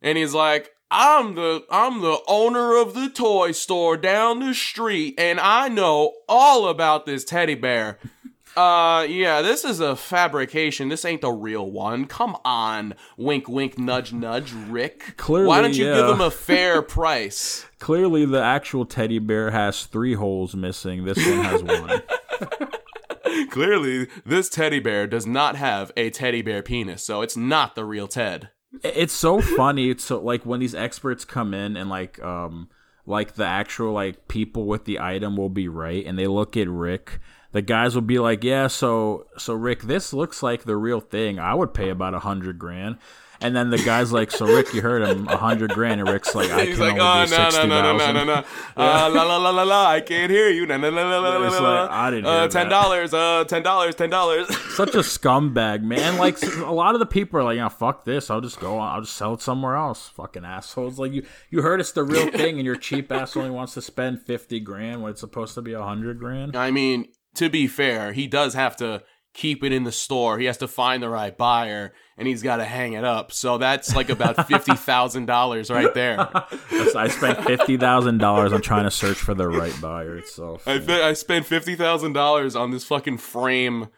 and 0.03 0.19
he's 0.19 0.35
like 0.35 0.71
I'm 0.91 1.35
the 1.35 1.65
I'm 1.71 2.03
the 2.03 2.19
owner 2.29 2.77
of 2.77 2.93
the 2.93 3.09
toy 3.09 3.53
store 3.53 3.97
down 3.97 4.41
the 4.41 4.53
street 4.53 5.15
and 5.17 5.41
I 5.41 5.69
know 5.69 6.13
all 6.29 6.69
about 6.69 7.07
this 7.07 7.25
teddy 7.25 7.55
bear. 7.55 7.99
Uh 8.55 9.07
yeah, 9.09 9.41
this 9.41 9.65
is 9.65 9.81
a 9.81 9.97
fabrication. 9.97 10.91
This 10.91 11.07
ain't 11.07 11.23
the 11.23 11.31
real 11.31 11.71
one. 11.71 12.05
Come 12.05 12.37
on. 12.45 12.93
Wink 13.17 13.49
wink 13.49 13.79
nudge 13.79 14.13
nudge, 14.13 14.53
Rick. 14.53 15.15
Clearly, 15.17 15.47
Why 15.49 15.63
don't 15.63 15.75
you 15.75 15.87
yeah. 15.87 15.95
give 15.95 16.09
him 16.11 16.21
a 16.21 16.31
fair 16.31 16.83
price? 16.99 17.65
Clearly, 17.79 18.27
the 18.27 18.43
actual 18.43 18.85
teddy 18.85 19.19
bear 19.19 19.53
has 19.53 19.87
three 19.87 20.13
holes 20.13 20.55
missing. 20.55 21.07
This 21.07 21.17
one 21.17 21.39
has 21.45 21.63
one. 21.63 22.03
Clearly, 23.51 24.09
this 24.25 24.49
teddy 24.49 24.81
bear 24.81 25.07
does 25.07 25.27
not 25.27 25.57
have 25.57 25.93
a 25.97 26.11
teddy 26.11 26.43
bear 26.43 26.63
penis, 26.63 27.03
so 27.05 27.23
it's 27.23 27.37
not 27.37 27.75
the 27.75 27.85
real 27.85 28.09
Ted. 28.09 28.51
it's 28.83 29.13
so 29.13 29.41
funny. 29.41 29.91
It's 29.91 30.05
so 30.05 30.21
like 30.21 30.45
when 30.45 30.61
these 30.61 30.75
experts 30.75 31.25
come 31.25 31.55
in 31.55 31.77
and 31.77 31.89
like 31.89 32.23
um 32.23 32.69
like 33.07 33.35
the 33.35 33.47
actual 33.47 33.93
like 33.93 34.29
people 34.29 34.67
with 34.67 34.85
the 34.85 35.01
item 35.01 35.37
will 35.37 35.49
be 35.49 35.69
right, 35.69 36.05
and 36.05 36.19
they 36.19 36.27
look 36.27 36.57
at 36.57 36.69
Rick. 36.69 37.21
The 37.53 37.63
guys 37.63 37.95
will 37.95 38.03
be 38.03 38.19
like, 38.19 38.45
"Yeah, 38.45 38.67
so 38.67 39.27
so 39.37 39.55
Rick, 39.55 39.83
this 39.83 40.13
looks 40.13 40.43
like 40.43 40.65
the 40.65 40.77
real 40.77 41.01
thing. 41.01 41.39
I 41.39 41.55
would 41.55 41.75
pay 41.75 41.91
about 41.91 42.15
a 42.15 42.21
hundred 42.21 42.59
grand." 42.59 42.99
And 43.43 43.55
then 43.57 43.71
the 43.71 43.79
guy's 43.79 44.13
like, 44.13 44.31
"So 44.31 44.47
Rick, 44.47 44.73
you 44.75 44.83
heard 44.83 45.03
him, 45.03 45.27
a 45.29 45.37
hundred 45.37 45.73
grand." 45.73 46.01
And 46.01 46.09
Rick's 46.09 46.35
like, 46.35 46.51
"I 46.51 46.67
He's 46.67 46.77
can 46.79 46.87
like, 46.87 46.93
only 47.01 47.03
oh, 47.03 47.25
do 47.27 47.31
no, 47.31 47.37
no, 47.37 47.51
sixty 47.51 47.67
no, 47.69 47.83
no, 47.83 47.93
no, 47.93 47.99
thousand. 47.99 48.15
no, 48.27 48.35
no. 48.35 48.45
Uh, 48.77 49.11
la, 49.13 49.23
la, 49.25 49.37
la, 49.37 49.51
la, 49.51 49.63
la, 49.63 49.87
I 49.91 50.01
can't 50.01 50.31
hear 50.31 50.49
you. 50.49 50.67
Na, 50.67 50.77
na, 50.77 50.91
na, 50.91 51.19
la, 51.19 51.45
It's 51.47 51.55
la, 51.57 51.61
la. 51.63 51.83
like, 51.83 51.91
I 51.91 52.11
didn't 52.11 52.27
uh, 52.27 52.49
$10, 52.49 53.11
that. 53.11 53.17
uh, 53.17 53.45
$10, 53.45 54.09
$10. 54.11 54.53
Such 54.75 54.95
a 54.95 54.99
scumbag, 54.99 55.83
man. 55.83 56.17
Like 56.19 56.43
a 56.43 56.73
lot 56.73 56.95
of 56.95 57.01
the 57.01 57.07
people 57.07 57.39
are 57.41 57.45
like, 57.45 57.57
"Yeah, 57.57 57.69
fuck 57.69 58.05
this. 58.05 58.31
I'll 58.31 58.41
just 58.41 58.61
go. 58.61 58.79
I'll 58.79 59.01
just 59.03 59.17
sell 59.17 59.35
it 59.35 59.43
somewhere 59.43 59.77
else." 59.77 60.09
Fucking 60.09 60.45
assholes. 60.45 60.99
Like 60.99 61.13
you, 61.13 61.27
you 61.51 61.63
heard 61.63 61.81
it's 61.81 61.93
the 61.93 62.05
real 62.05 62.31
thing, 62.31 62.57
and 62.57 62.65
your 62.65 62.77
cheap 62.77 63.13
ass 63.13 63.37
only 63.37 63.51
wants 63.51 63.75
to 63.75 63.83
spend 63.83 64.23
fifty 64.23 64.61
grand 64.61 65.03
when 65.03 65.11
it's 65.11 65.21
supposed 65.21 65.55
to 65.55 65.63
be 65.63 65.73
a 65.73 65.83
hundred 65.83 66.19
grand. 66.19 66.57
I 66.57 66.71
mean, 66.71 67.09
to 67.35 67.49
be 67.51 67.67
fair, 67.67 68.13
he 68.13 68.27
does 68.27 68.55
have 68.55 68.77
to 68.77 69.03
keep 69.35 69.63
it 69.65 69.73
in 69.73 69.85
the 69.85 69.93
store. 69.93 70.39
He 70.39 70.47
has 70.47 70.59
to 70.59 70.69
find 70.69 71.03
the 71.03 71.09
right 71.09 71.37
buyer, 71.37 71.93
and 72.19 72.29
he's 72.29 72.43
got 72.43 72.57
to 72.57 72.65
hang 72.65 72.93
it 72.93 73.05
up. 73.05 73.33
So 73.33 73.59
that's 73.59 73.95
like 73.97 74.11
about 74.11 74.37
$50,000 74.37 75.75
right 75.75 75.95
there. 75.95 76.19
I 76.97 77.09
spent 77.09 77.45
fifty 77.45 77.77
thousand 77.77 78.19
dollars 78.19 78.53
on 78.53 78.61
trying 78.61 78.85
to 78.85 78.91
search 78.91 79.17
for 79.17 79.35
the 79.35 79.49
right 79.49 79.75
buyer 79.81 80.17
itself. 80.19 80.67
I, 80.69 80.79
fe- 80.79 81.03
I 81.03 81.15
spent 81.15 81.47
fifty 81.47 81.75
thousand 81.75 82.13
dollars 82.13 82.55
on 82.55 82.71
this 82.71 82.85
fucking 82.85 83.19
frame 83.19 83.89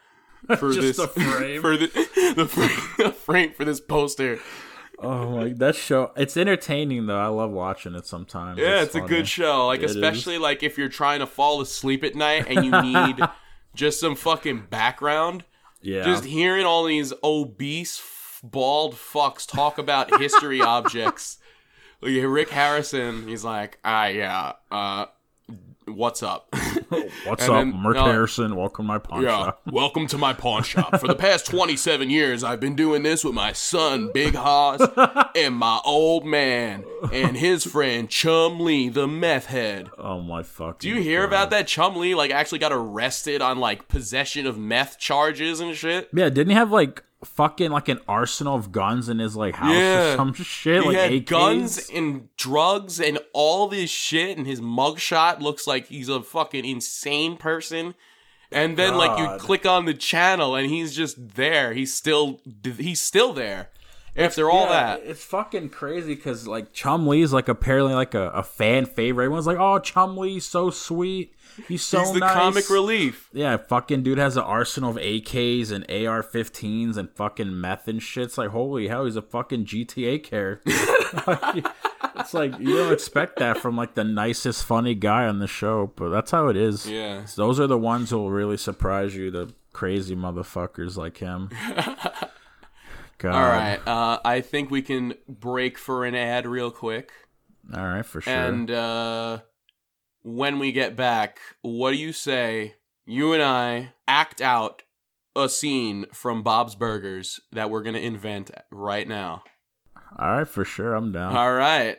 for 0.59 0.72
Just 0.72 0.98
this 0.98 1.07
frame? 1.11 1.61
for 1.61 1.77
the 1.77 1.87
the 2.37 2.46
frame, 2.46 2.79
the 2.98 3.12
frame 3.12 3.53
for 3.53 3.64
this 3.64 3.81
poster. 3.81 4.38
Oh 4.98 5.31
my, 5.31 5.48
that 5.55 5.74
show. 5.74 6.12
It's 6.16 6.37
entertaining 6.37 7.07
though. 7.07 7.18
I 7.18 7.27
love 7.27 7.50
watching 7.50 7.94
it 7.94 8.07
sometimes. 8.07 8.59
Yeah, 8.59 8.83
it's, 8.83 8.94
a 8.94 9.00
good 9.00 9.27
show. 9.27 9.66
Like 9.66 9.81
It 9.81 9.87
is. 9.87 9.96
especially 9.96 10.38
like 10.38 10.62
if 10.62 10.79
you're 10.79 10.88
trying 10.88 11.20
to 11.20 11.27
fall 11.27 11.61
asleep 11.61 12.05
at 12.05 12.14
night 12.14 12.46
and 12.48 12.64
you 12.64 12.70
need 12.83 13.16
just 13.74 14.00
some 14.00 14.14
fucking 14.14 14.66
background. 14.70 15.44
Yeah, 15.85 16.05
Just 16.05 16.25
hearing 16.25 16.64
all 16.64 16.85
these 16.85 17.12
obese 17.23 18.03
bald 18.42 18.94
fucks 18.94 19.47
talk 19.47 19.77
about 19.77 20.18
history 20.18 20.61
objects. 20.62 21.38
Like 22.01 22.23
Rick 22.25 22.49
Harrison, 22.49 23.29
he's 23.29 23.44
like, 23.44 23.79
ah, 23.85 24.07
yeah, 24.07 24.53
uh, 24.70 25.07
what's 25.87 26.23
up? 26.23 26.55
What's 27.27 27.49
up, 27.49 27.55
then- 27.57 27.75
Merc 27.77 27.97
no. 27.97 28.05
Uh, 28.05 28.12
Harrison? 28.12 28.55
Welcome 28.57 28.85
to 28.85 28.88
my 28.88 28.99
pawn 28.99 29.23
Yeah, 29.23 29.29
shop. 29.44 29.62
welcome 29.70 30.07
to 30.09 30.18
my 30.18 30.33
pawn 30.33 30.62
shop. 30.62 31.01
For 31.01 31.07
the 31.09 31.14
past 31.14 31.47
27 31.47 32.09
years, 32.11 32.44
I've 32.44 32.61
been 32.61 32.77
doing 32.77 33.03
this 33.03 33.25
with 33.25 33.35
my 33.35 33.53
son, 33.53 34.11
Big 34.12 34.35
Hoss, 34.35 34.81
and 35.37 35.57
my 35.57 35.81
old 35.85 36.25
man, 36.25 36.85
and 37.12 37.37
his 37.37 37.64
friend, 37.64 38.09
Chumlee, 38.09 38.92
the 38.92 39.09
meth 39.09 39.47
head. 39.47 39.90
Oh 39.99 40.20
my 40.20 40.42
fucking. 40.42 40.77
Do 40.79 40.88
you 40.88 41.03
hear 41.03 41.20
God. 41.23 41.29
about 41.29 41.51
that? 41.51 41.66
Chumlee, 41.66 42.14
like, 42.14 42.31
actually 42.31 42.59
got 42.61 42.73
arrested 42.73 43.42
on, 43.42 43.59
like, 43.59 43.88
possession 43.88 44.47
of 44.47 44.57
meth 44.59 44.99
charges 44.99 45.61
and 45.61 45.75
shit. 45.75 46.09
Yeah, 46.14 46.29
didn't 46.29 46.51
he 46.51 46.55
have 46.55 46.70
like 46.70 47.03
fucking 47.25 47.71
like 47.71 47.89
an 47.89 48.01
arsenal 48.09 48.55
of 48.57 48.73
guns 48.73 49.09
in 49.09 49.19
his 49.19 49.35
like 49.37 49.55
house 49.55 49.73
Yeah. 49.75 50.13
or 50.13 50.17
some 50.17 50.33
shit? 50.35 50.83
He 50.83 50.89
like 50.89 50.97
had 50.97 51.11
AKs? 51.13 51.27
guns 51.27 51.91
and 51.91 52.29
drugs 52.37 53.01
and 53.01 53.19
all 53.33 53.69
this 53.69 53.91
shit, 53.91 54.37
and 54.39 54.47
his 54.47 54.61
mugshot 54.61 55.41
looks 55.41 55.67
like 55.67 55.87
he's 55.89 56.09
a 56.09 56.23
fucking 56.23 56.65
insane 56.65 57.37
person. 57.37 57.95
And 58.53 58.77
then, 58.77 58.97
like, 58.97 59.19
you 59.19 59.37
click 59.39 59.67
on 59.67 59.85
the 59.85 59.95
channel, 59.95 60.55
and 60.55 60.71
he's 60.71 60.95
just 60.95 61.35
there. 61.35 61.73
He's 61.73 61.93
still, 61.93 62.41
he's 62.77 63.01
still 63.01 63.33
there 63.33 63.71
after 64.17 64.49
all 64.49 64.67
Yeah, 64.67 64.73
that. 64.97 65.01
It's 65.05 65.25
fucking 65.25 65.71
crazy 65.71 66.15
because 66.15 66.47
like 66.47 66.73
Chumlee's 66.73 67.33
like 67.33 67.49
apparently 67.49 67.95
like 67.95 68.15
a, 68.15 68.29
a 68.31 68.45
fan 68.45 68.87
favorite. 68.87 69.25
Everyone's 69.25 69.49
like, 69.49 69.59
"Oh, 69.59 69.81
Chumlee's 69.81 70.45
so 70.45 70.71
sweet. 70.71 71.35
He's 71.69 71.83
so 71.83 72.01
he's 72.01 72.12
the 72.12 72.21
nice." 72.21 72.33
comic 72.35 72.71
relief. 72.71 73.29
Yeah, 73.33 73.57
fucking 73.57 74.03
dude 74.03 74.19
has 74.19 74.37
an 74.37 74.43
arsenal 74.45 74.90
of 74.90 74.97
AKs 74.97 75.71
and 75.71 75.85
AR-15s 75.90 76.97
and 76.97 77.11
fucking 77.11 77.61
meth 77.61 77.88
and 77.88 78.03
shit. 78.03 78.25
It's 78.25 78.38
like 78.38 78.51
holy 78.51 78.88
hell, 78.88 79.05
he's 79.05 79.17
a 79.17 79.23
fucking 79.23 79.67
GTA 79.67 80.23
character. 80.23 80.71
it's 82.17 82.35
like 82.35 82.59
you 82.59 82.77
don't 82.77 82.93
expect 82.93 83.38
that 83.38 83.59
from 83.59 83.77
like 83.77 83.95
the 83.95 84.05
nicest, 84.05 84.64
funny 84.64 84.95
guy 84.95 85.27
on 85.27 85.38
the 85.38 85.47
show, 85.47 85.93
but 85.97 86.11
that's 86.11 86.31
how 86.31 86.49
it 86.49 86.57
is. 86.57 86.88
Yeah. 86.88 87.25
those 87.37 87.61
are 87.61 87.67
the 87.67 87.79
ones 87.79 88.11
who 88.11 88.19
will 88.19 88.31
really 88.31 88.57
surprise 88.57 89.14
you. 89.14 89.31
The 89.31 89.53
crazy 89.73 90.17
motherfuckers 90.17 90.97
like 90.97 91.19
him. 91.19 91.51
God. 93.19 93.35
All 93.35 93.49
right. 93.49 93.81
Uh, 93.87 94.19
I 94.25 94.40
think 94.40 94.71
we 94.71 94.83
can 94.83 95.14
break 95.29 95.79
for 95.79 96.05
an 96.05 96.14
ad 96.14 96.47
real 96.47 96.71
quick. 96.71 97.12
all 97.75 97.85
right, 97.85 98.05
for 98.05 98.21
sure. 98.21 98.33
And 98.33 98.71
uh, 98.71 99.38
when 100.25 100.59
we 100.59 100.72
get 100.72 100.97
back, 100.97 101.39
what 101.62 101.91
do 101.93 101.97
you 101.99 102.12
say? 102.12 102.75
You 103.07 103.35
and 103.35 103.43
I 103.43 103.93
act 104.09 104.41
out 104.41 104.83
a 105.37 105.49
scene 105.49 106.07
from 106.12 106.43
Bob's 106.43 106.75
Burgers 106.75 107.41
that 107.53 107.70
we're 107.70 107.83
going 107.83 107.95
to 107.95 108.05
invent 108.05 108.51
right 108.70 109.07
now. 109.07 109.45
all 110.18 110.39
right, 110.39 110.49
for 110.49 110.64
sure. 110.64 110.95
I'm 110.95 111.12
down. 111.12 111.37
All 111.37 111.53
right. 111.53 111.99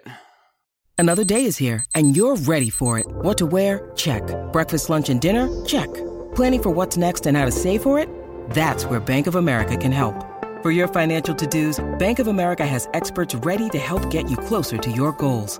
Another 0.97 1.23
day 1.23 1.45
is 1.45 1.57
here, 1.57 1.85
and 1.93 2.15
you're 2.15 2.37
ready 2.37 2.69
for 2.69 2.97
it. 2.97 3.05
What 3.07 3.37
to 3.37 3.45
wear? 3.45 3.91
Check. 3.95 4.23
Breakfast, 4.51 4.89
lunch, 4.89 5.09
and 5.09 5.21
dinner? 5.21 5.65
Check. 5.65 5.93
Planning 6.33 6.63
for 6.63 6.69
what's 6.71 6.97
next 6.97 7.27
and 7.27 7.37
how 7.37 7.45
to 7.45 7.51
save 7.51 7.83
for 7.83 7.99
it? 7.99 8.09
That's 8.51 8.85
where 8.85 8.99
Bank 8.99 9.27
of 9.27 9.35
America 9.35 9.77
can 9.77 9.91
help. 9.91 10.15
For 10.63 10.71
your 10.71 10.87
financial 10.87 11.35
to-dos, 11.35 11.83
Bank 11.99 12.17
of 12.19 12.27
America 12.27 12.65
has 12.65 12.89
experts 12.93 13.35
ready 13.35 13.69
to 13.69 13.77
help 13.77 14.09
get 14.09 14.31
you 14.31 14.37
closer 14.37 14.77
to 14.77 14.91
your 14.91 15.11
goals. 15.11 15.59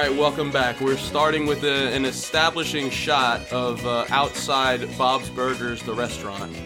Right, 0.00 0.16
welcome 0.16 0.50
back. 0.50 0.80
We're 0.80 0.96
starting 0.96 1.44
with 1.44 1.62
a, 1.62 1.94
an 1.94 2.06
establishing 2.06 2.88
shot 2.88 3.46
of 3.52 3.84
uh, 3.84 4.06
outside 4.08 4.88
Bob's 4.96 5.28
Burgers, 5.28 5.82
the 5.82 5.92
restaurant, 5.92 6.56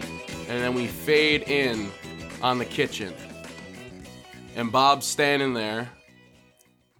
and 0.49 0.63
then 0.63 0.73
we 0.73 0.87
fade 0.87 1.43
in 1.49 1.91
on 2.43 2.59
the 2.59 2.65
kitchen. 2.65 3.13
And 4.55 4.71
Bob's 4.71 5.07
standing 5.07 5.53
there, 5.53 5.91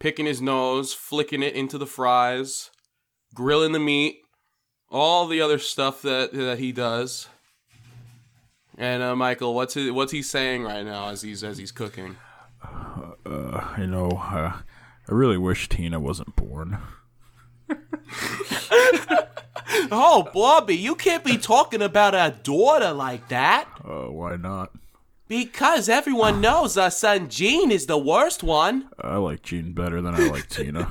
picking 0.01 0.27
his 0.27 0.43
nose, 0.43 0.93
flicking 0.93 1.41
it 1.41 1.55
into 1.55 1.79
the 1.79 1.87
fries, 1.87 2.73
grilling 3.33 3.71
the 3.71 3.79
meat, 3.79 4.17
all 4.91 5.29
the 5.29 5.41
other 5.41 5.61
stuff 5.61 6.03
that 6.03 6.33
that 6.33 6.59
he 6.59 6.73
does. 6.73 7.29
And 8.77 9.05
uh, 9.05 9.15
Michael, 9.15 9.55
what's 9.55 9.75
he, 9.75 9.89
what's 9.93 10.11
he 10.11 10.23
saying 10.23 10.65
right 10.65 10.85
now 10.85 11.11
as 11.11 11.23
he's 11.23 11.45
as 11.45 11.59
he's 11.59 11.71
cooking? 11.71 12.17
Uh, 13.25 13.75
you 13.79 13.87
know, 13.87 14.09
uh, 14.21 14.53
I 15.09 15.13
really 15.15 15.37
wish 15.39 15.69
Tina 15.69 16.01
wasn't 16.01 16.35
born. 16.37 16.79
Oh, 19.91 20.29
Bobby, 20.33 20.77
you 20.77 20.95
can't 20.95 21.25
be 21.25 21.37
talking 21.37 21.83
about 21.83 22.15
our 22.15 22.31
daughter 22.31 22.93
like 22.93 23.29
that. 23.29 23.67
Uh, 23.85 24.11
why 24.11 24.37
not? 24.37 24.71
Because 25.27 25.89
everyone 25.89 26.41
knows 26.41 26.77
our 26.77 26.91
son 26.91 27.29
Gene 27.29 27.71
is 27.73 27.87
the 27.87 27.99
worst 27.99 28.43
one. 28.45 28.89
I 29.01 29.17
like 29.17 29.43
Gene 29.43 29.73
better 29.73 30.01
than 30.01 30.15
I 30.15 30.29
like 30.29 30.49
Tina. 30.49 30.89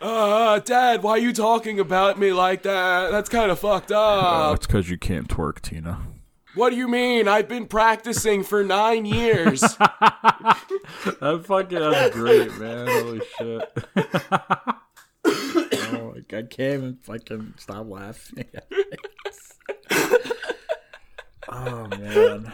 Uh, 0.00 0.58
Dad, 0.64 1.02
why 1.02 1.12
are 1.12 1.18
you 1.18 1.32
talking 1.32 1.80
about 1.80 2.18
me 2.18 2.32
like 2.32 2.62
that? 2.64 3.10
That's 3.10 3.28
kind 3.30 3.50
of 3.50 3.58
fucked 3.58 3.90
Uh, 3.92 3.98
up. 4.50 4.56
it's 4.56 4.66
because 4.66 4.90
you 4.90 4.98
can't 4.98 5.28
twerk, 5.28 5.60
Tina. 5.62 6.00
What 6.58 6.70
do 6.70 6.76
you 6.76 6.88
mean? 6.88 7.28
I've 7.28 7.48
been 7.48 7.66
practicing 7.66 8.42
for 8.42 8.64
nine 8.64 9.06
years. 9.06 9.62
That 11.20 11.44
fucking 11.46 11.78
that's 11.78 12.14
great, 12.14 12.56
man. 12.58 12.86
Holy 12.86 13.20
shit. 13.38 13.84
oh, 15.92 16.14
I 16.16 16.42
can't 16.42 16.60
even 16.60 16.98
fucking 17.02 17.54
stop 17.58 17.88
laughing. 17.88 18.46
oh 21.48 21.86
man. 21.88 22.52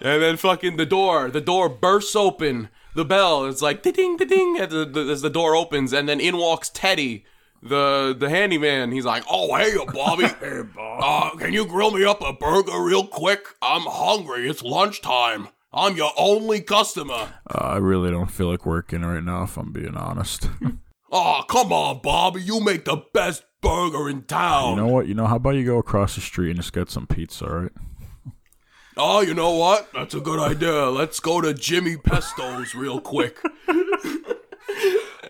and 0.00 0.22
then 0.22 0.36
fucking 0.36 0.76
the 0.76 0.86
door, 0.86 1.30
the 1.30 1.40
door 1.40 1.68
bursts 1.68 2.16
open. 2.16 2.68
The 2.94 3.04
bell, 3.04 3.44
it's 3.44 3.62
like 3.62 3.82
ding, 3.82 3.92
ding, 3.92 4.16
ding, 4.16 4.56
as 4.58 4.70
the, 4.70 4.84
the, 4.84 5.00
as 5.12 5.22
the 5.22 5.30
door 5.30 5.54
opens, 5.54 5.92
and 5.92 6.08
then 6.08 6.20
in 6.20 6.36
walks 6.36 6.70
Teddy, 6.70 7.24
the 7.62 8.14
the 8.18 8.28
handyman. 8.28 8.90
He's 8.92 9.04
like, 9.04 9.24
"Oh, 9.30 9.54
hey, 9.56 9.74
Bobby. 9.92 10.24
hey, 10.40 10.62
Bob. 10.62 11.00
Uh, 11.34 11.36
can 11.38 11.52
you 11.52 11.66
grill 11.66 11.90
me 11.92 12.04
up 12.04 12.20
a 12.22 12.32
burger 12.32 12.82
real 12.82 13.06
quick? 13.06 13.46
I'm 13.62 13.82
hungry. 13.82 14.48
It's 14.48 14.62
lunchtime. 14.62 15.48
I'm 15.72 15.96
your 15.96 16.10
only 16.18 16.60
customer." 16.60 17.32
Uh, 17.48 17.58
I 17.58 17.76
really 17.78 18.10
don't 18.10 18.30
feel 18.30 18.48
like 18.50 18.66
working 18.66 19.02
right 19.02 19.22
now, 19.24 19.44
if 19.44 19.56
I'm 19.56 19.72
being 19.72 19.96
honest. 19.96 20.48
Oh, 21.14 21.42
come 21.46 21.74
on, 21.74 22.00
Bobby. 22.02 22.40
You 22.40 22.58
make 22.60 22.86
the 22.86 22.96
best 23.12 23.44
burger 23.60 24.08
in 24.08 24.22
town. 24.22 24.70
you 24.70 24.76
know 24.76 24.86
what? 24.88 25.06
You 25.08 25.12
know, 25.12 25.26
how 25.26 25.36
about 25.36 25.56
you 25.56 25.64
go 25.66 25.76
across 25.76 26.14
the 26.14 26.22
street 26.22 26.48
and 26.52 26.58
just 26.58 26.72
get 26.72 26.88
some 26.90 27.06
pizza, 27.06 27.44
all 27.44 27.54
right? 27.54 27.72
Oh, 28.96 29.20
you 29.20 29.34
know 29.34 29.50
what? 29.50 29.90
That's 29.92 30.14
a 30.14 30.20
good 30.20 30.38
idea. 30.38 30.86
Let's 30.86 31.20
go 31.20 31.42
to 31.42 31.52
Jimmy 31.52 31.98
Pesto's 31.98 32.74
real 32.74 32.98
quick. 32.98 33.36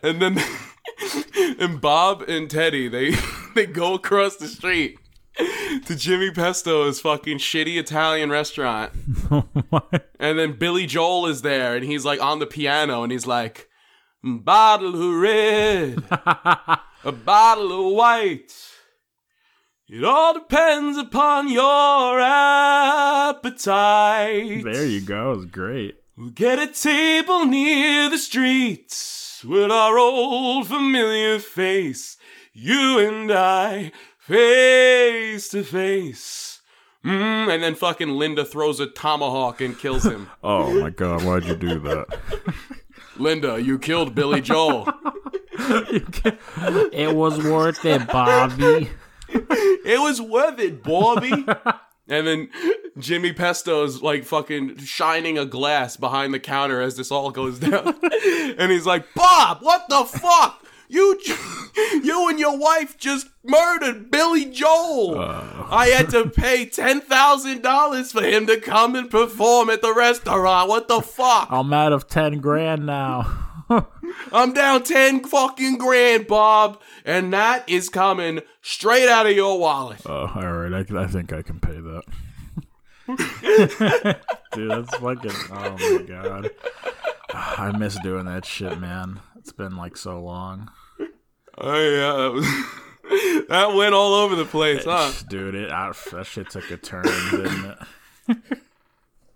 and 0.02 0.20
then 0.20 0.38
and 1.58 1.80
Bob 1.80 2.22
and 2.22 2.50
Teddy, 2.50 2.88
they 2.88 3.14
they 3.54 3.66
go 3.66 3.94
across 3.94 4.36
the 4.36 4.48
street 4.48 4.98
to 5.86 5.96
Jimmy 5.96 6.30
Pesto's 6.30 7.00
fucking 7.00 7.38
shitty 7.38 7.78
Italian 7.78 8.30
restaurant. 8.30 8.92
And 10.20 10.38
then 10.38 10.52
Billy 10.52 10.86
Joel 10.86 11.26
is 11.26 11.42
there 11.42 11.74
and 11.74 11.84
he's 11.84 12.04
like 12.04 12.22
on 12.22 12.38
the 12.38 12.46
piano 12.46 13.02
and 13.02 13.10
he's 13.10 13.26
like 13.26 13.68
mm, 14.24 14.44
bottle 14.44 14.94
of 14.94 15.14
red, 15.20 16.00
a 17.04 17.10
bottle 17.10 17.88
of 17.88 17.92
white. 17.92 18.52
It 19.88 20.04
all 20.04 20.34
depends 20.34 20.96
upon 20.96 21.50
your 21.50 22.20
appetite. 22.20 23.42
there 24.62 24.86
you 24.86 25.00
go. 25.00 25.32
It's 25.32 25.46
great. 25.46 25.96
We'll 26.16 26.30
get 26.30 26.60
a 26.60 26.68
table 26.68 27.44
near 27.44 28.08
the 28.08 28.18
streets 28.18 29.21
with 29.44 29.70
our 29.70 29.98
old 29.98 30.68
familiar 30.68 31.38
face. 31.38 32.16
You 32.52 32.98
and 32.98 33.30
I, 33.30 33.92
face 34.18 35.48
to 35.50 35.64
face. 35.64 36.60
Mm, 37.04 37.52
and 37.52 37.62
then 37.62 37.74
fucking 37.74 38.10
Linda 38.10 38.44
throws 38.44 38.78
a 38.78 38.86
tomahawk 38.86 39.60
and 39.60 39.78
kills 39.78 40.04
him. 40.04 40.28
Oh 40.44 40.80
my 40.80 40.90
god, 40.90 41.22
why'd 41.24 41.44
you 41.44 41.56
do 41.56 41.78
that? 41.80 42.06
Linda, 43.16 43.60
you 43.60 43.78
killed 43.78 44.14
Billy 44.14 44.40
Joel. 44.40 44.88
it 45.52 47.14
was 47.14 47.42
worth 47.44 47.84
it, 47.84 48.06
Bobby. 48.08 48.90
It 49.28 50.00
was 50.00 50.20
worth 50.20 50.58
it, 50.58 50.82
Bobby. 50.82 51.46
and 52.08 52.26
then 52.26 52.48
Jimmy 52.98 53.32
Pesto's 53.32 54.02
like 54.02 54.24
fucking 54.24 54.78
shining 54.78 55.38
a 55.38 55.46
glass 55.46 55.96
behind 55.96 56.34
the 56.34 56.40
counter 56.40 56.80
as 56.80 56.96
this 56.96 57.10
all 57.10 57.30
goes 57.30 57.58
down. 57.58 57.94
and 58.58 58.70
he's 58.70 58.86
like, 58.86 59.06
Bob, 59.14 59.58
what 59.60 59.88
the 59.88 60.04
fuck? 60.04 60.64
You, 60.88 61.18
you 62.02 62.28
and 62.28 62.38
your 62.38 62.58
wife 62.58 62.98
just 62.98 63.28
murdered 63.42 64.10
Billy 64.10 64.44
Joel. 64.44 65.18
Uh. 65.18 65.66
I 65.70 65.86
had 65.86 66.10
to 66.10 66.28
pay 66.28 66.66
ten 66.66 67.00
thousand 67.00 67.62
dollars 67.62 68.12
for 68.12 68.22
him 68.22 68.46
to 68.46 68.60
come 68.60 68.94
and 68.94 69.10
perform 69.10 69.70
at 69.70 69.80
the 69.80 69.94
restaurant. 69.94 70.68
What 70.68 70.88
the 70.88 71.00
fuck? 71.00 71.48
I'm 71.50 71.72
out 71.72 71.94
of 71.94 72.08
10 72.08 72.40
grand 72.40 72.84
now. 72.84 73.51
I'm 74.32 74.52
down 74.52 74.82
10 74.82 75.24
fucking 75.24 75.78
grand, 75.78 76.26
Bob. 76.26 76.80
And 77.04 77.32
that 77.32 77.68
is 77.68 77.88
coming 77.88 78.40
straight 78.60 79.08
out 79.08 79.26
of 79.26 79.32
your 79.32 79.58
wallet. 79.58 80.00
Oh, 80.06 80.30
all 80.34 80.52
right. 80.52 80.72
I, 80.72 81.02
I 81.02 81.06
think 81.06 81.32
I 81.32 81.42
can 81.42 81.60
pay 81.60 81.78
that. 81.80 82.02
Dude, 84.52 84.70
that's 84.70 84.96
fucking. 84.96 85.30
Oh 85.50 85.76
my 85.78 86.04
god. 86.06 86.50
I 87.34 87.76
miss 87.76 87.98
doing 88.00 88.26
that 88.26 88.44
shit, 88.44 88.78
man. 88.78 89.20
It's 89.38 89.52
been 89.52 89.76
like 89.76 89.96
so 89.96 90.20
long. 90.20 90.70
Oh, 91.58 91.78
yeah. 91.78 92.12
That, 92.12 92.32
was, 92.32 93.46
that 93.48 93.74
went 93.74 93.94
all 93.94 94.14
over 94.14 94.36
the 94.36 94.44
place, 94.44 94.84
huh? 94.84 95.10
Dude, 95.28 95.54
it 95.54 95.70
I, 95.70 95.92
that 96.12 96.26
shit 96.26 96.50
took 96.50 96.70
a 96.70 96.76
turn, 96.76 97.04
didn't 97.30 97.76
it? 98.28 98.62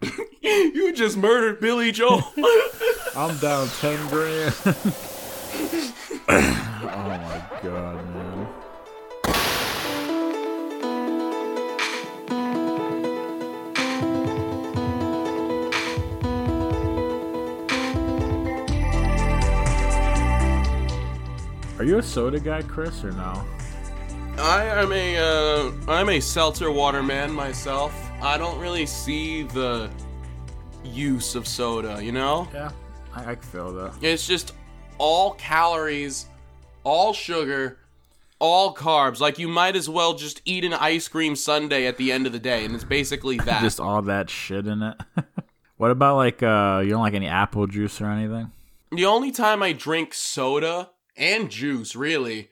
You 0.43 0.93
just 0.93 1.17
murdered 1.17 1.61
Billy 1.61 1.91
Joel. 1.91 2.23
I'm 3.17 3.37
down 3.39 3.69
10 3.81 4.09
grand. 4.09 4.55
oh 6.29 6.85
my 6.89 7.43
god, 7.63 8.15
man. 8.15 8.49
Are 21.79 21.85
you 21.85 21.99
a 21.99 22.03
soda 22.03 22.39
guy, 22.41 22.63
Chris, 22.63 23.03
or 23.03 23.11
no? 23.13 23.45
I 24.39 24.65
am 24.65 24.93
a 24.93 25.17
uh, 25.19 25.73
I'm 25.89 26.09
a 26.09 26.21
seltzer 26.21 26.71
water 26.71 27.03
man 27.03 27.33
myself. 27.33 28.06
I 28.23 28.39
don't 28.39 28.59
really 28.59 28.87
see 28.87 29.43
the 29.43 29.91
use 30.85 31.35
of 31.35 31.47
soda, 31.47 32.03
you 32.03 32.13
know? 32.13 32.49
Yeah, 32.53 32.71
I, 33.15 33.33
I 33.33 33.35
feel 33.37 33.73
that. 33.75 33.95
It's 34.03 34.27
just 34.27 34.55
all 34.99 35.33
calories, 35.35 36.27
all 36.85 37.13
sugar, 37.13 37.79
all 38.39 38.75
carbs. 38.75 39.21
Like 39.21 39.39
you 39.39 39.49
might 39.49 39.77
as 39.77 39.89
well 39.89 40.15
just 40.15 40.43
eat 40.45 40.65
an 40.65 40.73
ice 40.73 41.09
cream 41.09 41.37
sundae 41.37 41.87
at 41.87 41.97
the 41.97 42.13
end 42.13 42.27
of 42.27 42.33
the 42.33 42.39
day, 42.39 42.65
and 42.65 42.75
it's 42.75 42.85
basically 42.85 43.37
that. 43.39 43.63
Just 43.63 43.81
all 43.81 44.03
that 44.03 44.31
shit 44.31 44.67
in 44.67 44.83
it. 44.83 44.97
what 45.77 45.91
about 45.91 46.17
like 46.17 46.43
uh 46.43 46.81
you 46.83 46.91
don't 46.91 47.03
like 47.03 47.15
any 47.15 47.29
apple 47.29 47.67
juice 47.67 48.01
or 48.01 48.07
anything? 48.07 48.51
the 48.93 49.05
only 49.05 49.31
time 49.31 49.63
I 49.63 49.73
drink 49.73 50.15
soda 50.15 50.91
and 51.17 51.51
juice, 51.51 51.97
really, 51.97 52.51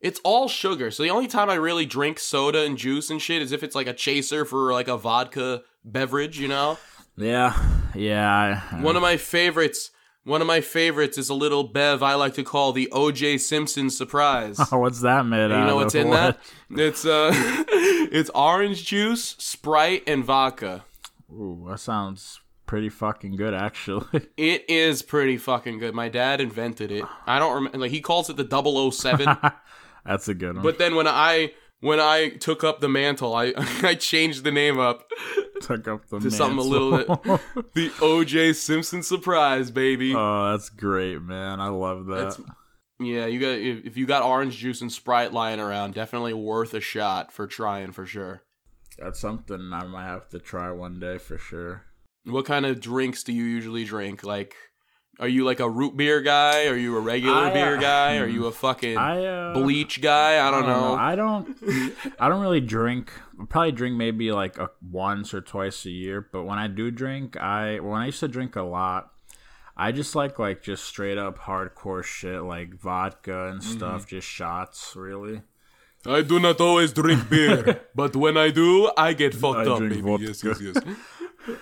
it's 0.00 0.20
all 0.24 0.48
sugar. 0.48 0.90
So 0.90 1.02
the 1.02 1.10
only 1.10 1.26
time 1.28 1.50
I 1.50 1.54
really 1.54 1.86
drink 1.86 2.18
soda 2.18 2.64
and 2.64 2.76
juice 2.78 3.10
and 3.10 3.20
shit 3.20 3.42
is 3.42 3.52
if 3.52 3.62
it's 3.62 3.74
like 3.74 3.86
a 3.86 3.92
chaser 3.94 4.44
for 4.44 4.72
like 4.72 4.88
a 4.88 4.96
vodka 4.96 5.62
beverage, 5.84 6.38
you 6.38 6.48
know? 6.48 6.78
Yeah, 7.16 7.54
yeah. 7.94 8.62
I- 8.72 8.80
One 8.82 8.96
of 8.96 9.02
my 9.02 9.16
favorites. 9.16 9.90
One 10.24 10.42
of 10.42 10.46
my 10.46 10.60
favorites 10.60 11.16
is 11.16 11.30
a 11.30 11.34
little 11.34 11.64
bev 11.64 12.02
I 12.02 12.14
like 12.14 12.34
to 12.34 12.42
call 12.44 12.72
the 12.72 12.90
O.J. 12.92 13.38
Simpson 13.38 13.88
surprise. 13.88 14.58
what's 14.70 15.00
that 15.00 15.24
made 15.24 15.44
you 15.50 15.56
know 15.64 15.76
what's 15.76 15.94
in 15.94 16.08
What? 16.08 16.38
that? 16.70 16.78
It's 16.78 17.06
uh, 17.06 17.30
it's 18.12 18.30
orange 18.34 18.84
juice, 18.84 19.34
Sprite, 19.38 20.02
and 20.06 20.22
vodka. 20.22 20.84
Ooh, 21.32 21.66
that 21.70 21.80
sounds 21.80 22.38
pretty 22.66 22.90
fucking 22.90 23.36
good, 23.36 23.54
actually. 23.54 24.06
It 24.36 24.66
is 24.68 25.00
pretty 25.02 25.38
fucking 25.38 25.78
good. 25.78 25.94
My 25.94 26.08
dad 26.10 26.40
invented 26.40 26.92
it. 26.92 27.04
I 27.26 27.38
don't 27.38 27.54
remember. 27.54 27.78
Like 27.78 27.90
he 27.90 28.00
calls 28.02 28.28
it 28.28 28.36
the 28.36 28.90
007. 28.92 29.26
That's 30.04 30.28
a 30.28 30.34
good 30.34 30.54
one. 30.56 30.62
but 30.62 30.78
then 30.78 30.94
when 30.94 31.06
I 31.06 31.52
when 31.80 31.98
I 32.00 32.30
took 32.30 32.62
up 32.64 32.80
the 32.80 32.88
mantle, 32.88 33.34
I 33.34 33.52
I 33.82 33.94
changed 33.94 34.44
the 34.44 34.52
name 34.52 34.78
up 34.78 35.08
took 35.60 35.86
up 35.88 36.06
the 36.08 36.16
mantle. 36.16 36.30
to 36.30 36.30
something 36.30 36.58
a 36.58 36.62
little 36.62 37.16
bit. 37.16 37.40
The 37.74 37.92
O.J. 38.00 38.54
Simpson 38.54 39.02
surprise, 39.02 39.70
baby. 39.70 40.14
oh, 40.16 40.50
that's 40.52 40.68
great, 40.70 41.20
man. 41.22 41.60
I 41.60 41.68
love 41.68 42.06
that. 42.06 42.14
That's- 42.30 42.40
yeah, 43.02 43.24
you 43.24 43.40
got 43.40 43.58
if 43.58 43.96
you 43.96 44.04
got 44.06 44.22
orange 44.22 44.58
juice 44.58 44.82
and 44.82 44.92
Sprite 44.92 45.32
lying 45.32 45.58
around, 45.58 45.94
definitely 45.94 46.34
worth 46.34 46.74
a 46.74 46.80
shot 46.80 47.32
for 47.32 47.46
trying 47.46 47.92
for 47.92 48.04
sure. 48.04 48.42
That's 48.98 49.18
something 49.18 49.70
I 49.72 49.84
might 49.86 50.04
have 50.04 50.28
to 50.30 50.38
try 50.38 50.70
one 50.70 51.00
day 51.00 51.16
for 51.16 51.38
sure. 51.38 51.86
What 52.24 52.44
kind 52.44 52.66
of 52.66 52.78
drinks 52.80 53.22
do 53.22 53.32
you 53.32 53.44
usually 53.44 53.84
drink? 53.84 54.22
Like, 54.22 54.54
are 55.20 55.28
you 55.28 55.44
like 55.44 55.60
a 55.60 55.68
root 55.68 55.96
beer 55.96 56.20
guy? 56.22 56.66
Are 56.66 56.76
you 56.76 56.96
a 56.96 57.00
regular 57.00 57.36
I, 57.36 57.50
uh, 57.50 57.54
beer 57.54 57.76
guy? 57.78 58.16
Are 58.16 58.26
you 58.26 58.46
a 58.46 58.52
fucking 58.52 58.96
I 58.96 59.24
uh, 59.24 59.54
bleach 59.54 60.00
guy? 60.00 60.46
I 60.46 60.50
don't 60.50 60.66
know. 60.66 60.94
I 60.94 61.14
don't. 61.14 61.56
I 62.18 62.28
don't 62.28 62.40
really 62.40 62.60
drink. 62.62 63.12
I 63.40 63.44
probably 63.44 63.72
drink 63.72 63.96
maybe 63.96 64.32
like 64.32 64.58
a, 64.58 64.70
once 64.90 65.32
or 65.34 65.40
twice 65.40 65.84
a 65.84 65.90
year. 65.90 66.26
But 66.32 66.44
when 66.44 66.58
I 66.58 66.66
do 66.68 66.90
drink, 66.90 67.36
I 67.36 67.80
when 67.80 68.00
I 68.00 68.06
used 68.06 68.20
to 68.20 68.28
drink 68.28 68.56
a 68.56 68.62
lot, 68.62 69.12
I 69.76 69.92
just 69.92 70.14
like 70.14 70.38
like 70.38 70.62
just 70.62 70.84
straight 70.84 71.18
up 71.18 71.38
hardcore 71.38 72.02
shit 72.02 72.42
like 72.42 72.74
vodka 72.74 73.48
and 73.48 73.60
Mm-hmm. 73.60 73.72
stuff, 73.76 74.06
just 74.06 74.26
shots. 74.26 74.94
Really, 74.96 75.42
I 76.06 76.22
do 76.22 76.38
not 76.40 76.60
always 76.60 76.92
drink 76.92 77.28
beer, 77.28 77.80
but 77.94 78.16
when 78.16 78.36
I 78.38 78.50
do, 78.50 78.90
I 78.96 79.12
get 79.12 79.34
fucked 79.34 79.68
I 79.68 79.70
up, 79.72 79.78
drink 79.78 79.94
baby. 79.94 80.02
vodka. 80.02 80.24
Yes, 80.26 80.42
yes, 80.44 80.60
yes. 80.60 80.76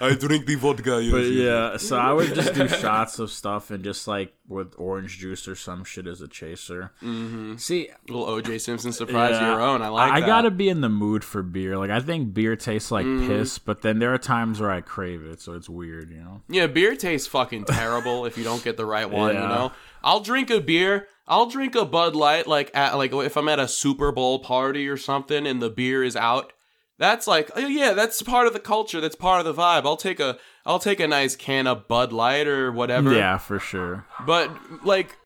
I 0.00 0.14
drink 0.14 0.46
the 0.46 0.56
vodka. 0.56 1.00
Yes, 1.02 1.12
but 1.12 1.18
yes, 1.24 1.32
yeah. 1.32 1.76
So 1.76 1.96
I 1.96 2.12
would 2.12 2.34
just 2.34 2.54
do 2.54 2.66
shots 2.68 3.18
of 3.18 3.30
stuff 3.30 3.70
and 3.70 3.84
just 3.84 4.08
like 4.08 4.34
with 4.48 4.74
orange 4.76 5.18
juice 5.18 5.46
or 5.46 5.54
some 5.54 5.84
shit 5.84 6.06
as 6.06 6.20
a 6.20 6.26
chaser. 6.28 6.90
Mm-hmm. 7.02 7.56
See, 7.56 7.90
Little 8.08 8.26
OJ 8.26 8.60
Simpson 8.60 8.92
surprise 8.92 9.36
of 9.36 9.42
Yeah. 9.42 9.52
your 9.52 9.60
own. 9.60 9.82
I 9.82 9.88
like 9.88 10.12
I 10.12 10.20
that. 10.20 10.26
gotta 10.26 10.50
be 10.50 10.68
in 10.68 10.80
the 10.80 10.88
mood 10.88 11.22
for 11.24 11.42
beer. 11.42 11.76
Like 11.78 11.90
I 11.90 12.00
think 12.00 12.34
beer 12.34 12.56
tastes 12.56 12.90
like 12.90 13.06
Mm-hmm. 13.06 13.28
piss, 13.28 13.58
but 13.58 13.82
then 13.82 13.98
there 14.00 14.12
are 14.12 14.18
times 14.18 14.60
where 14.60 14.70
I 14.70 14.80
crave 14.80 15.22
it, 15.22 15.40
so 15.40 15.52
it's 15.54 15.68
weird, 15.68 16.10
you 16.10 16.18
know. 16.18 16.42
Yeah, 16.48 16.66
beer 16.66 16.96
tastes 16.96 17.28
fucking 17.28 17.64
terrible 17.66 18.26
if 18.26 18.36
you 18.36 18.44
don't 18.44 18.62
get 18.64 18.76
the 18.76 18.86
right 18.86 19.08
one. 19.08 19.34
You 19.34 19.40
know, 19.40 19.72
I'll 20.02 20.20
drink 20.20 20.50
a 20.50 20.60
beer. 20.60 21.06
I'll 21.26 21.46
drink 21.46 21.74
a 21.74 21.84
Bud 21.84 22.16
Light 22.16 22.46
like 22.46 22.70
at 22.74 22.96
like 22.96 23.12
if 23.12 23.36
I'm 23.36 23.48
at 23.48 23.58
a 23.60 23.68
Super 23.68 24.10
Bowl 24.12 24.38
party 24.40 24.88
or 24.88 24.96
something 24.96 25.46
and 25.46 25.60
the 25.62 25.70
beer 25.70 26.02
is 26.02 26.16
out. 26.16 26.52
That's 26.98 27.26
like 27.26 27.50
oh 27.54 27.66
yeah, 27.66 27.92
that's 27.92 28.22
part 28.22 28.46
of 28.46 28.52
the 28.52 28.60
culture. 28.60 29.00
That's 29.00 29.14
part 29.16 29.44
of 29.44 29.46
the 29.46 29.60
vibe. 29.60 29.84
I'll 29.86 29.96
take 29.96 30.18
a 30.20 30.38
I'll 30.66 30.78
take 30.80 31.00
a 31.00 31.06
nice 31.08 31.36
can 31.36 31.66
of 31.66 31.86
Bud 31.88 32.12
Light 32.12 32.46
or 32.46 32.72
whatever. 32.72 33.14
Yeah, 33.14 33.38
for 33.38 33.58
sure. 33.58 34.04
But 34.26 34.50
like 34.84 35.16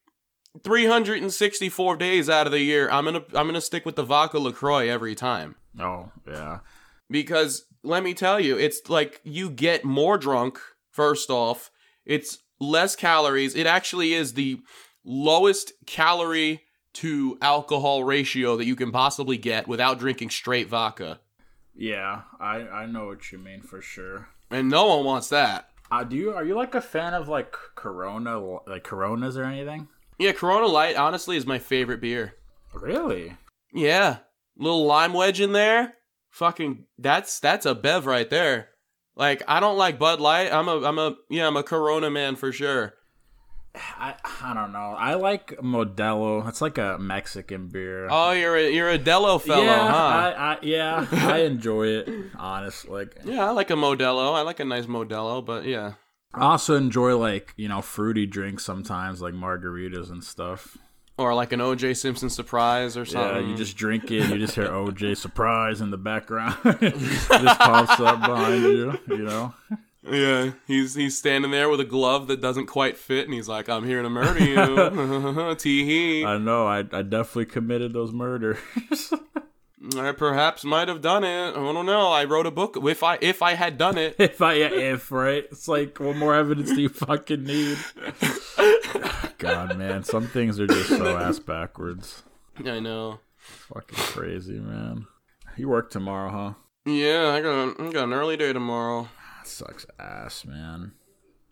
364 0.64 1.97
days 1.97 2.29
out 2.29 2.47
of 2.47 2.53
the 2.53 2.61
year, 2.61 2.91
I'm 2.91 3.05
gonna 3.05 3.25
I'm 3.35 3.47
gonna 3.47 3.61
stick 3.61 3.85
with 3.87 3.97
the 3.97 4.03
vodka 4.05 4.39
Lacroix 4.39 4.89
every 4.89 5.14
time 5.14 5.57
Oh 5.81 6.11
yeah. 6.29 6.61
because 7.11 7.64
let 7.83 8.03
me 8.03 8.14
tell 8.14 8.39
you, 8.39 8.57
it's 8.59 8.89
like 8.89 9.20
you 9.25 9.51
get 9.51 9.85
more 9.85 10.16
drunk. 10.18 10.59
First 10.91 11.31
off, 11.31 11.70
it's 12.05 12.39
less 12.61 12.95
calories. 12.95 13.55
It 13.57 13.66
actually 13.66 14.12
is 14.12 14.35
the 14.35 14.61
lowest 15.05 15.73
calorie 15.87 16.62
to 16.95 17.39
alcohol 17.41 18.05
ratio 18.05 18.57
that 18.59 18.66
you 18.66 18.77
can 18.77 18.93
possibly 18.93 19.39
get 19.39 19.66
without 19.66 19.99
drinking 19.99 20.29
straight 20.31 20.68
vodka, 20.68 21.18
Yeah, 21.75 22.23
I 22.41 22.61
I 22.68 22.87
know 22.87 23.07
what 23.07 23.33
you 23.33 23.39
mean 23.39 23.62
for 23.62 23.81
sure. 23.81 24.29
and 24.51 24.68
no 24.68 24.87
one 24.87 25.05
wants 25.05 25.29
that. 25.31 25.68
Uh, 25.91 26.05
do 26.05 26.16
you 26.16 26.33
are 26.33 26.45
you 26.45 26.55
like 26.55 26.75
a 26.75 26.81
fan 26.81 27.14
of 27.14 27.29
like 27.29 27.53
Corona, 27.75 28.39
like 28.66 28.85
Coronas 28.85 29.37
or 29.37 29.45
anything? 29.45 29.89
Yeah, 30.18 30.33
Corona 30.33 30.66
Light 30.66 30.97
honestly 30.97 31.37
is 31.37 31.47
my 31.47 31.59
favorite 31.59 32.01
beer. 32.01 32.35
Really? 32.75 33.37
Yeah, 33.75 34.18
little 34.57 34.85
lime 34.87 35.12
wedge 35.12 35.41
in 35.41 35.53
there. 35.53 35.95
Fucking, 36.31 36.87
that's 36.99 37.41
that's 37.41 37.66
a 37.66 37.75
bev 37.75 38.07
right 38.07 38.29
there. 38.31 38.68
Like 39.16 39.43
I 39.47 39.61
don't 39.61 39.77
like 39.77 39.99
Bud 39.99 40.20
Light. 40.20 40.51
I'm 40.53 40.68
a 40.68 40.83
I'm 40.83 40.99
a 40.99 41.16
yeah 41.29 41.47
I'm 41.47 41.57
a 41.57 41.62
Corona 41.62 42.11
man 42.11 42.37
for 42.37 42.53
sure. 42.53 42.95
I 43.75 44.14
I 44.43 44.53
don't 44.53 44.73
know. 44.73 44.95
I 44.99 45.14
like 45.14 45.57
Modelo. 45.59 46.47
It's 46.47 46.61
like 46.61 46.77
a 46.79 46.99
Mexican 46.99 47.68
beer. 47.68 48.07
Oh, 48.11 48.33
you're 48.33 48.57
a 48.57 48.70
you're 48.70 48.91
a 48.91 48.99
Dello 48.99 49.39
fellow, 49.39 49.64
yeah, 49.64 49.89
huh? 49.89 49.97
I, 49.97 50.33
I 50.55 50.59
yeah, 50.62 51.07
I 51.12 51.39
enjoy 51.45 51.87
it. 51.87 52.09
Honestly, 52.37 52.91
like, 52.91 53.16
Yeah, 53.25 53.47
I 53.47 53.51
like 53.51 53.70
a 53.70 53.75
Modelo. 53.75 54.35
I 54.35 54.43
like 54.43 54.61
a 54.61 54.64
nice 54.64 54.87
Modelo, 54.87 55.45
but 55.45 55.64
yeah. 55.64 55.95
I 56.35 56.43
also 56.43 56.77
enjoy 56.77 57.16
like 57.16 57.55
you 57.57 57.68
know 57.68 57.81
fruity 57.81 58.27
drinks 58.27 58.64
sometimes, 58.64 59.23
like 59.23 59.35
margaritas 59.35 60.11
and 60.11 60.23
stuff. 60.23 60.77
Or 61.18 61.35
like 61.35 61.53
an 61.53 61.61
OJ 61.61 61.97
Simpson 61.97 62.31
surprise 62.31 62.97
or 62.97 63.05
something. 63.05 63.45
Yeah, 63.45 63.51
you 63.51 63.57
just 63.57 63.77
drink 63.77 64.11
it, 64.11 64.29
you 64.31 64.39
just 64.39 64.55
hear 64.55 64.68
OJ 64.68 65.16
surprise 65.16 65.81
in 65.81 65.91
the 65.91 65.99
background. 65.99 66.57
just 66.81 67.59
pops 67.61 68.01
up 68.01 68.20
behind 68.20 68.62
you, 68.64 68.99
you 69.09 69.18
know. 69.18 69.55
Yeah, 70.05 70.53
he's 70.66 70.94
he's 70.94 71.16
standing 71.16 71.53
there 71.53 71.68
with 71.68 71.80
a 71.80 71.84
glove 71.84 72.26
that 72.26 72.40
doesn't 72.40 72.66
quite 72.66 72.98
fit, 72.98 73.24
and 73.24 73.34
he's 73.34 73.48
like, 73.48 73.68
"I'm 73.68 73.84
here 73.84 74.03
to 74.03 74.11
murder 74.11 74.42
you." 74.42 75.55
Tee 75.59 75.84
hee. 75.84 76.24
I 76.24 76.38
know. 76.38 76.66
I 76.66 76.78
I 76.78 77.03
definitely 77.03 77.46
committed 77.46 77.92
those 77.92 78.12
murders. 78.12 78.59
I 79.96 80.12
perhaps 80.12 80.64
might 80.64 80.88
have 80.88 81.03
done 81.03 81.24
it. 81.24 81.50
I 81.50 81.55
don't 81.55 81.86
know. 81.86 82.11
I 82.11 82.24
wrote 82.24 82.46
a 82.46 82.50
book. 82.50 82.76
If 82.82 83.03
I 83.03 83.18
if 83.20 83.42
I 83.42 83.55
had 83.55 83.78
done 83.78 83.96
it, 83.98 84.16
if 84.18 84.42
I 84.42 84.55
if 84.55 85.12
right, 85.12 85.44
it's 85.50 85.68
like 85.68 85.98
what 86.00 86.16
more 86.16 86.34
evidence 86.34 86.70
do 86.70 86.80
you 86.80 86.88
fucking 86.88 87.44
need? 87.44 87.78
God, 89.38 89.76
man, 89.76 90.05
some 90.05 90.26
things 90.26 90.59
are 90.61 90.66
just 90.66 90.88
so 90.88 91.16
ass 91.16 91.38
backwards. 91.38 92.22
I 92.64 92.80
know. 92.80 93.20
Fucking 93.36 93.98
crazy, 93.98 94.59
man. 94.59 95.07
You 95.57 95.68
work 95.68 95.90
tomorrow, 95.90 96.30
huh? 96.30 96.55
Yeah, 96.84 97.28
I 97.28 97.40
got 97.40 97.80
I 97.80 97.90
got 97.92 98.05
an 98.05 98.12
early 98.12 98.36
day 98.36 98.53
tomorrow. 98.53 99.09
That 99.43 99.49
sucks 99.49 99.86
ass, 99.99 100.45
man. 100.45 100.93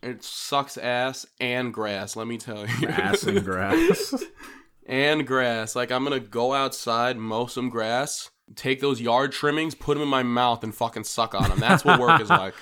It 0.03 0.23
sucks 0.23 0.77
ass 0.79 1.27
and 1.41 1.75
grass. 1.75 2.15
Let 2.15 2.27
me 2.29 2.39
tell 2.39 2.67
you, 2.67 2.89
Ass 2.89 3.25
and 3.25 3.45
grass. 3.45 4.15
and 4.87 5.27
grass. 5.27 5.75
Like 5.75 5.91
I'm 5.91 6.05
gonna 6.05 6.21
go 6.21 6.53
outside, 6.55 7.17
mow 7.17 7.47
some 7.47 7.69
grass, 7.69 8.31
take 8.55 8.81
those 8.81 9.01
yard 9.01 9.33
trimmings, 9.33 9.75
put 9.75 9.95
them 9.95 10.03
in 10.03 10.09
my 10.09 10.23
mouth, 10.23 10.63
and 10.63 10.73
fucking 10.75 11.05
suck 11.05 11.35
on 11.35 11.49
them. 11.51 11.59
That's 11.59 11.85
what 11.85 11.99
work 12.01 12.21
is 12.21 12.31
like. 12.31 12.55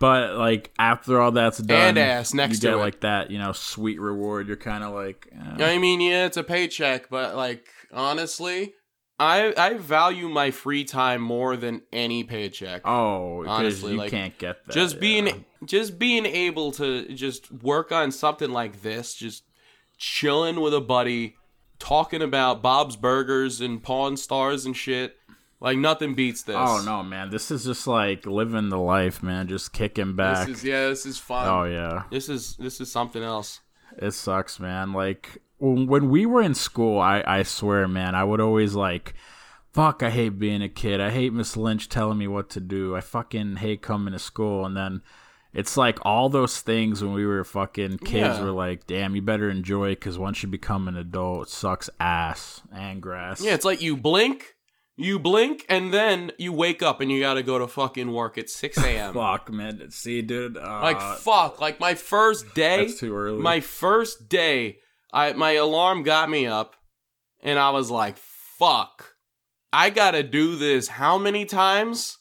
But 0.00 0.34
like 0.36 0.72
after 0.78 1.20
all 1.20 1.30
that's 1.30 1.58
done, 1.58 1.90
And 1.90 1.98
ass 1.98 2.34
next 2.34 2.56
you 2.56 2.60
get 2.62 2.70
to 2.72 2.78
it. 2.78 2.80
like 2.80 3.00
that, 3.00 3.30
you 3.30 3.38
know, 3.38 3.52
sweet 3.52 4.00
reward. 4.00 4.48
You're 4.48 4.56
kind 4.56 4.82
of 4.82 4.92
like, 4.92 5.28
eh. 5.32 5.64
I 5.64 5.78
mean, 5.78 6.00
yeah, 6.00 6.26
it's 6.26 6.36
a 6.36 6.42
paycheck, 6.42 7.08
but 7.08 7.36
like 7.36 7.66
honestly, 7.92 8.74
I 9.18 9.54
I 9.56 9.74
value 9.74 10.28
my 10.28 10.50
free 10.50 10.84
time 10.84 11.20
more 11.22 11.56
than 11.56 11.82
any 11.92 12.24
paycheck. 12.24 12.82
oh, 12.84 13.42
because 13.42 13.58
Honestly, 13.58 13.92
you 13.92 13.98
like, 13.98 14.10
can't 14.10 14.36
get 14.38 14.66
that. 14.66 14.72
just 14.72 14.96
yeah. 14.96 15.00
being 15.00 15.44
just 15.64 15.98
being 15.98 16.26
able 16.26 16.72
to 16.72 17.08
just 17.14 17.50
work 17.52 17.92
on 17.92 18.10
something 18.10 18.50
like 18.50 18.82
this, 18.82 19.14
just 19.14 19.44
chilling 19.98 20.60
with 20.60 20.74
a 20.74 20.80
buddy, 20.80 21.36
talking 21.78 22.22
about 22.22 22.62
Bob's 22.62 22.96
Burgers 22.96 23.60
and 23.60 23.82
Pawn 23.82 24.16
Stars 24.16 24.66
and 24.66 24.76
shit. 24.76 25.16
Like 25.60 25.78
nothing 25.78 26.14
beats 26.14 26.42
this. 26.42 26.56
Oh 26.58 26.82
no, 26.84 27.02
man! 27.02 27.30
This 27.30 27.50
is 27.50 27.64
just 27.64 27.86
like 27.86 28.26
living 28.26 28.68
the 28.68 28.78
life, 28.78 29.22
man. 29.22 29.46
Just 29.48 29.72
kicking 29.72 30.14
back. 30.16 30.46
This 30.46 30.58
is 30.58 30.64
yeah, 30.64 30.88
this 30.88 31.06
is 31.06 31.16
fun. 31.18 31.48
oh 31.48 31.64
yeah, 31.64 32.02
This 32.10 32.28
is 32.28 32.56
this 32.56 32.80
is 32.80 32.90
something 32.92 33.22
else. 33.22 33.60
it 33.96 34.10
sucks, 34.10 34.58
man. 34.60 34.92
Like 34.92 35.38
when 35.72 36.10
we 36.10 36.26
were 36.26 36.42
in 36.42 36.54
school, 36.54 37.00
I 37.00 37.22
I 37.26 37.42
swear, 37.42 37.88
man, 37.88 38.14
I 38.14 38.24
would 38.24 38.40
always 38.40 38.74
like, 38.74 39.14
fuck, 39.72 40.02
I 40.02 40.10
hate 40.10 40.38
being 40.38 40.62
a 40.62 40.68
kid. 40.68 41.00
I 41.00 41.10
hate 41.10 41.32
Miss 41.32 41.56
Lynch 41.56 41.88
telling 41.88 42.18
me 42.18 42.28
what 42.28 42.50
to 42.50 42.60
do. 42.60 42.94
I 42.96 43.00
fucking 43.00 43.56
hate 43.56 43.82
coming 43.82 44.12
to 44.12 44.18
school, 44.18 44.64
and 44.66 44.76
then. 44.76 45.02
It's 45.56 45.76
like 45.76 46.00
all 46.02 46.28
those 46.30 46.60
things 46.62 47.00
when 47.00 47.12
we 47.12 47.24
were 47.24 47.44
fucking 47.44 47.98
kids 47.98 48.38
Yeah. 48.38 48.42
were 48.42 48.50
like, 48.50 48.88
damn, 48.88 49.14
you 49.14 49.22
better 49.22 49.48
enjoy 49.48 49.90
it 49.92 50.00
because 50.00 50.18
once 50.18 50.42
you 50.42 50.48
become 50.48 50.88
an 50.88 50.96
adult, 50.96 51.46
it 51.46 51.48
sucks 51.52 51.88
ass 52.00 52.60
and 52.74 53.00
grass. 53.00 53.40
Yeah, 53.40 53.54
it's 53.54 53.64
like 53.64 53.80
you 53.80 53.96
blink, 53.96 54.56
you 54.96 55.20
blink, 55.20 55.64
and 55.68 55.94
then 55.94 56.32
you 56.38 56.52
wake 56.52 56.82
up 56.82 57.00
and 57.00 57.08
you 57.08 57.20
gotta 57.20 57.44
go 57.44 57.60
to 57.60 57.68
fucking 57.68 58.10
work 58.12 58.36
at 58.36 58.50
six 58.50 58.76
a.m. 58.84 59.14
Fuck, 59.14 59.48
man. 59.52 59.92
See, 59.92 60.22
dude. 60.22 60.56
Uh, 60.56 60.80
Like 60.82 61.00
fuck, 61.20 61.60
like 61.60 61.78
my 61.78 61.94
first 61.94 62.52
day. 62.56 62.86
That's 62.86 62.98
too 62.98 63.14
early. 63.16 63.38
My 63.40 63.60
first 63.60 64.28
day, 64.28 64.78
I 65.14 65.32
my 65.32 65.52
alarm 65.52 66.02
got 66.02 66.28
me 66.28 66.46
up, 66.46 66.74
and 67.40 67.58
I 67.58 67.70
was 67.70 67.90
like, 67.90 68.18
"Fuck, 68.18 69.14
I 69.72 69.88
gotta 69.88 70.24
do 70.24 70.56
this 70.56 70.88
how 70.88 71.16
many 71.16 71.44
times 71.44 72.18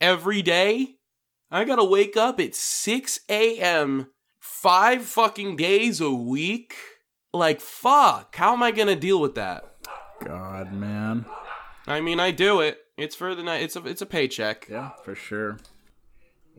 every 0.00 0.40
day?" 0.40 0.96
I 1.50 1.64
gotta 1.64 1.84
wake 1.84 2.16
up 2.16 2.40
at 2.40 2.54
6 2.54 3.20
a.m. 3.28 4.06
five 4.38 5.04
fucking 5.04 5.56
days 5.56 6.00
a 6.00 6.10
week. 6.10 6.74
Like, 7.32 7.60
fuck. 7.60 8.36
How 8.36 8.52
am 8.52 8.62
I 8.62 8.70
gonna 8.70 8.96
deal 8.96 9.20
with 9.20 9.34
that? 9.34 9.64
God, 10.24 10.72
man. 10.72 11.26
I 11.86 12.00
mean, 12.00 12.20
I 12.20 12.30
do 12.30 12.60
it. 12.60 12.78
It's 12.96 13.16
for 13.16 13.34
the 13.34 13.42
night. 13.42 13.62
It's 13.62 13.76
a 13.76 13.84
it's 13.86 14.02
a 14.02 14.06
paycheck. 14.06 14.68
Yeah, 14.70 14.90
for 15.04 15.14
sure. 15.14 15.58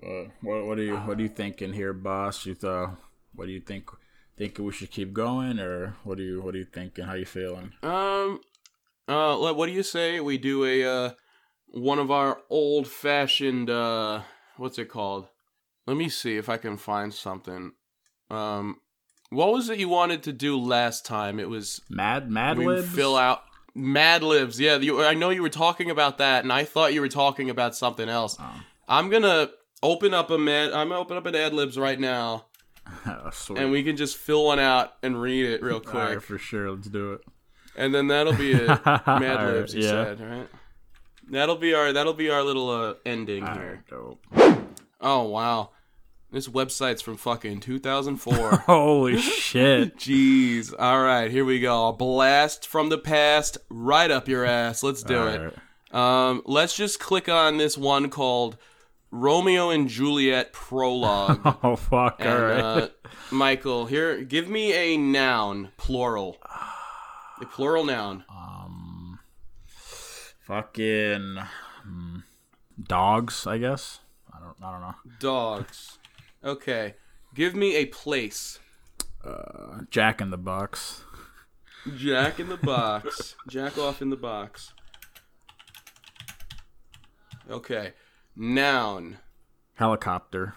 Uh, 0.04 0.26
what 0.42 0.66
what 0.66 0.78
are 0.78 0.84
you 0.84 0.98
what 0.98 1.18
are 1.18 1.22
you 1.22 1.30
thinking 1.30 1.74
here, 1.74 1.94
boss? 1.94 2.46
You 2.46 2.54
thought 2.54 2.98
what 3.34 3.46
do 3.46 3.52
you 3.52 3.62
think? 3.62 3.90
Think 4.42 4.58
we 4.58 4.72
should 4.72 4.90
keep 4.90 5.14
going, 5.14 5.60
or 5.60 5.98
what 6.04 6.18
do 6.18 6.24
you 6.24 6.42
what 6.42 6.56
are 6.56 6.58
you 6.58 6.66
thinking? 6.66 7.06
How 7.06 7.14
you 7.14 7.28
feeling? 7.28 7.74
Um, 7.84 8.42
uh, 9.08 9.38
what 9.38 9.68
do 9.68 9.72
you 9.72 9.84
say 9.84 10.20
we 10.20 10.40
do 10.40 10.66
a 10.66 10.84
uh 10.84 11.12
one 11.68 12.00
of 12.00 12.10
our 12.10 12.40
old 12.50 12.88
fashioned 12.88 13.70
uh 13.70 14.22
what's 14.58 14.80
it 14.80 14.90
called? 14.90 15.28
Let 15.86 15.96
me 15.96 16.10
see 16.10 16.38
if 16.38 16.50
I 16.50 16.58
can 16.58 16.78
find 16.78 17.14
something. 17.14 17.74
Um, 18.32 18.78
what 19.30 19.54
was 19.54 19.70
it 19.70 19.78
you 19.78 19.90
wanted 19.90 20.24
to 20.24 20.34
do 20.34 20.58
last 20.58 21.06
time? 21.06 21.40
It 21.40 21.48
was 21.48 21.80
Mad 21.88 22.32
Mad 22.32 22.58
we 22.58 22.66
Libs? 22.66 22.90
fill 22.90 23.16
out 23.16 23.44
Mad 23.76 24.24
Libs. 24.24 24.60
Yeah, 24.60 24.78
you, 24.78 25.04
I 25.04 25.14
know 25.14 25.30
you 25.30 25.44
were 25.44 25.50
talking 25.50 25.92
about 25.92 26.18
that, 26.18 26.44
and 26.44 26.52
I 26.52 26.64
thought 26.64 26.96
you 26.96 27.02
were 27.02 27.10
talking 27.10 27.52
about 27.52 27.76
something 27.76 28.10
else. 28.10 28.38
Oh. 28.40 28.62
I'm 28.88 29.12
gonna 29.12 29.52
open 29.84 30.16
up 30.16 30.32
a 30.32 30.40
mad. 30.40 30.74
I'm 30.74 30.90
gonna 30.90 31.00
open 31.00 31.18
up 31.18 31.28
an 31.28 31.36
Ad 31.36 31.54
Libs 31.54 31.78
right 31.78 32.00
now. 32.00 32.48
and 33.56 33.72
we 33.72 33.84
can 33.84 33.96
just 33.98 34.18
fill 34.18 34.46
one 34.46 34.60
out 34.60 34.94
and 35.04 35.22
read 35.22 35.46
it 35.46 35.62
real 35.62 35.80
quick, 35.82 35.94
right, 35.94 36.24
for 36.24 36.38
sure. 36.38 36.72
Let's 36.72 36.88
do 36.88 37.14
it. 37.14 37.22
and 37.76 37.94
then 37.94 38.08
that'll 38.08 38.34
be 38.34 38.52
it. 38.52 38.68
Mad 38.86 39.46
Libs, 39.46 39.74
right, 39.74 39.82
you 39.82 39.88
yeah. 39.88 40.04
said, 40.04 40.20
right? 40.22 40.48
That'll 41.30 41.56
be 41.56 41.74
our 41.74 41.94
that'll 41.94 42.14
be 42.14 42.30
our 42.30 42.44
little 42.44 42.70
uh, 42.70 42.94
ending 43.06 43.44
All 43.46 43.54
here. 43.54 43.84
right. 44.32 44.58
Oh 45.00 45.24
wow, 45.24 45.70
this 46.32 46.48
website's 46.48 47.02
from 47.02 47.16
fucking 47.18 47.62
2004. 47.62 48.58
Holy 48.66 49.18
shit! 49.18 49.96
Jeez. 49.98 50.74
All 50.78 51.02
right, 51.02 51.32
here 51.32 51.46
we 51.46 51.60
go. 51.60 51.88
A 51.88 51.94
blast 51.94 52.68
from 52.68 52.90
the 52.90 52.98
past, 52.98 53.58
right 53.70 54.12
up 54.12 54.28
your 54.28 54.44
ass. 54.44 54.84
Let's 54.84 55.04
do 55.04 55.20
All 55.20 55.28
it. 55.28 55.58
Um, 55.96 56.42
let's 56.46 56.76
just 56.76 57.00
click 57.00 57.28
on 57.30 57.58
this 57.58 57.78
one 57.78 58.10
called 58.10 58.58
Romeo 59.12 59.70
and 59.70 59.88
Juliet 59.90 60.54
prologue. 60.54 61.40
Oh 61.64 61.76
fuck! 61.76 62.16
and, 62.20 62.30
All 62.30 62.40
right. 62.42 62.60
uh, 62.60 62.88
Michael, 63.30 63.86
here, 63.86 64.24
give 64.24 64.48
me 64.48 64.74
a 64.74 64.98
noun, 64.98 65.70
plural. 65.78 66.38
A 67.42 67.46
plural 67.46 67.84
noun. 67.86 68.24
um, 68.30 69.20
fucking 70.42 71.38
hmm, 71.84 72.18
dogs. 72.82 73.46
I 73.46 73.58
guess. 73.58 74.00
I 74.34 74.40
don't. 74.40 74.56
I 74.64 74.72
don't 74.72 74.82
know. 74.82 74.96
Dogs. 75.20 75.98
Okay. 76.44 76.96
Give 77.36 77.56
me 77.56 77.76
a 77.76 77.86
place. 77.86 78.60
Uh, 79.24 79.82
Jack 79.90 80.22
in 80.22 80.30
the 80.32 80.38
Box. 80.38 81.04
Jack 81.98 82.40
in 82.40 82.50
the 82.50 82.58
box. 82.64 83.36
Jack 83.50 83.78
off 83.78 84.02
in 84.02 84.10
the 84.10 84.16
box. 84.16 84.74
Okay. 87.50 87.94
Noun. 88.44 89.20
Helicopter. 89.76 90.56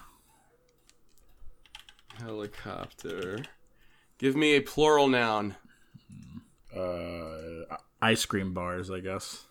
Helicopter. 2.18 3.43
Give 4.16 4.35
me 4.35 4.57
a 4.57 4.62
plural 4.62 5.07
noun. 5.07 5.57
Uh, 6.74 7.76
ice 8.01 8.24
cream 8.24 8.55
bars. 8.55 8.91
I 8.91 9.01
guess. 9.01 9.45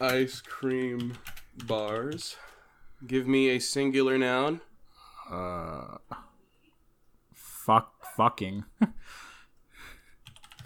Ice 0.00 0.40
cream 0.40 1.14
bars. 1.68 2.34
Give 3.06 3.28
me 3.28 3.50
a 3.50 3.60
singular 3.60 4.18
noun. 4.18 4.60
Uh, 5.30 5.98
fuck. 7.32 8.04
Fucking. 8.16 8.64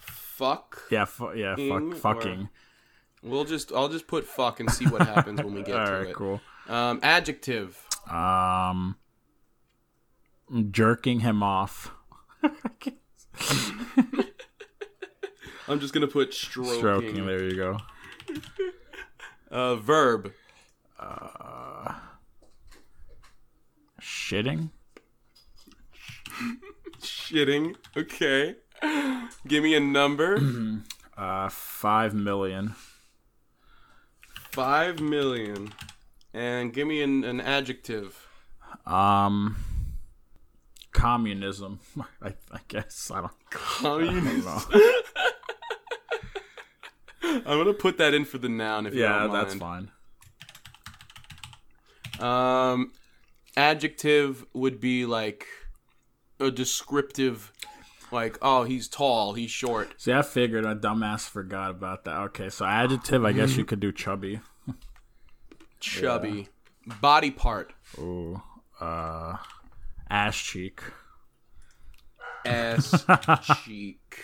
Fuck. 0.00 0.84
yeah. 0.90 1.04
Fu- 1.04 1.34
yeah. 1.34 1.54
Fuck. 1.56 1.96
Fucking. 1.96 2.48
We'll 3.22 3.44
just 3.44 3.72
I'll 3.72 3.88
just 3.88 4.06
put 4.08 4.24
fuck 4.26 4.58
and 4.60 4.70
see 4.70 4.86
what 4.86 5.02
happens 5.02 5.40
when 5.42 5.54
we 5.54 5.62
get 5.62 5.76
All 5.78 5.86
to 5.88 5.92
right. 5.92 6.08
it. 6.08 6.14
Cool. 6.14 6.40
Um 6.68 7.00
adjective. 7.02 7.78
Um, 8.10 8.96
jerking 10.70 11.20
him 11.20 11.42
off. 11.42 11.92
I'm 15.68 15.78
just 15.80 15.94
gonna 15.94 16.08
put 16.08 16.34
stroking. 16.34 16.78
Stroking. 16.78 17.26
There 17.26 17.44
you 17.44 17.56
go. 17.56 17.78
Uh 19.50 19.76
verb. 19.76 20.32
Shitting. 24.00 24.70
Shitting. 27.00 27.76
Okay. 27.96 28.56
Give 29.46 29.62
me 29.62 29.74
a 29.74 29.80
number. 29.80 30.40
Uh, 31.14 31.50
five 31.50 32.14
million. 32.14 32.74
Five 34.52 35.00
million. 35.00 35.72
And 36.34 36.72
give 36.72 36.86
me 36.86 37.02
an, 37.02 37.24
an 37.24 37.40
adjective. 37.40 38.26
Um, 38.86 39.56
communism. 40.92 41.80
I, 42.22 42.34
I 42.50 42.60
guess 42.68 43.10
I 43.10 43.20
don't. 43.20 43.32
Communist. 43.50 44.46
I. 44.48 45.02
I'm 47.24 47.44
gonna 47.44 47.72
put 47.72 47.98
that 47.98 48.14
in 48.14 48.24
for 48.24 48.38
the 48.38 48.48
noun 48.48 48.86
if 48.86 48.94
you 48.94 49.00
yeah, 49.00 49.20
don't 49.20 49.32
that's 49.32 49.54
fine. 49.54 49.90
Um, 52.20 52.92
adjective 53.56 54.44
would 54.52 54.80
be 54.80 55.06
like 55.06 55.46
a 56.38 56.50
descriptive, 56.50 57.52
like 58.12 58.38
oh 58.42 58.64
he's 58.64 58.88
tall, 58.88 59.32
he's 59.34 59.50
short. 59.50 59.94
See, 60.00 60.12
I 60.12 60.22
figured 60.22 60.64
a 60.64 60.74
dumbass 60.74 61.28
forgot 61.28 61.70
about 61.70 62.04
that. 62.04 62.16
Okay, 62.28 62.48
so 62.50 62.64
adjective. 62.64 63.24
I 63.24 63.32
guess 63.32 63.56
you 63.56 63.64
could 63.64 63.80
do 63.80 63.90
chubby. 63.92 64.40
chubby, 65.80 66.48
body 67.00 67.30
part, 67.30 67.72
Ooh, 67.98 68.40
uh, 68.80 69.36
ass 70.10 70.36
cheek. 70.36 70.80
ass 72.44 73.04
cheek, 73.64 74.18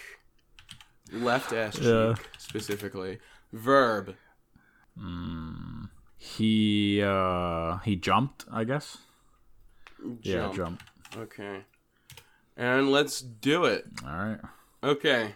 left 1.13 1.53
ass 1.53 1.75
cheek 1.75 1.85
Yeah. 1.85 2.15
specifically. 2.39 3.19
Verb, 3.53 4.15
He 6.17 7.01
uh 7.03 7.79
he 7.79 7.97
jumped. 7.97 8.45
I 8.53 8.65
guess. 8.65 8.99
Yeah, 10.23 10.51
jump. 10.53 10.55
jump. 10.55 10.83
Okay, 11.17 11.65
and 12.59 12.91
let's 12.91 13.21
do 13.21 13.65
it. 13.65 13.87
All 14.05 14.11
right. 14.11 14.41
Okay. 14.83 15.35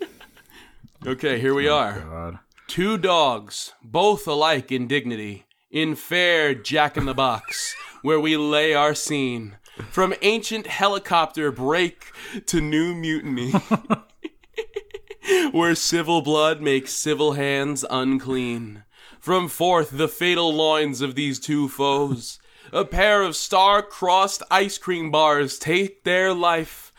okay, 1.06 1.38
here 1.38 1.54
we 1.54 1.68
oh, 1.68 1.76
are. 1.76 2.00
God. 2.00 2.38
Two 2.66 2.98
dogs, 2.98 3.72
both 3.82 4.26
alike 4.26 4.72
in 4.72 4.88
dignity, 4.88 5.46
in 5.70 5.94
fair 5.94 6.54
Jack 6.54 6.96
in 6.96 7.06
the 7.06 7.14
Box, 7.14 7.74
where 8.02 8.20
we 8.20 8.36
lay 8.36 8.74
our 8.74 8.94
scene. 8.94 9.56
From 9.90 10.14
ancient 10.22 10.66
helicopter 10.66 11.50
break 11.50 12.12
to 12.46 12.60
new 12.60 12.94
mutiny, 12.94 13.52
where 15.50 15.74
civil 15.74 16.22
blood 16.22 16.60
makes 16.60 16.92
civil 16.92 17.32
hands 17.32 17.84
unclean. 17.90 18.84
From 19.18 19.48
forth 19.48 19.90
the 19.90 20.06
fatal 20.06 20.54
loins 20.54 21.00
of 21.00 21.14
these 21.14 21.40
two 21.40 21.68
foes, 21.68 22.38
a 22.74 22.84
pair 22.84 23.22
of 23.22 23.36
star-crossed 23.36 24.42
ice 24.50 24.76
cream 24.76 25.10
bars 25.10 25.58
take 25.58 26.02
their 26.04 26.34
life. 26.34 26.92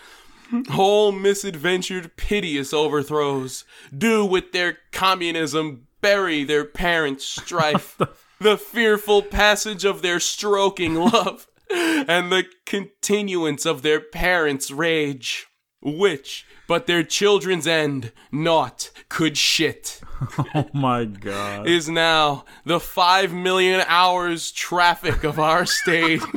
Whole 0.69 1.11
misadventured 1.11 2.15
piteous 2.15 2.73
overthrows 2.73 3.65
do 3.95 4.25
with 4.25 4.53
their 4.53 4.77
communism 4.91 5.87
bury 6.01 6.43
their 6.43 6.65
parents' 6.65 7.25
strife. 7.25 7.99
The 8.37 8.57
fearful 8.57 9.21
passage 9.21 9.85
of 9.85 10.01
their 10.01 10.19
stroking 10.19 10.95
love 10.95 11.47
and 11.71 12.29
the 12.33 12.43
continuance 12.65 13.65
of 13.65 13.81
their 13.81 14.01
parents' 14.01 14.71
rage 14.71 15.47
which 15.85 16.45
but 16.67 16.87
their 16.87 17.03
children's 17.03 17.67
end 17.67 18.11
naught 18.31 18.89
could 19.07 19.37
shit 19.37 20.01
Oh 20.55 20.67
my 20.73 21.05
god. 21.05 21.67
is 21.67 21.87
now 21.89 22.45
the 22.65 22.79
five 22.79 23.31
million 23.33 23.83
hours 23.87 24.51
traffic 24.51 25.23
of 25.23 25.39
our 25.39 25.65
stage. 25.65 26.21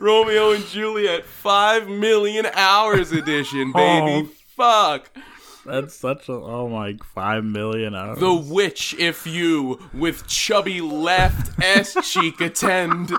Romeo 0.00 0.52
and 0.52 0.64
Juliet, 0.66 1.24
five 1.24 1.88
million 1.88 2.46
hours 2.54 3.12
edition, 3.12 3.72
oh. 3.74 3.78
baby. 3.78 4.28
Fuck. 4.56 5.10
That's 5.64 5.94
such 5.94 6.28
a 6.28 6.32
oh 6.32 6.68
my 6.68 6.96
five 7.14 7.44
million 7.44 7.94
hours. 7.94 8.18
The 8.18 8.34
witch, 8.34 8.94
if 8.98 9.26
you 9.26 9.78
with 9.92 10.26
chubby 10.26 10.80
left 10.80 11.62
ass 11.62 11.94
cheek 12.10 12.40
attend, 12.40 13.10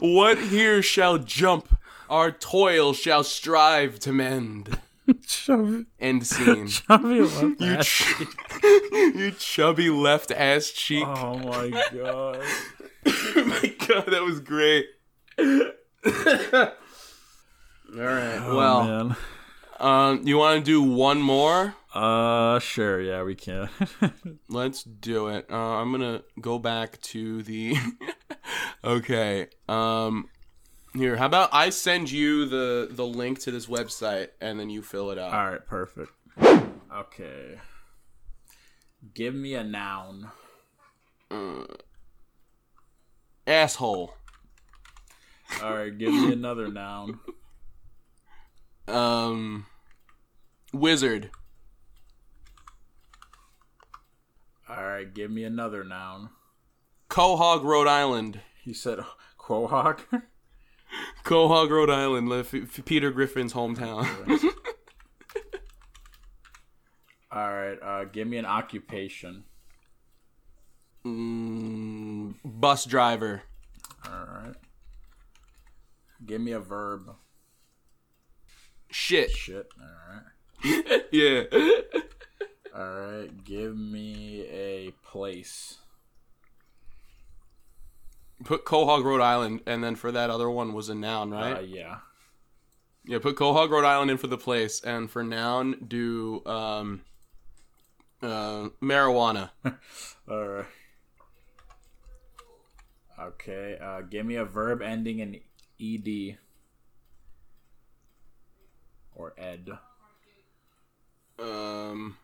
what 0.00 0.38
here 0.38 0.82
shall 0.82 1.18
jump, 1.18 1.68
our 2.12 2.30
toil 2.30 2.92
shall 2.92 3.24
strive 3.24 3.98
to 4.00 4.12
mend. 4.12 4.78
Chubby, 5.26 5.86
End 5.98 6.24
scene. 6.26 6.68
chubby 6.68 7.20
left 7.22 7.60
You, 7.60 7.74
ass 7.74 7.86
ch- 7.86 8.16
cheek. 8.18 8.28
you 8.92 9.30
chubby 9.32 9.90
left 9.90 10.30
ass 10.30 10.70
cheek. 10.70 11.04
Oh 11.06 11.38
my 11.38 11.70
god. 11.92 12.40
Oh 13.04 13.04
my 13.44 13.74
god, 13.88 14.06
that 14.06 14.22
was 14.24 14.40
great. 14.40 14.86
All 15.38 15.46
right. 17.98 18.38
Oh, 18.44 18.56
well, 18.56 18.84
man. 18.84 19.16
um, 19.80 20.26
you 20.26 20.38
want 20.38 20.64
to 20.64 20.66
do 20.70 20.82
one 20.82 21.20
more? 21.20 21.74
Uh, 21.94 22.58
sure. 22.60 23.00
Yeah, 23.00 23.22
we 23.22 23.34
can. 23.34 23.68
Let's 24.48 24.82
do 24.82 25.28
it. 25.28 25.46
Uh, 25.50 25.56
I'm 25.56 25.90
gonna 25.92 26.22
go 26.40 26.58
back 26.58 27.00
to 27.02 27.42
the. 27.42 27.76
okay. 28.84 29.48
Um, 29.68 30.28
here. 30.94 31.16
How 31.16 31.26
about 31.26 31.50
I 31.52 31.70
send 31.70 32.10
you 32.10 32.46
the 32.46 32.88
the 32.90 33.06
link 33.06 33.40
to 33.40 33.50
this 33.50 33.66
website 33.66 34.28
and 34.40 34.58
then 34.58 34.70
you 34.70 34.82
fill 34.82 35.10
it 35.10 35.18
out. 35.18 35.32
All 35.32 35.50
right, 35.50 35.66
perfect. 35.66 36.12
Okay. 36.94 37.58
Give 39.14 39.34
me 39.34 39.54
a 39.54 39.64
noun. 39.64 40.30
Asshole. 43.46 44.14
All 45.62 45.74
right, 45.74 45.96
give 45.96 46.12
me 46.12 46.32
another 46.32 46.68
noun. 46.68 47.20
Um, 48.88 49.66
wizard. 50.72 51.30
All 54.68 54.84
right, 54.84 55.14
give 55.14 55.30
me 55.30 55.44
another 55.44 55.84
noun. 55.84 56.30
Quahog, 57.08 57.62
Rhode 57.62 57.86
Island. 57.86 58.40
He 58.62 58.74
said 58.74 58.98
Quahog. 59.38 60.00
Quahog, 61.24 61.70
Rhode 61.70 61.90
Island. 61.90 62.28
li- 62.28 62.40
F- 62.40 62.54
F- 62.54 62.84
Peter 62.84 63.10
Griffin's 63.10 63.52
hometown. 63.52 64.06
All 67.30 67.50
right, 67.54 67.78
uh, 67.82 68.04
give 68.04 68.28
me 68.28 68.36
an 68.36 68.44
occupation. 68.44 69.44
mm, 71.06 72.34
bus 72.44 72.84
driver. 72.84 73.42
All 74.06 74.12
right. 74.26 74.54
Give 76.26 76.40
me 76.42 76.52
a 76.52 76.60
verb. 76.60 77.14
Shit. 78.90 79.30
Shit. 79.30 79.66
All 79.80 79.88
right. 80.14 81.02
yeah. 81.12 81.44
All 82.76 82.84
right. 82.84 83.44
Give 83.44 83.76
me 83.76 84.46
a 84.50 84.90
place. 85.10 85.78
Put 88.44 88.64
Quahog, 88.64 89.04
Rhode 89.04 89.20
Island, 89.20 89.60
and 89.66 89.82
then 89.82 89.94
for 89.94 90.10
that 90.12 90.30
other 90.30 90.50
one 90.50 90.72
was 90.72 90.88
a 90.88 90.94
noun, 90.94 91.30
right? 91.30 91.58
Uh, 91.58 91.60
yeah. 91.60 91.98
Yeah, 93.04 93.18
put 93.18 93.36
Quahog, 93.36 93.70
Rhode 93.70 93.84
Island 93.84 94.10
in 94.10 94.16
for 94.18 94.28
the 94.28 94.38
place, 94.38 94.80
and 94.80 95.10
for 95.10 95.22
noun, 95.22 95.84
do 95.86 96.44
um, 96.46 97.02
uh, 98.22 98.68
marijuana. 98.80 99.50
All 100.28 100.48
right. 100.48 100.66
Okay. 103.18 103.78
Uh, 103.80 104.00
give 104.02 104.26
me 104.26 104.36
a 104.36 104.44
verb 104.44 104.82
ending 104.82 105.18
in 105.18 105.40
ed 105.80 106.38
or 109.14 109.34
ed. 109.38 109.70
Um, 111.38 112.16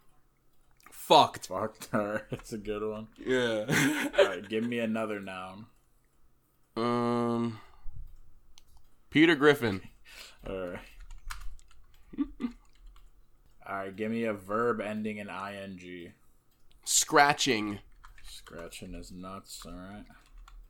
fucked. 0.91 1.49
Fuck. 1.49 1.77
All 1.93 2.07
right. 2.07 2.31
That's 2.31 2.53
a 2.53 2.59
good 2.59 2.83
one. 2.83 3.09
Yeah. 3.25 3.64
All 4.19 4.27
right. 4.27 4.49
Give 4.49 4.64
me 4.64 4.79
another 4.79 5.21
noun. 5.21 5.66
Um, 6.79 7.61
Peter 9.11 9.35
Griffin. 9.35 9.83
All 10.49 10.68
right. 10.68 10.79
All 13.68 13.76
right. 13.76 13.95
Give 13.95 14.11
me 14.11 14.24
a 14.24 14.33
verb 14.33 14.81
ending 14.81 15.18
in 15.18 15.29
ing. 15.29 16.12
Scratching. 16.85 17.81
Scratching 18.24 18.93
his 18.95 19.12
nuts. 19.12 19.62
All 19.66 19.72
right. 19.72 20.05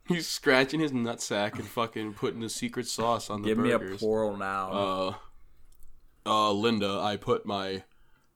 He's 0.08 0.26
scratching 0.26 0.80
his 0.80 0.92
nutsack 0.92 1.54
and 1.58 1.66
fucking 1.66 2.14
putting 2.14 2.40
the 2.40 2.48
secret 2.48 2.86
sauce 2.86 3.28
on 3.28 3.42
the 3.42 3.48
Give 3.48 3.58
me 3.58 3.72
a 3.72 3.78
plural 3.78 4.36
noun. 4.38 4.72
uh, 4.72 5.14
uh, 6.24 6.52
Linda, 6.52 6.98
I 7.00 7.16
put 7.16 7.44
my, 7.44 7.82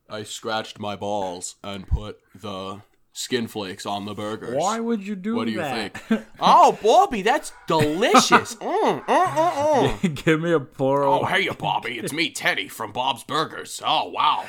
I 0.09 0.23
scratched 0.23 0.79
my 0.79 0.97
balls 0.97 1.57
and 1.64 1.87
put 1.87 2.18
the 2.35 2.83
skin 3.13 3.47
flakes 3.47 3.87
on 3.87 4.05
the 4.07 4.15
burgers. 4.15 4.57
Why 4.57 4.81
would 4.81 5.07
you 5.07 5.15
do 5.15 5.33
that? 5.33 5.37
What 5.37 5.47
do 5.47 5.53
you 5.53 5.61
think? 5.63 6.03
oh, 6.41 6.79
Bobby, 6.83 7.23
that's 7.23 7.53
delicious. 7.67 8.55
mm, 8.57 9.05
mm, 9.05 9.07
mm, 9.07 9.89
mm. 9.89 10.25
Give 10.25 10.41
me 10.41 10.53
a 10.53 10.61
plural. 10.61 11.21
Oh, 11.23 11.27
hey, 11.27 11.43
you, 11.43 11.53
Bobby, 11.53 11.99
it's 11.99 12.13
me, 12.13 12.31
Teddy 12.31 12.69
from 12.69 12.93
Bob's 12.93 13.25
Burgers. 13.25 13.83
Oh, 13.85 14.09
wow. 14.09 14.45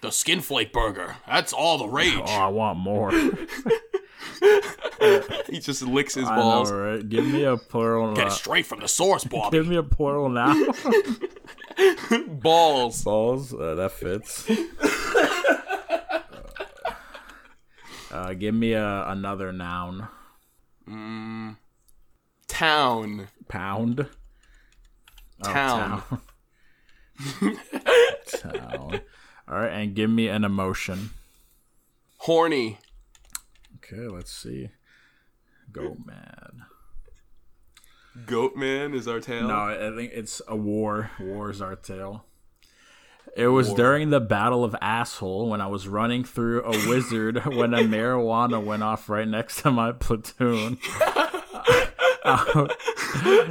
The 0.00 0.12
skin 0.12 0.40
flake 0.42 0.70
burger. 0.72 1.16
That's 1.26 1.52
all 1.54 1.78
the 1.78 1.88
rage. 1.88 2.12
Oh, 2.18 2.24
I 2.24 2.48
want 2.48 2.78
more. 2.78 3.10
he 3.10 3.30
just 5.60 5.80
licks 5.80 6.14
his 6.14 6.28
I 6.28 6.36
balls. 6.36 6.70
know, 6.70 6.76
right? 6.76 7.08
Give 7.08 7.24
me 7.24 7.44
a 7.44 7.56
plural. 7.56 8.14
Get 8.14 8.26
it 8.26 8.32
straight 8.32 8.66
from 8.66 8.80
the 8.80 8.88
source, 8.88 9.24
Bobby. 9.24 9.56
give 9.56 9.66
me 9.66 9.76
a 9.76 9.82
plural 9.82 10.28
now. 10.28 10.54
balls. 12.28 13.02
Balls. 13.02 13.54
Uh, 13.54 13.76
that 13.76 13.92
fits. 13.92 14.44
Uh, 18.14 18.32
give 18.32 18.54
me 18.54 18.74
a, 18.74 19.08
another 19.08 19.52
noun. 19.52 20.06
Town. 22.46 23.26
Pound. 23.48 24.06
Oh, 25.42 25.52
Town. 25.52 26.02
town. 26.08 26.20
Town. 28.28 29.00
All 29.48 29.58
right, 29.58 29.72
and 29.72 29.96
give 29.96 30.10
me 30.10 30.28
an 30.28 30.44
emotion. 30.44 31.10
Horny. 32.18 32.78
Okay, 33.78 34.06
let's 34.06 34.32
see. 34.32 34.68
Go 35.72 35.96
mad. 36.06 36.52
Goat 38.26 38.54
man 38.54 38.94
is 38.94 39.08
our 39.08 39.18
tale. 39.18 39.48
No, 39.48 39.56
I 39.56 39.92
think 39.96 40.12
it's 40.14 40.40
a 40.46 40.54
war. 40.54 41.10
War 41.18 41.50
is 41.50 41.60
our 41.60 41.74
tale. 41.74 42.26
It 43.36 43.48
was 43.48 43.74
during 43.74 44.10
the 44.10 44.20
Battle 44.20 44.62
of 44.62 44.76
Asshole 44.80 45.48
when 45.48 45.60
I 45.60 45.66
was 45.66 45.88
running 45.88 46.22
through 46.22 46.62
a 46.62 46.70
wizard 46.88 47.44
when 47.46 47.74
a 47.74 47.78
marijuana 47.78 48.64
went 48.64 48.84
off 48.84 49.08
right 49.08 49.26
next 49.26 49.62
to 49.62 49.72
my 49.72 49.90
platoon. 49.92 50.78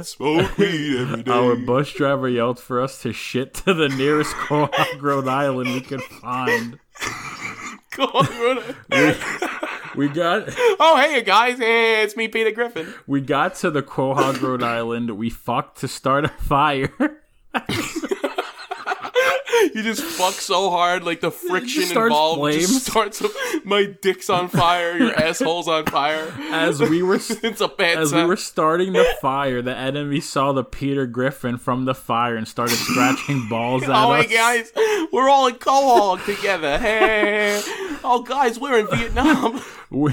Smoke 0.02 0.56
weed 0.58 1.00
every 1.00 1.22
day. 1.22 1.30
Our 1.30 1.54
bus 1.56 1.92
driver 1.92 2.28
yelled 2.28 2.58
for 2.58 2.80
us 2.80 3.02
to 3.02 3.12
shit 3.12 3.52
to 3.54 3.74
the 3.74 3.88
nearest 3.90 4.32
Quahog, 4.34 5.02
Rhode 5.02 5.28
Island 5.28 5.74
we 5.74 5.80
could 5.82 6.02
find. 6.02 6.78
Rhoda. 7.98 8.74
We 9.94 10.08
got 10.08 10.48
oh, 10.80 10.96
hey, 10.96 11.22
guys. 11.22 11.58
Hey, 11.58 12.02
it's 12.02 12.16
me, 12.16 12.26
Peter 12.26 12.50
Griffin. 12.50 12.92
we 13.06 13.20
got 13.20 13.54
to 13.56 13.70
the 13.70 13.82
Quahog, 13.82 14.40
Rhode 14.40 14.62
Island. 14.62 15.10
We 15.16 15.28
fucked 15.30 15.78
to 15.80 15.88
start 15.88 16.24
a 16.24 16.28
fire. 16.28 16.90
You 19.74 19.82
just 19.82 20.02
fuck 20.02 20.34
so 20.34 20.70
hard, 20.70 21.04
like 21.04 21.20
the 21.20 21.30
friction 21.30 21.82
involved 21.84 22.38
flames. 22.40 22.68
just 22.68 22.86
starts. 22.86 23.22
My 23.64 23.84
dick's 23.86 24.28
on 24.30 24.48
fire. 24.48 24.96
Your 24.96 25.12
asshole's 25.18 25.68
on 25.68 25.86
fire. 25.86 26.32
As 26.50 26.80
we 26.80 27.02
were 27.02 27.14
It's 27.20 27.60
a 27.60 27.68
bad 27.68 27.98
As 27.98 28.12
we 28.12 28.24
were 28.24 28.36
starting 28.36 28.92
the 28.92 29.06
fire, 29.20 29.62
the 29.62 29.76
enemy 29.76 30.20
saw 30.20 30.52
the 30.52 30.64
Peter 30.64 31.06
Griffin 31.06 31.58
from 31.58 31.84
the 31.84 31.94
fire 31.94 32.36
and 32.36 32.46
started 32.46 32.76
scratching 32.76 33.48
balls 33.48 33.82
at 33.84 33.90
Oh, 33.90 34.12
us. 34.12 34.26
hey 34.26 34.34
guys, 34.34 34.72
we're 35.12 35.28
all 35.28 35.46
in 35.46 35.54
Quahog 35.56 36.24
together. 36.24 36.78
Hey, 36.78 37.60
oh 38.04 38.22
guys, 38.26 38.58
we're 38.58 38.78
in 38.80 38.86
Vietnam. 38.88 39.60
We, 39.90 40.12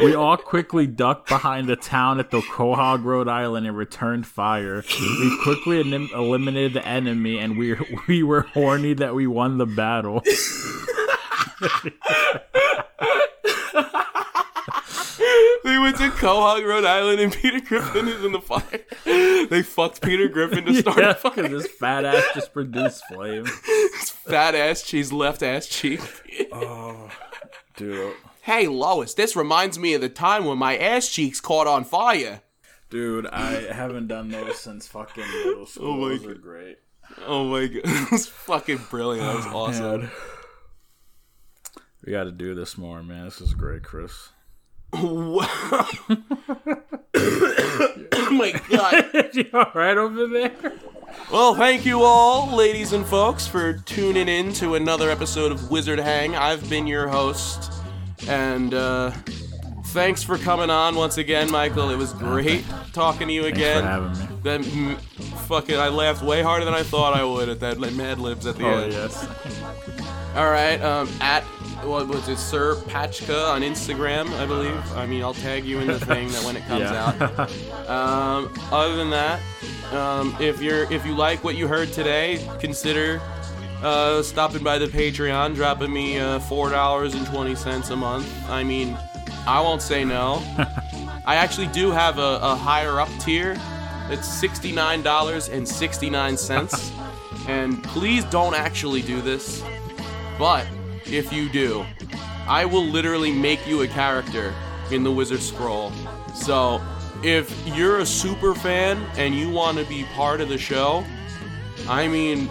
we 0.00 0.14
all 0.14 0.36
quickly 0.36 0.88
ducked 0.88 1.28
behind 1.28 1.68
the 1.68 1.76
town 1.76 2.18
at 2.18 2.30
the 2.32 2.40
Quahog, 2.40 3.04
Rhode 3.04 3.28
Island, 3.28 3.64
and 3.66 3.76
returned 3.76 4.26
fire. 4.26 4.82
We 5.00 5.38
quickly 5.44 5.80
elim- 5.80 6.08
eliminated 6.12 6.72
the 6.72 6.84
enemy, 6.86 7.38
and 7.38 7.56
we 7.56 7.76
we 8.08 8.24
were 8.24 8.42
horny 8.80 8.94
that 8.94 9.14
we 9.14 9.26
won 9.26 9.58
the 9.58 9.66
battle. 9.66 10.22
They 15.62 15.78
went 15.78 15.98
to 15.98 16.08
Quahog, 16.08 16.66
Rhode 16.66 16.84
Island, 16.86 17.20
and 17.20 17.32
Peter 17.32 17.60
Griffin 17.60 18.08
is 18.08 18.24
in 18.24 18.32
the 18.32 18.40
fire. 18.40 18.80
They 19.04 19.62
fucked 19.62 20.00
Peter 20.00 20.26
Griffin 20.26 20.64
to 20.64 20.74
start 20.80 20.98
yeah, 20.98 21.10
a 21.10 21.14
fire. 21.14 21.48
this 21.48 21.66
fat 21.66 22.04
ass 22.04 22.24
just 22.34 22.52
produced 22.54 23.04
flame. 23.06 23.44
His 23.44 24.10
fat 24.10 24.54
ass 24.54 24.82
cheese, 24.82 25.12
left 25.12 25.42
ass 25.42 25.66
cheek. 25.66 26.00
Oh, 26.50 27.10
dude, 27.76 28.14
Hey 28.42 28.66
Lois, 28.68 29.12
this 29.14 29.36
reminds 29.36 29.78
me 29.78 29.92
of 29.94 30.00
the 30.00 30.08
time 30.08 30.46
when 30.46 30.58
my 30.58 30.76
ass 30.78 31.08
cheeks 31.08 31.40
caught 31.40 31.66
on 31.66 31.84
fire. 31.84 32.40
dude, 32.88 33.26
I 33.26 33.72
haven't 33.72 34.08
done 34.08 34.30
those 34.30 34.58
since 34.58 34.88
fucking 34.88 35.24
middle 35.44 35.66
school. 35.66 35.88
Oh 35.92 35.96
my 35.96 36.08
those 36.16 36.26
are 36.26 36.34
great. 36.34 36.78
Oh 37.26 37.44
my 37.44 37.66
god, 37.66 37.82
it 37.84 38.10
was 38.10 38.26
fucking 38.26 38.80
brilliant. 38.90 39.26
That 39.26 39.36
was 39.36 39.46
awesome. 39.46 40.00
Man. 40.02 40.10
We 42.04 42.12
got 42.12 42.24
to 42.24 42.32
do 42.32 42.54
this 42.54 42.78
more, 42.78 43.02
man. 43.02 43.26
This 43.26 43.40
is 43.40 43.54
great, 43.54 43.82
Chris. 43.82 44.30
oh 44.92 45.40
my 48.30 48.52
god. 48.70 49.30
you 49.34 49.44
all 49.52 49.70
right 49.74 49.96
over 49.96 50.26
there? 50.26 50.52
Well, 51.30 51.54
thank 51.54 51.84
you 51.84 52.02
all, 52.02 52.54
ladies 52.54 52.92
and 52.92 53.04
folks, 53.06 53.46
for 53.46 53.74
tuning 53.74 54.28
in 54.28 54.52
to 54.54 54.74
another 54.76 55.10
episode 55.10 55.52
of 55.52 55.70
Wizard 55.70 55.98
Hang. 55.98 56.34
I've 56.36 56.68
been 56.70 56.86
your 56.86 57.08
host, 57.08 57.72
and 58.28 58.74
uh, 58.74 59.12
thanks 59.92 60.22
for 60.22 60.38
coming 60.38 60.70
on 60.70 60.94
once 60.94 61.18
again, 61.18 61.50
Michael. 61.50 61.90
It 61.90 61.96
was 61.96 62.12
great 62.12 62.64
talking 62.92 63.28
to 63.28 63.32
you 63.34 63.42
Thanks 63.42 63.58
again. 63.58 63.82
for 63.82 63.86
having 63.88 64.12
me. 64.12 64.26
That 64.42 65.00
fucking, 65.46 65.76
I 65.78 65.88
laughed 65.88 66.22
way 66.22 66.42
harder 66.42 66.64
than 66.64 66.74
I 66.74 66.82
thought 66.82 67.14
I 67.14 67.24
would 67.24 67.48
at 67.48 67.60
that 67.60 67.78
Mad 67.78 68.18
Libs 68.18 68.46
at 68.46 68.56
the 68.56 68.64
Oh 68.66 68.78
end. 68.78 68.92
yes. 68.92 69.26
All 70.36 70.50
right, 70.50 70.80
um, 70.80 71.08
at 71.20 71.42
what 71.84 72.06
was 72.06 72.28
it, 72.28 72.36
Sir 72.36 72.76
Patchka 72.86 73.50
on 73.52 73.62
Instagram, 73.62 74.30
I 74.38 74.46
believe. 74.46 74.92
I 74.96 75.04
mean, 75.06 75.22
I'll 75.22 75.34
tag 75.34 75.64
you 75.64 75.80
in 75.80 75.88
the 75.88 75.98
thing 75.98 76.28
that 76.28 76.44
when 76.44 76.56
it 76.56 76.64
comes 76.66 76.82
Yeah. 76.90 77.48
out. 77.88 77.88
Um, 77.90 78.52
other 78.70 78.94
than 78.96 79.10
that, 79.10 79.40
um, 79.92 80.36
if 80.38 80.62
you're 80.62 80.90
if 80.92 81.04
you 81.04 81.14
like 81.16 81.42
what 81.42 81.56
you 81.56 81.66
heard 81.66 81.92
today, 81.92 82.46
consider 82.60 83.20
uh, 83.82 84.22
stopping 84.22 84.62
by 84.62 84.78
the 84.78 84.86
Patreon, 84.86 85.54
dropping 85.56 85.92
me 85.92 86.18
uh, 86.20 86.38
four 86.38 86.70
dollars 86.70 87.14
and 87.14 87.26
twenty 87.26 87.56
cents 87.56 87.90
a 87.90 87.96
month. 87.96 88.30
I 88.48 88.62
mean, 88.62 88.96
I 89.46 89.60
won't 89.60 89.82
say 89.82 90.04
no. 90.04 90.42
I 91.26 91.36
actually 91.36 91.68
do 91.68 91.90
have 91.90 92.18
a, 92.18 92.38
a 92.42 92.54
higher 92.54 93.00
up 93.00 93.08
tier. 93.20 93.56
It's 94.08 94.26
sixty 94.28 94.72
nine 94.72 95.02
dollars 95.02 95.48
and 95.48 95.66
sixty 95.66 96.10
nine 96.10 96.36
cents. 96.36 96.92
and 97.48 97.82
please 97.84 98.24
don't 98.24 98.54
actually 98.54 99.02
do 99.02 99.20
this. 99.20 99.62
But 100.38 100.66
if 101.06 101.32
you 101.32 101.48
do, 101.48 101.84
I 102.46 102.64
will 102.64 102.84
literally 102.84 103.32
make 103.32 103.66
you 103.66 103.82
a 103.82 103.88
character 103.88 104.54
in 104.90 105.04
the 105.04 105.10
Wizard 105.12 105.40
Scroll. 105.40 105.92
So 106.34 106.80
if 107.22 107.54
you're 107.66 107.98
a 107.98 108.06
super 108.06 108.54
fan 108.54 108.98
and 109.16 109.34
you 109.34 109.50
want 109.50 109.78
to 109.78 109.84
be 109.84 110.04
part 110.14 110.40
of 110.40 110.48
the 110.48 110.58
show, 110.58 111.04
I 111.88 112.08
mean, 112.08 112.50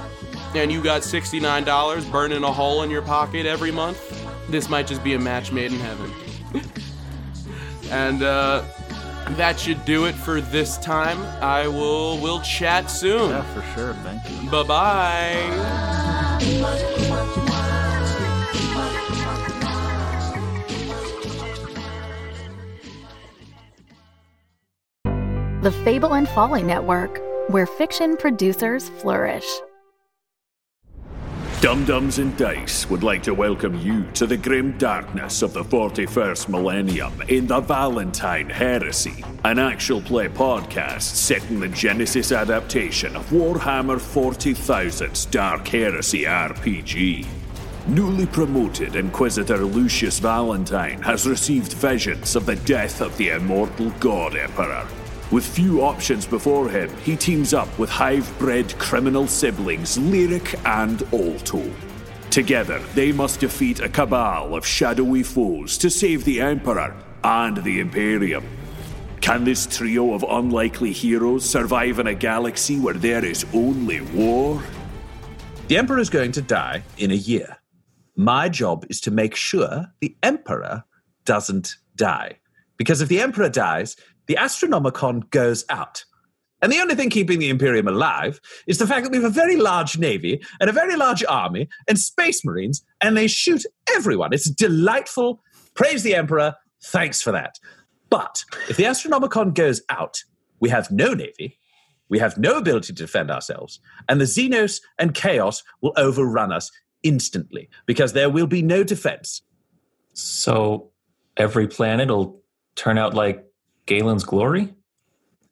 and 0.56 0.72
you 0.72 0.82
got 0.82 1.02
$69 1.02 2.12
burning 2.12 2.44
a 2.44 2.52
hole 2.52 2.84
in 2.84 2.90
your 2.90 3.02
pocket 3.02 3.46
every 3.46 3.72
month, 3.72 4.00
this 4.50 4.70
might 4.70 4.88
just 4.88 5.04
be 5.04 5.14
a 5.14 5.20
match 5.20 5.52
made 5.52 5.72
in 5.72 5.80
heaven. 5.80 6.12
And 7.92 8.24
uh, 8.24 8.64
that 9.32 9.60
should 9.60 9.84
do 9.86 10.06
it 10.06 10.16
for 10.16 10.42
this 10.42 10.78
time. 10.78 11.20
I 11.42 11.68
will 11.68 12.18
we'll 12.20 12.42
chat 12.42 12.90
soon. 12.90 13.30
Yeah, 13.30 13.42
for 13.54 13.62
sure. 13.76 13.94
Thank 14.04 14.30
you. 14.30 14.50
Bye 14.50 14.64
bye. 14.64 16.10
The 25.62 25.74
Fable 25.84 26.16
and 26.16 26.28
Folly 26.30 26.64
Network, 26.64 27.22
where 27.50 27.66
fiction 27.66 28.16
producers 28.16 28.88
flourish. 29.02 29.46
Dum 31.62 31.84
Dums 31.84 32.20
and 32.20 32.38
Dice 32.38 32.90
would 32.90 33.04
like 33.04 33.22
to 33.24 33.34
welcome 33.34 33.78
you 33.82 34.06
to 34.14 34.26
the 34.26 34.38
grim 34.38 34.78
darkness 34.78 35.42
of 35.42 35.52
the 35.52 35.62
41st 35.62 36.48
millennium 36.48 37.22
in 37.28 37.48
the 37.48 37.60
Valentine 37.60 38.50
Heresy, 38.50 39.26
an 39.44 39.60
actual 39.60 40.00
play 40.00 40.30
podcast 40.30 41.02
set 41.02 41.44
in 41.50 41.60
the 41.60 41.68
Genesys 41.68 42.34
adaptation 42.34 43.14
of 43.14 43.30
Warhammer 43.30 43.98
40,000's 43.98 45.26
Dark 45.26 45.68
Heresy 45.68 46.24
RPG. 46.24 47.28
Newly 47.90 48.28
promoted 48.28 48.96
Inquisitor 48.96 49.58
Lucius 49.58 50.20
Valentine 50.20 51.02
has 51.02 51.28
received 51.28 51.74
visions 51.74 52.38
of 52.38 52.46
the 52.46 52.56
death 52.56 53.02
of 53.02 53.18
the 53.18 53.32
immortal 53.32 53.90
God 54.00 54.38
Emperor. 54.38 54.88
With 55.32 55.46
few 55.46 55.82
options 55.82 56.26
before 56.26 56.70
him, 56.70 56.90
he 56.98 57.16
teams 57.16 57.54
up 57.54 57.78
with 57.78 57.90
hive 57.90 58.34
bred 58.40 58.76
criminal 58.80 59.28
siblings 59.28 59.96
Lyric 59.96 60.56
and 60.66 61.04
Alto. 61.14 61.64
Together, 62.32 62.80
they 62.96 63.12
must 63.12 63.40
defeat 63.40 63.80
a 63.80 63.90
cabal 63.90 64.56
of 64.56 64.66
shadowy 64.66 65.22
foes 65.22 65.78
to 65.78 65.90
save 65.90 66.24
the 66.26 66.42
Emperor 66.42 66.96
and 67.24 67.58
the 67.58 67.80
Imperium. 67.80 68.44
Can 69.22 69.44
this 69.44 69.68
trio 69.68 70.14
of 70.14 70.26
unlikely 70.28 70.94
heroes 70.94 71.48
survive 71.48 72.00
in 72.00 72.08
a 72.08 72.16
galaxy 72.16 72.80
where 72.80 72.96
there 72.96 73.24
is 73.24 73.46
only 73.54 74.02
war? 74.02 74.64
The 75.68 75.78
Emperor 75.78 76.00
is 76.00 76.10
going 76.10 76.32
to 76.32 76.42
die 76.42 76.82
in 76.98 77.12
a 77.12 77.16
year. 77.16 77.58
My 78.16 78.50
job 78.50 78.84
is 78.90 79.00
to 79.02 79.12
make 79.12 79.36
sure 79.36 79.86
the 80.00 80.16
Emperor 80.24 80.84
doesn't 81.26 81.76
die. 81.96 82.40
Because 82.78 83.02
if 83.02 83.10
the 83.10 83.22
Emperor 83.22 83.50
dies, 83.50 83.96
the 84.30 84.36
Astronomicon 84.36 85.28
goes 85.32 85.66
out. 85.70 86.06
And 86.62 86.72
the 86.72 86.80
only 86.80 86.94
thing 86.94 87.10
keeping 87.10 87.40
the 87.40 87.50
Imperium 87.50 87.88
alive 87.88 88.40
is 88.68 88.78
the 88.78 88.86
fact 88.86 89.04
that 89.04 89.12
we 89.12 89.18
have 89.18 89.26
a 89.26 89.30
very 89.30 89.56
large 89.56 89.98
navy 89.98 90.40
and 90.62 90.70
a 90.70 90.74
very 90.74 90.96
large 90.96 91.26
army 91.28 91.68
and 91.88 91.98
space 91.98 92.46
marines, 92.46 92.86
and 93.02 93.18
they 93.18 93.28
shoot 93.28 93.66
everyone. 93.96 94.32
It's 94.32 94.50
delightful. 94.50 95.42
Praise 95.74 96.04
the 96.04 96.14
Emperor. 96.14 96.54
Thanks 96.84 97.24
for 97.24 97.32
that. 97.32 97.60
But 98.12 98.46
if 98.70 98.78
the 98.78 98.84
Astronomicon 98.84 99.56
goes 99.56 99.82
out, 99.90 100.22
we 100.60 100.70
have 100.70 100.92
no 100.92 101.16
navy, 101.16 101.58
we 102.08 102.20
have 102.20 102.38
no 102.38 102.58
ability 102.58 102.88
to 102.88 102.94
defend 102.94 103.32
ourselves, 103.32 103.80
and 104.08 104.22
the 104.22 104.26
Xenos 104.26 104.80
and 105.00 105.16
Chaos 105.16 105.64
will 105.82 105.94
overrun 105.98 106.52
us 106.52 106.70
instantly 107.02 107.68
because 107.88 108.14
there 108.14 108.30
will 108.30 108.48
be 108.48 108.62
no 108.62 108.84
defense. 108.84 109.42
So 110.14 110.92
every 111.36 111.68
planet 111.68 112.10
will 112.10 112.44
turn 112.76 113.00
out 113.00 113.16
like 113.16 113.49
Galen's 113.90 114.24
glory? 114.24 114.74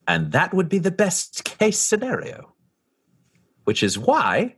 And 0.08 0.32
that 0.32 0.54
would 0.54 0.70
be 0.70 0.80
the 0.80 0.92
best 0.92 1.44
case 1.44 1.80
scenario. 1.80 2.54
Which 3.66 3.84
is 3.84 4.00
why 4.00 4.56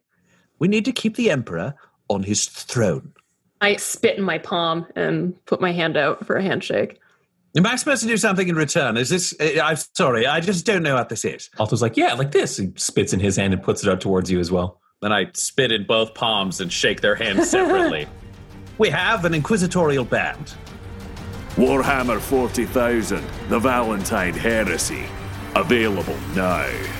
we 0.60 0.68
need 0.68 0.86
to 0.86 0.92
keep 0.92 1.16
the 1.16 1.32
Emperor 1.32 1.74
on 2.10 2.24
his 2.24 2.46
throne. 2.46 3.14
I 3.62 3.78
spit 3.78 4.18
in 4.18 4.24
my 4.24 4.38
palm 4.38 4.86
and 4.96 5.34
put 5.46 5.62
my 5.62 5.72
hand 5.72 5.98
out 5.98 6.26
for 6.26 6.36
a 6.36 6.44
handshake. 6.44 7.00
Am 7.58 7.66
I 7.66 7.76
supposed 7.78 8.04
to 8.04 8.08
do 8.08 8.18
something 8.18 8.48
in 8.48 8.56
return? 8.56 8.96
Is 8.96 9.10
this. 9.10 9.34
uh, 9.40 9.62
I'm 9.64 9.78
sorry, 9.96 10.28
I 10.28 10.40
just 10.40 10.66
don't 10.66 10.84
know 10.84 10.96
what 10.96 11.10
this 11.10 11.26
is. 11.26 11.50
Alto's 11.60 11.82
like, 11.82 11.98
yeah, 11.98 12.14
like 12.14 12.32
this. 12.32 12.58
He 12.58 12.72
spits 12.76 13.12
in 13.12 13.20
his 13.20 13.38
hand 13.38 13.54
and 13.54 13.64
puts 13.64 13.84
it 13.84 13.90
out 13.90 14.02
towards 14.02 14.30
you 14.30 14.40
as 14.40 14.52
well. 14.52 14.80
Then 15.02 15.12
I 15.12 15.32
spit 15.34 15.72
in 15.72 15.86
both 15.88 16.14
palms 16.14 16.62
and 16.62 16.72
shake 16.72 17.02
their 17.02 17.16
hands 17.16 17.50
separately. 17.50 18.08
We 18.78 18.90
have 18.92 19.26
an 19.26 19.34
inquisitorial 19.34 20.06
band. 20.06 20.54
Warhammer 21.56 22.20
40,000, 22.20 23.26
The 23.50 23.60
Valentine 23.60 24.34
Heresy. 24.34 25.06
Available 25.56 26.18
now. 26.36 26.99